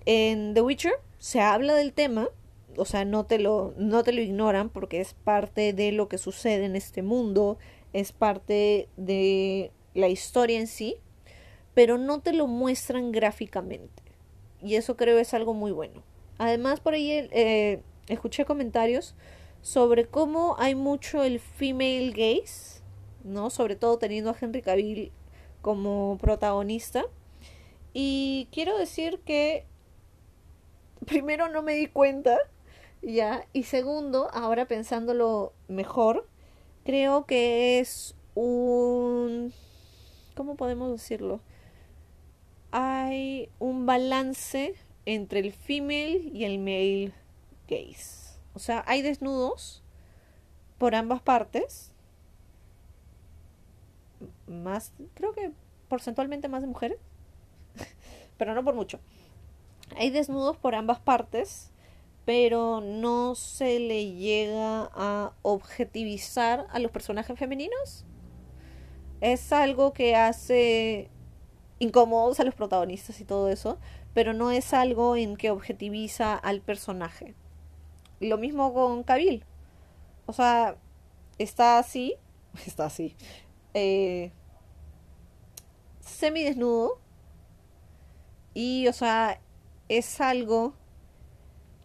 en 0.06 0.54
The 0.54 0.62
Witcher 0.62 0.94
se 1.20 1.42
habla 1.42 1.76
del 1.76 1.94
tema, 1.94 2.30
o 2.78 2.86
sea, 2.86 3.06
no 3.06 3.26
te 3.26 3.38
lo, 3.38 3.74
no 3.78 4.04
te 4.04 4.14
lo 4.14 4.22
ignoran 4.22 4.70
porque 4.70 5.02
es 5.02 5.14
parte 5.14 5.74
de 5.74 5.92
lo 5.92 6.08
que 6.08 6.18
sucede 6.18 6.66
en 6.66 6.76
este 6.76 7.04
mundo, 7.04 7.58
es 7.94 8.12
parte 8.12 8.88
de 8.98 9.72
la 9.94 10.08
historia 10.08 10.60
en 10.60 10.68
sí, 10.68 10.96
pero 11.74 11.98
no 11.98 12.22
te 12.22 12.34
lo 12.34 12.48
muestran 12.48 13.12
gráficamente. 13.12 14.04
Y 14.62 14.76
eso 14.76 14.98
creo 14.98 15.18
es 15.20 15.34
algo 15.34 15.54
muy 15.54 15.72
bueno. 15.72 16.04
Además, 16.38 16.80
por 16.80 16.94
ahí 16.94 17.12
eh, 17.32 17.82
escuché 18.10 18.44
comentarios 18.46 19.16
sobre 19.62 20.06
cómo 20.06 20.56
hay 20.60 20.76
mucho 20.76 21.24
el 21.24 21.40
female 21.40 22.12
gaze, 22.12 22.82
¿no? 23.24 23.50
Sobre 23.50 23.76
todo 23.76 23.98
teniendo 23.98 24.32
a 24.32 24.36
Henry 24.40 24.62
Cavill 24.62 25.12
como 25.62 26.18
protagonista. 26.20 27.06
Y 27.94 28.48
quiero 28.52 28.78
decir 28.78 29.20
que 29.26 29.66
primero 31.06 31.50
no 31.50 31.62
me 31.62 31.74
di 31.74 31.88
cuenta 31.88 32.38
Ya, 33.02 33.46
y 33.54 33.64
segundo, 33.64 34.30
ahora 34.34 34.66
pensándolo 34.68 35.54
mejor, 35.70 36.28
creo 36.84 37.26
que 37.26 37.80
es 37.80 38.14
un... 38.36 39.54
¿Cómo 40.36 40.56
podemos 40.56 40.92
decirlo? 40.92 41.40
Hay 42.72 43.50
un 43.58 43.86
balance 43.86 44.76
entre 45.06 45.40
el 45.40 45.54
female 45.54 46.30
y 46.34 46.44
el 46.44 46.60
male 46.60 47.14
gaze. 47.70 48.40
O 48.54 48.60
sea, 48.60 48.84
hay 48.88 49.02
desnudos 49.02 49.84
por 50.78 50.96
ambas 50.96 51.22
partes. 51.22 51.94
Más, 54.48 54.94
creo 55.14 55.34
que 55.34 55.52
porcentualmente 55.88 56.48
más 56.48 56.62
de 56.62 56.68
mujeres. 56.68 57.00
pero 58.38 58.56
no 58.56 58.64
por 58.64 58.74
mucho. 58.74 59.00
Hay 59.96 60.10
desnudos 60.10 60.58
por 60.58 60.76
ambas 60.76 61.00
partes, 61.00 61.72
pero 62.26 62.82
no 62.82 63.36
se 63.36 63.80
le 63.80 64.12
llega 64.14 64.90
a 64.94 65.34
objetivizar 65.42 66.68
a 66.72 66.80
los 66.80 66.92
personajes 66.92 67.38
femeninos. 67.38 68.06
Es 69.22 69.52
algo 69.52 69.94
que 69.94 70.16
hace 70.16 71.10
incómodos 71.80 72.40
a 72.40 72.44
los 72.44 72.56
protagonistas 72.56 73.20
y 73.20 73.26
todo 73.26 73.50
eso, 73.50 73.78
pero 74.14 74.34
no 74.34 74.52
es 74.52 74.74
algo 74.74 75.16
en 75.16 75.36
que 75.36 75.52
objetiviza 75.52 76.36
al 76.36 76.62
personaje. 76.62 77.36
Lo 78.20 78.38
mismo 78.38 78.74
con 78.74 79.04
Kabil. 79.04 79.44
O 80.26 80.34
sea, 80.34 80.78
está 81.38 81.80
así, 81.80 82.16
está 82.66 82.86
así, 82.86 83.16
eh, 83.74 84.32
semidesnudo, 86.02 87.00
y, 88.54 88.88
o 88.88 88.94
sea, 88.94 89.40
es 89.88 90.22
algo 90.22 90.74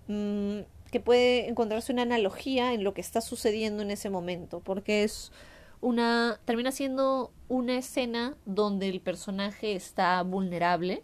mmm, 0.09 0.61
que 0.91 1.01
puede 1.01 1.49
encontrarse 1.49 1.93
una 1.93 2.03
analogía 2.03 2.73
en 2.73 2.85
lo 2.85 2.95
que 2.95 3.01
está 3.01 3.21
sucediendo 3.21 3.83
en 3.83 3.91
ese 3.91 4.11
momento, 4.11 4.61
porque 4.61 5.05
es 5.05 5.33
una 5.81 6.41
termina 6.45 6.73
siendo 6.73 7.33
una 7.49 7.77
escena 7.77 8.37
donde 8.47 8.89
el 8.89 9.01
personaje 9.01 9.75
está 9.75 10.23
vulnerable, 10.23 11.03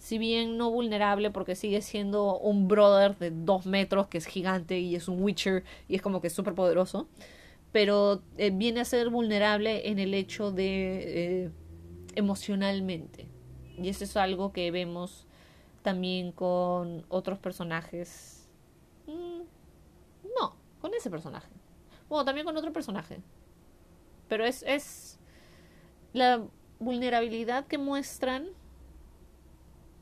si 0.00 0.16
bien 0.16 0.56
no 0.56 0.70
vulnerable 0.70 1.30
porque 1.30 1.54
sigue 1.54 1.82
siendo 1.82 2.38
un 2.38 2.68
brother 2.68 3.16
de 3.18 3.30
dos 3.30 3.66
metros 3.66 4.08
que 4.08 4.16
es 4.16 4.26
gigante 4.26 4.78
y 4.80 4.96
es 4.96 5.08
un 5.08 5.22
Witcher 5.22 5.62
y 5.88 5.94
es 5.94 6.02
como 6.02 6.22
que 6.22 6.30
súper 6.30 6.54
poderoso, 6.54 7.06
pero 7.70 8.22
eh, 8.38 8.50
viene 8.50 8.80
a 8.80 8.86
ser 8.86 9.10
vulnerable 9.10 9.90
en 9.90 9.98
el 9.98 10.14
hecho 10.14 10.52
de 10.52 11.44
eh, 11.44 11.50
emocionalmente. 12.14 13.28
Y 13.76 13.90
eso 13.90 14.04
es 14.04 14.16
algo 14.16 14.52
que 14.52 14.70
vemos 14.70 15.26
también 15.82 16.32
con 16.32 17.04
otros 17.10 17.38
personajes. 17.38 18.48
Mm, 19.06 19.42
no, 20.40 20.56
con 20.80 20.94
ese 20.94 21.10
personaje. 21.10 21.50
Bueno, 22.08 22.24
también 22.24 22.46
con 22.46 22.56
otro 22.56 22.72
personaje. 22.72 23.20
Pero 24.28 24.46
es, 24.46 24.64
es 24.66 25.18
la 26.14 26.42
vulnerabilidad 26.78 27.66
que 27.66 27.76
muestran 27.76 28.48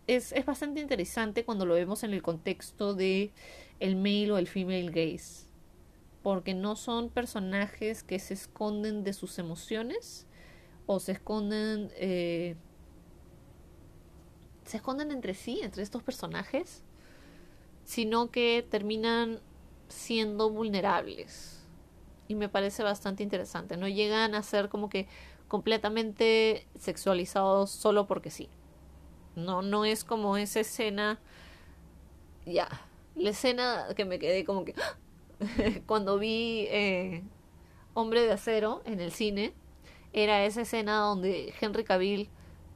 es, 0.08 0.32
es, 0.32 0.44
bastante 0.44 0.80
interesante 0.80 1.44
cuando 1.44 1.64
lo 1.66 1.74
vemos 1.74 2.02
en 2.02 2.12
el 2.12 2.22
contexto 2.22 2.94
de 2.94 3.32
el 3.78 3.94
male 3.94 4.32
o 4.32 4.38
el 4.38 4.48
female 4.48 4.90
gaze. 4.90 5.46
Porque 6.22 6.54
no 6.54 6.74
son 6.74 7.10
personajes 7.10 8.02
que 8.02 8.18
se 8.18 8.34
esconden 8.34 9.04
de 9.04 9.12
sus 9.12 9.38
emociones 9.38 10.26
o 10.86 10.98
se 10.98 11.12
esconden 11.12 11.90
eh, 11.94 12.56
se 14.68 14.76
esconden 14.76 15.10
entre 15.12 15.32
sí, 15.34 15.60
entre 15.62 15.82
estos 15.82 16.02
personajes, 16.02 16.82
sino 17.84 18.30
que 18.30 18.66
terminan 18.68 19.40
siendo 19.88 20.50
vulnerables. 20.50 21.64
Y 22.28 22.34
me 22.34 22.50
parece 22.50 22.82
bastante 22.82 23.22
interesante. 23.22 23.78
No 23.78 23.88
llegan 23.88 24.34
a 24.34 24.42
ser 24.42 24.68
como 24.68 24.90
que 24.90 25.08
completamente 25.48 26.66
sexualizados 26.78 27.70
solo 27.70 28.06
porque 28.06 28.30
sí. 28.30 28.50
No, 29.44 29.62
no 29.62 29.84
es 29.84 30.04
como 30.04 30.36
esa 30.36 30.60
escena. 30.60 31.18
Ya. 32.46 32.68
La 33.14 33.30
escena 33.30 33.86
que 33.96 34.04
me 34.04 34.18
quedé 34.18 34.44
como 34.44 34.64
que. 34.64 34.74
cuando 35.86 36.18
vi 36.18 36.66
eh, 36.68 37.22
Hombre 37.94 38.22
de 38.22 38.32
Acero 38.32 38.82
en 38.84 39.00
el 39.00 39.12
cine. 39.12 39.54
Era 40.12 40.44
esa 40.44 40.62
escena 40.62 40.98
donde 40.98 41.52
Henry 41.60 41.84
Cavill 41.84 42.30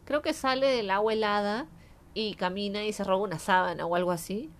creo 0.05 0.23
que 0.23 0.33
sale 0.33 0.67
del 0.67 0.91
agua 0.91 1.13
helada 1.13 1.67
y 2.15 2.35
camina 2.35 2.85
y 2.85 2.93
se 2.93 3.05
roba 3.05 3.25
una 3.25 3.39
sábana 3.39 3.87
o 3.87 3.95
algo 3.97 4.11
así. 4.11 4.51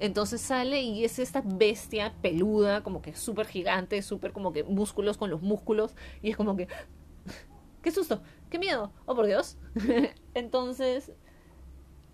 Entonces 0.00 0.40
sale 0.40 0.82
y 0.82 1.04
es 1.04 1.18
esta 1.18 1.42
bestia 1.44 2.12
peluda, 2.22 2.82
como 2.82 3.02
que 3.02 3.14
súper 3.14 3.46
gigante, 3.46 4.02
súper 4.02 4.32
como 4.32 4.52
que 4.52 4.64
músculos 4.64 5.16
con 5.16 5.30
los 5.30 5.42
músculos. 5.42 5.94
Y 6.22 6.30
es 6.30 6.36
como 6.36 6.56
que... 6.56 6.66
¡Qué 7.82 7.90
susto! 7.90 8.22
¡Qué 8.50 8.58
miedo! 8.58 8.92
¡Oh, 9.06 9.14
por 9.14 9.26
Dios! 9.26 9.58
Entonces, 10.34 11.12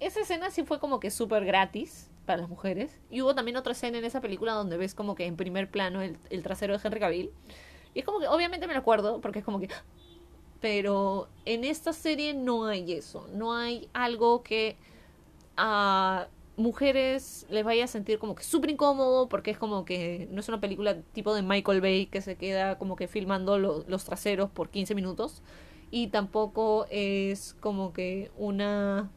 esa 0.00 0.20
escena 0.20 0.50
sí 0.50 0.64
fue 0.64 0.78
como 0.78 1.00
que 1.00 1.10
súper 1.10 1.44
gratis 1.44 2.10
para 2.26 2.42
las 2.42 2.48
mujeres. 2.48 2.98
Y 3.10 3.22
hubo 3.22 3.34
también 3.34 3.56
otra 3.56 3.72
escena 3.72 3.98
en 3.98 4.04
esa 4.04 4.20
película 4.20 4.52
donde 4.52 4.76
ves 4.76 4.94
como 4.94 5.14
que 5.14 5.26
en 5.26 5.36
primer 5.36 5.70
plano 5.70 6.02
el, 6.02 6.16
el 6.30 6.42
trasero 6.42 6.76
de 6.76 6.80
Henry 6.82 7.00
Cavill. 7.00 7.30
Y 7.94 8.00
es 8.00 8.04
como 8.04 8.20
que, 8.20 8.28
obviamente 8.28 8.66
me 8.66 8.74
lo 8.74 8.80
acuerdo, 8.80 9.20
porque 9.20 9.40
es 9.40 9.44
como 9.44 9.60
que... 9.60 9.68
Pero 10.60 11.28
en 11.44 11.64
esta 11.64 11.92
serie 11.92 12.34
no 12.34 12.66
hay 12.66 12.92
eso. 12.92 13.28
No 13.32 13.54
hay 13.54 13.88
algo 13.92 14.42
que 14.42 14.76
a 15.56 16.28
mujeres 16.58 17.46
les 17.48 17.64
vaya 17.64 17.84
a 17.84 17.86
sentir 17.86 18.18
como 18.18 18.34
que 18.34 18.42
súper 18.42 18.70
incómodo 18.70 19.28
porque 19.28 19.52
es 19.52 19.58
como 19.58 19.84
que 19.84 20.28
no 20.32 20.40
es 20.40 20.48
una 20.48 20.60
película 20.60 21.00
tipo 21.12 21.32
de 21.32 21.42
Michael 21.42 21.80
Bay 21.80 22.06
que 22.06 22.20
se 22.20 22.36
queda 22.36 22.78
como 22.78 22.96
que 22.96 23.06
filmando 23.06 23.58
los 23.58 24.04
traseros 24.04 24.50
por 24.50 24.68
15 24.68 24.94
minutos 24.96 25.42
y 25.90 26.08
tampoco 26.08 26.86
es 26.90 27.54
como 27.60 27.92
que 27.92 28.30
una 28.36 29.08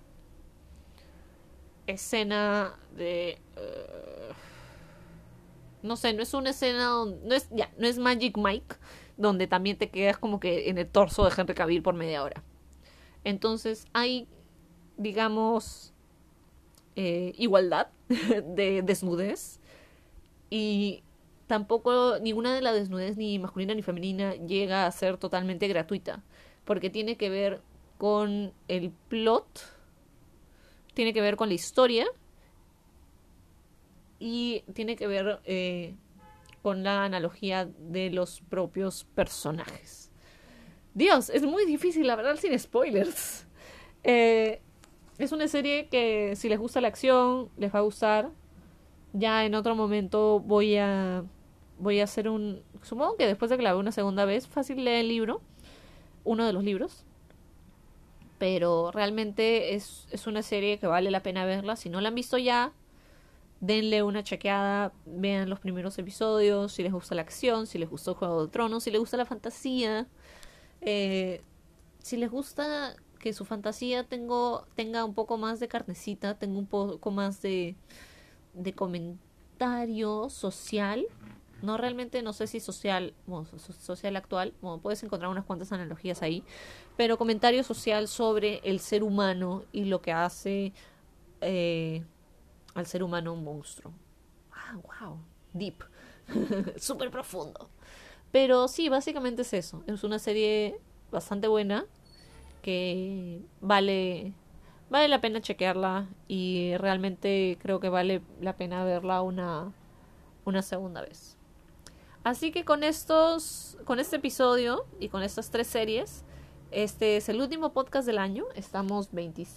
escena 1.87 2.77
de 2.95 3.39
uh, 3.57 4.33
no 5.83 5.95
sé, 5.95 6.13
no 6.13 6.21
es 6.21 6.33
una 6.33 6.51
escena 6.51 6.85
donde, 6.85 7.27
no 7.27 7.35
es 7.35 7.49
ya, 7.51 7.71
no 7.77 7.87
es 7.87 7.97
Magic 7.97 8.37
Mike 8.37 8.75
donde 9.17 9.47
también 9.47 9.77
te 9.77 9.89
quedas 9.89 10.17
como 10.17 10.39
que 10.39 10.69
en 10.69 10.77
el 10.77 10.87
torso 10.87 11.23
de 11.25 11.31
Henry 11.35 11.53
Cavill 11.53 11.81
por 11.81 11.93
media 11.93 12.23
hora. 12.23 12.43
Entonces 13.23 13.85
hay 13.93 14.27
digamos 14.97 15.93
eh, 16.95 17.33
igualdad 17.37 17.87
de 18.09 18.81
desnudez 18.83 19.59
y 20.49 21.03
tampoco 21.47 22.19
ninguna 22.21 22.53
de 22.53 22.61
la 22.61 22.73
desnudez 22.73 23.17
ni 23.17 23.39
masculina 23.39 23.73
ni 23.73 23.81
femenina 23.81 24.35
llega 24.35 24.85
a 24.85 24.91
ser 24.91 25.17
totalmente 25.17 25.67
gratuita 25.67 26.23
porque 26.65 26.89
tiene 26.89 27.17
que 27.17 27.29
ver 27.29 27.61
con 27.97 28.53
el 28.67 28.91
plot 29.09 29.45
tiene 30.93 31.13
que 31.13 31.21
ver 31.21 31.35
con 31.35 31.49
la 31.49 31.55
historia 31.55 32.05
y 34.19 34.63
tiene 34.73 34.95
que 34.95 35.07
ver 35.07 35.39
eh, 35.45 35.95
con 36.61 36.83
la 36.83 37.05
analogía 37.05 37.65
de 37.65 38.09
los 38.11 38.41
propios 38.41 39.03
personajes. 39.15 40.11
Dios, 40.93 41.29
es 41.29 41.43
muy 41.43 41.65
difícil 41.65 42.09
hablar 42.09 42.37
sin 42.37 42.57
spoilers. 42.57 43.47
Eh, 44.03 44.63
es 45.19 45.31
una 45.31 45.47
serie 45.47 45.87
que 45.87 46.35
si 46.35 46.49
les 46.49 46.57
gusta 46.57 46.81
la 46.81 46.87
acción, 46.87 47.49
les 47.55 47.71
va 47.71 47.77
a 47.77 47.83
gustar. 47.83 48.31
Ya 49.13 49.45
en 49.45 49.53
otro 49.53 49.75
momento 49.75 50.39
voy 50.39 50.77
a 50.77 51.23
voy 51.77 51.99
a 51.99 52.05
hacer 52.05 52.27
un 52.27 52.63
supongo 52.81 53.17
que 53.17 53.27
después 53.27 53.51
de 53.51 53.57
que 53.57 53.63
la 53.63 53.73
vea 53.73 53.79
una 53.79 53.91
segunda 53.91 54.25
vez, 54.25 54.47
fácil 54.47 54.83
leer 54.83 55.01
el 55.01 55.09
libro, 55.09 55.41
uno 56.23 56.47
de 56.47 56.53
los 56.53 56.63
libros. 56.63 57.05
Pero 58.41 58.89
realmente 58.89 59.75
es, 59.75 60.07
es 60.09 60.25
una 60.25 60.41
serie 60.41 60.79
que 60.79 60.87
vale 60.87 61.11
la 61.11 61.21
pena 61.21 61.45
verla. 61.45 61.75
Si 61.75 61.89
no 61.89 62.01
la 62.01 62.07
han 62.07 62.15
visto 62.15 62.39
ya, 62.39 62.73
denle 63.59 64.01
una 64.01 64.23
chequeada, 64.23 64.93
vean 65.05 65.47
los 65.47 65.59
primeros 65.59 65.99
episodios, 65.99 66.71
si 66.71 66.81
les 66.81 66.91
gusta 66.91 67.13
la 67.13 67.21
acción, 67.21 67.67
si 67.67 67.77
les 67.77 67.87
gustó 67.87 68.15
Juego 68.15 68.47
de 68.47 68.51
Tronos, 68.51 68.83
si 68.83 68.89
les 68.89 68.99
gusta 68.99 69.15
la 69.15 69.27
fantasía, 69.27 70.07
eh, 70.81 71.43
si 71.99 72.17
les 72.17 72.31
gusta 72.31 72.95
que 73.19 73.31
su 73.31 73.45
fantasía 73.45 74.05
tengo, 74.05 74.65
tenga 74.73 75.05
un 75.05 75.13
poco 75.13 75.37
más 75.37 75.59
de 75.59 75.67
carnecita, 75.67 76.39
tenga 76.39 76.57
un 76.57 76.65
poco 76.65 77.11
más 77.11 77.43
de, 77.43 77.75
de 78.55 78.73
comentario 78.73 80.31
social. 80.31 81.05
No 81.61 81.77
realmente, 81.77 82.23
no 82.23 82.33
sé 82.33 82.47
si 82.47 82.59
social, 82.59 83.13
social 83.59 84.15
actual, 84.15 84.55
bueno, 84.63 84.81
puedes 84.81 85.03
encontrar 85.03 85.29
unas 85.29 85.45
cuantas 85.45 85.71
analogías 85.71 86.23
ahí, 86.23 86.43
pero 87.01 87.17
comentario 87.17 87.63
social 87.63 88.07
sobre 88.07 88.61
el 88.63 88.79
ser 88.79 89.01
humano 89.01 89.63
y 89.71 89.85
lo 89.85 90.03
que 90.03 90.11
hace 90.11 90.71
eh, 91.41 92.03
al 92.75 92.85
ser 92.85 93.01
humano 93.01 93.33
un 93.33 93.43
monstruo. 93.43 93.91
Ah, 94.51 94.75
wow, 94.75 95.17
deep, 95.51 95.83
súper 96.77 97.09
profundo. 97.09 97.71
Pero 98.31 98.67
sí, 98.67 98.87
básicamente 98.87 99.41
es 99.41 99.51
eso. 99.51 99.83
Es 99.87 100.03
una 100.03 100.19
serie 100.19 100.77
bastante 101.11 101.47
buena 101.47 101.87
que 102.61 103.41
vale 103.61 104.33
vale 104.91 105.07
la 105.07 105.21
pena 105.21 105.41
chequearla 105.41 106.07
y 106.27 106.77
realmente 106.77 107.57
creo 107.63 107.79
que 107.79 107.89
vale 107.89 108.21
la 108.39 108.57
pena 108.57 108.83
verla 108.83 109.23
una 109.23 109.73
una 110.45 110.61
segunda 110.61 111.01
vez. 111.01 111.35
Así 112.23 112.51
que 112.51 112.63
con 112.63 112.83
estos, 112.83 113.79
con 113.85 113.99
este 113.99 114.17
episodio 114.17 114.85
y 114.99 115.09
con 115.09 115.23
estas 115.23 115.49
tres 115.49 115.65
series, 115.65 116.23
este 116.71 117.17
es 117.17 117.29
el 117.29 117.41
último 117.41 117.73
podcast 117.73 118.07
del 118.07 118.17
año. 118.17 118.45
Estamos 118.55 119.11
26. 119.11 119.51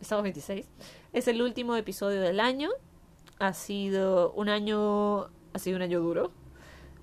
Estamos 0.00 0.24
26. 0.24 0.68
Es 1.12 1.28
el 1.28 1.40
último 1.40 1.76
episodio 1.76 2.20
del 2.20 2.40
año. 2.40 2.70
Ha 3.38 3.52
sido 3.54 4.32
un 4.32 4.48
año, 4.48 5.30
ha 5.52 5.58
sido 5.58 5.76
un 5.76 5.82
año 5.82 6.00
duro, 6.00 6.32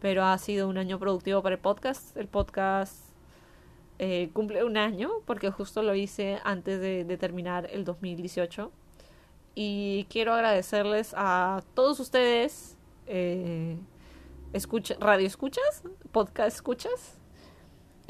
pero 0.01 0.25
ha 0.25 0.37
sido 0.37 0.67
un 0.67 0.77
año 0.77 0.99
productivo 0.99 1.41
para 1.41 1.55
el 1.55 1.61
podcast. 1.61 2.15
El 2.17 2.27
podcast 2.27 3.11
eh, 3.99 4.29
cumple 4.33 4.63
un 4.63 4.77
año 4.77 5.09
porque 5.25 5.51
justo 5.51 5.83
lo 5.83 5.95
hice 5.95 6.39
antes 6.43 6.79
de, 6.81 7.05
de 7.05 7.17
terminar 7.17 7.69
el 7.71 7.85
2018. 7.85 8.71
Y 9.55 10.05
quiero 10.09 10.33
agradecerles 10.33 11.13
a 11.15 11.63
todos 11.73 11.99
ustedes. 11.99 12.77
Eh, 13.07 13.77
escucha, 14.53 14.95
radio 14.99 15.27
escuchas, 15.27 15.83
podcast 16.11 16.55
escuchas, 16.55 17.20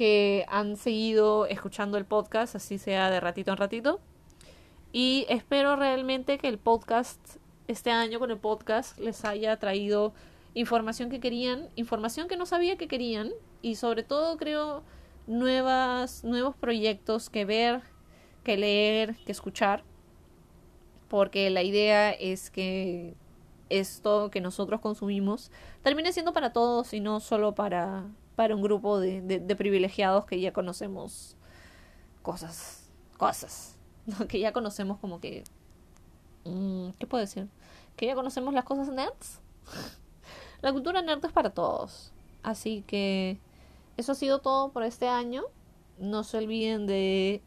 que 0.01 0.47
han 0.47 0.77
seguido 0.77 1.45
escuchando 1.45 1.95
el 1.99 2.05
podcast, 2.05 2.55
así 2.55 2.79
sea 2.79 3.11
de 3.11 3.19
ratito 3.19 3.51
en 3.51 3.57
ratito. 3.57 3.99
Y 4.91 5.27
espero 5.29 5.75
realmente 5.75 6.39
que 6.39 6.47
el 6.47 6.57
podcast, 6.57 7.19
este 7.67 7.91
año 7.91 8.17
con 8.17 8.31
el 8.31 8.39
podcast, 8.39 8.97
les 8.97 9.23
haya 9.25 9.59
traído 9.59 10.15
información 10.55 11.11
que 11.11 11.19
querían, 11.19 11.69
información 11.75 12.27
que 12.27 12.35
no 12.35 12.47
sabía 12.47 12.77
que 12.77 12.87
querían, 12.87 13.29
y 13.61 13.75
sobre 13.75 14.01
todo 14.01 14.37
creo 14.37 14.81
nuevas, 15.27 16.23
nuevos 16.23 16.55
proyectos 16.55 17.29
que 17.29 17.45
ver, 17.45 17.81
que 18.43 18.57
leer, 18.57 19.17
que 19.17 19.31
escuchar. 19.31 19.83
Porque 21.09 21.51
la 21.51 21.61
idea 21.61 22.09
es 22.09 22.49
que 22.49 23.13
esto 23.69 24.31
que 24.31 24.41
nosotros 24.41 24.81
consumimos 24.81 25.51
termine 25.83 26.11
siendo 26.11 26.33
para 26.33 26.53
todos 26.53 26.91
y 26.95 27.01
no 27.01 27.19
solo 27.19 27.53
para, 27.53 28.05
para 28.41 28.55
un 28.55 28.63
grupo 28.63 28.99
de, 28.99 29.55
privilegiados 29.55 30.25
que 30.25 30.41
ya 30.41 30.51
conocemos 30.51 31.37
cosas, 32.23 32.89
cosas, 33.15 33.77
que 34.29 34.39
ya 34.39 34.51
conocemos 34.51 34.97
como 34.97 35.19
que... 35.19 35.43
Mm, 36.45 36.89
¿Qué 36.97 37.05
puedo 37.05 37.21
decir? 37.21 37.49
Que 37.95 38.07
ya 38.07 38.15
conocemos 38.15 38.51
las 38.55 38.65
cosas 38.65 38.89
nerds. 38.89 39.41
La 40.63 40.73
cultura 40.73 41.03
nerd 41.03 41.23
es 41.23 41.31
para 41.31 41.51
todos. 41.51 42.13
Así 42.41 42.83
que 42.87 43.39
eso 43.95 44.13
ha 44.13 44.15
sido 44.15 44.39
todo 44.39 44.71
por 44.71 44.81
este 44.81 45.07
año. 45.07 45.43
No 45.99 46.23
se 46.23 46.39
olviden 46.39 46.87
de... 46.87 47.43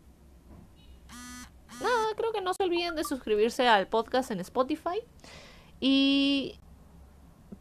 Nada, 1.81 2.15
creo 2.17 2.31
que 2.31 2.41
no 2.41 2.55
se 2.55 2.63
olviden 2.63 2.95
de 2.95 3.03
suscribirse 3.03 3.67
al 3.67 3.89
podcast 3.89 4.31
en 4.31 4.39
Spotify. 4.39 5.01
Y 5.81 6.61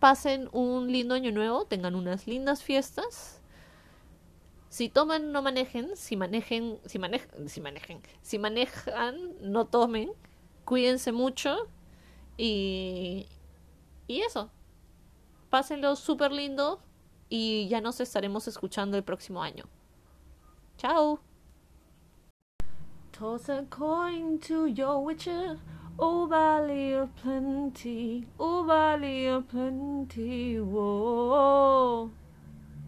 pasen 0.03 0.49
un 0.51 0.91
lindo 0.91 1.15
año 1.15 1.31
nuevo, 1.31 1.63
tengan 1.63 1.95
unas 1.95 2.27
lindas 2.27 2.61
fiestas. 2.61 3.39
Si 4.67 4.89
toman, 4.89 5.31
no 5.31 5.41
manejen. 5.41 5.95
Si 5.95 6.17
manejen, 6.17 6.77
si 6.85 6.99
manejan, 6.99 7.47
si 7.47 7.61
manejen, 7.61 8.01
manejan, 8.37 9.15
no 9.39 9.63
tomen. 9.63 10.11
Cuídense 10.65 11.13
mucho. 11.13 11.55
Y, 12.35 13.27
y 14.05 14.19
eso. 14.23 14.51
Pásenlo 15.49 15.95
súper 15.95 16.33
lindo. 16.33 16.81
Y 17.29 17.69
ya 17.69 17.79
nos 17.79 18.01
estaremos 18.01 18.49
escuchando 18.49 18.97
el 18.97 19.05
próximo 19.05 19.41
año. 19.41 19.63
Chao. 20.75 21.21
Oh, 25.99 26.25
valley 26.25 26.93
of 26.93 27.15
plenty, 27.15 28.25
oh, 28.39 28.63
valley 28.63 29.27
of 29.27 29.47
plenty, 29.47 30.59
whoa. 30.59 32.11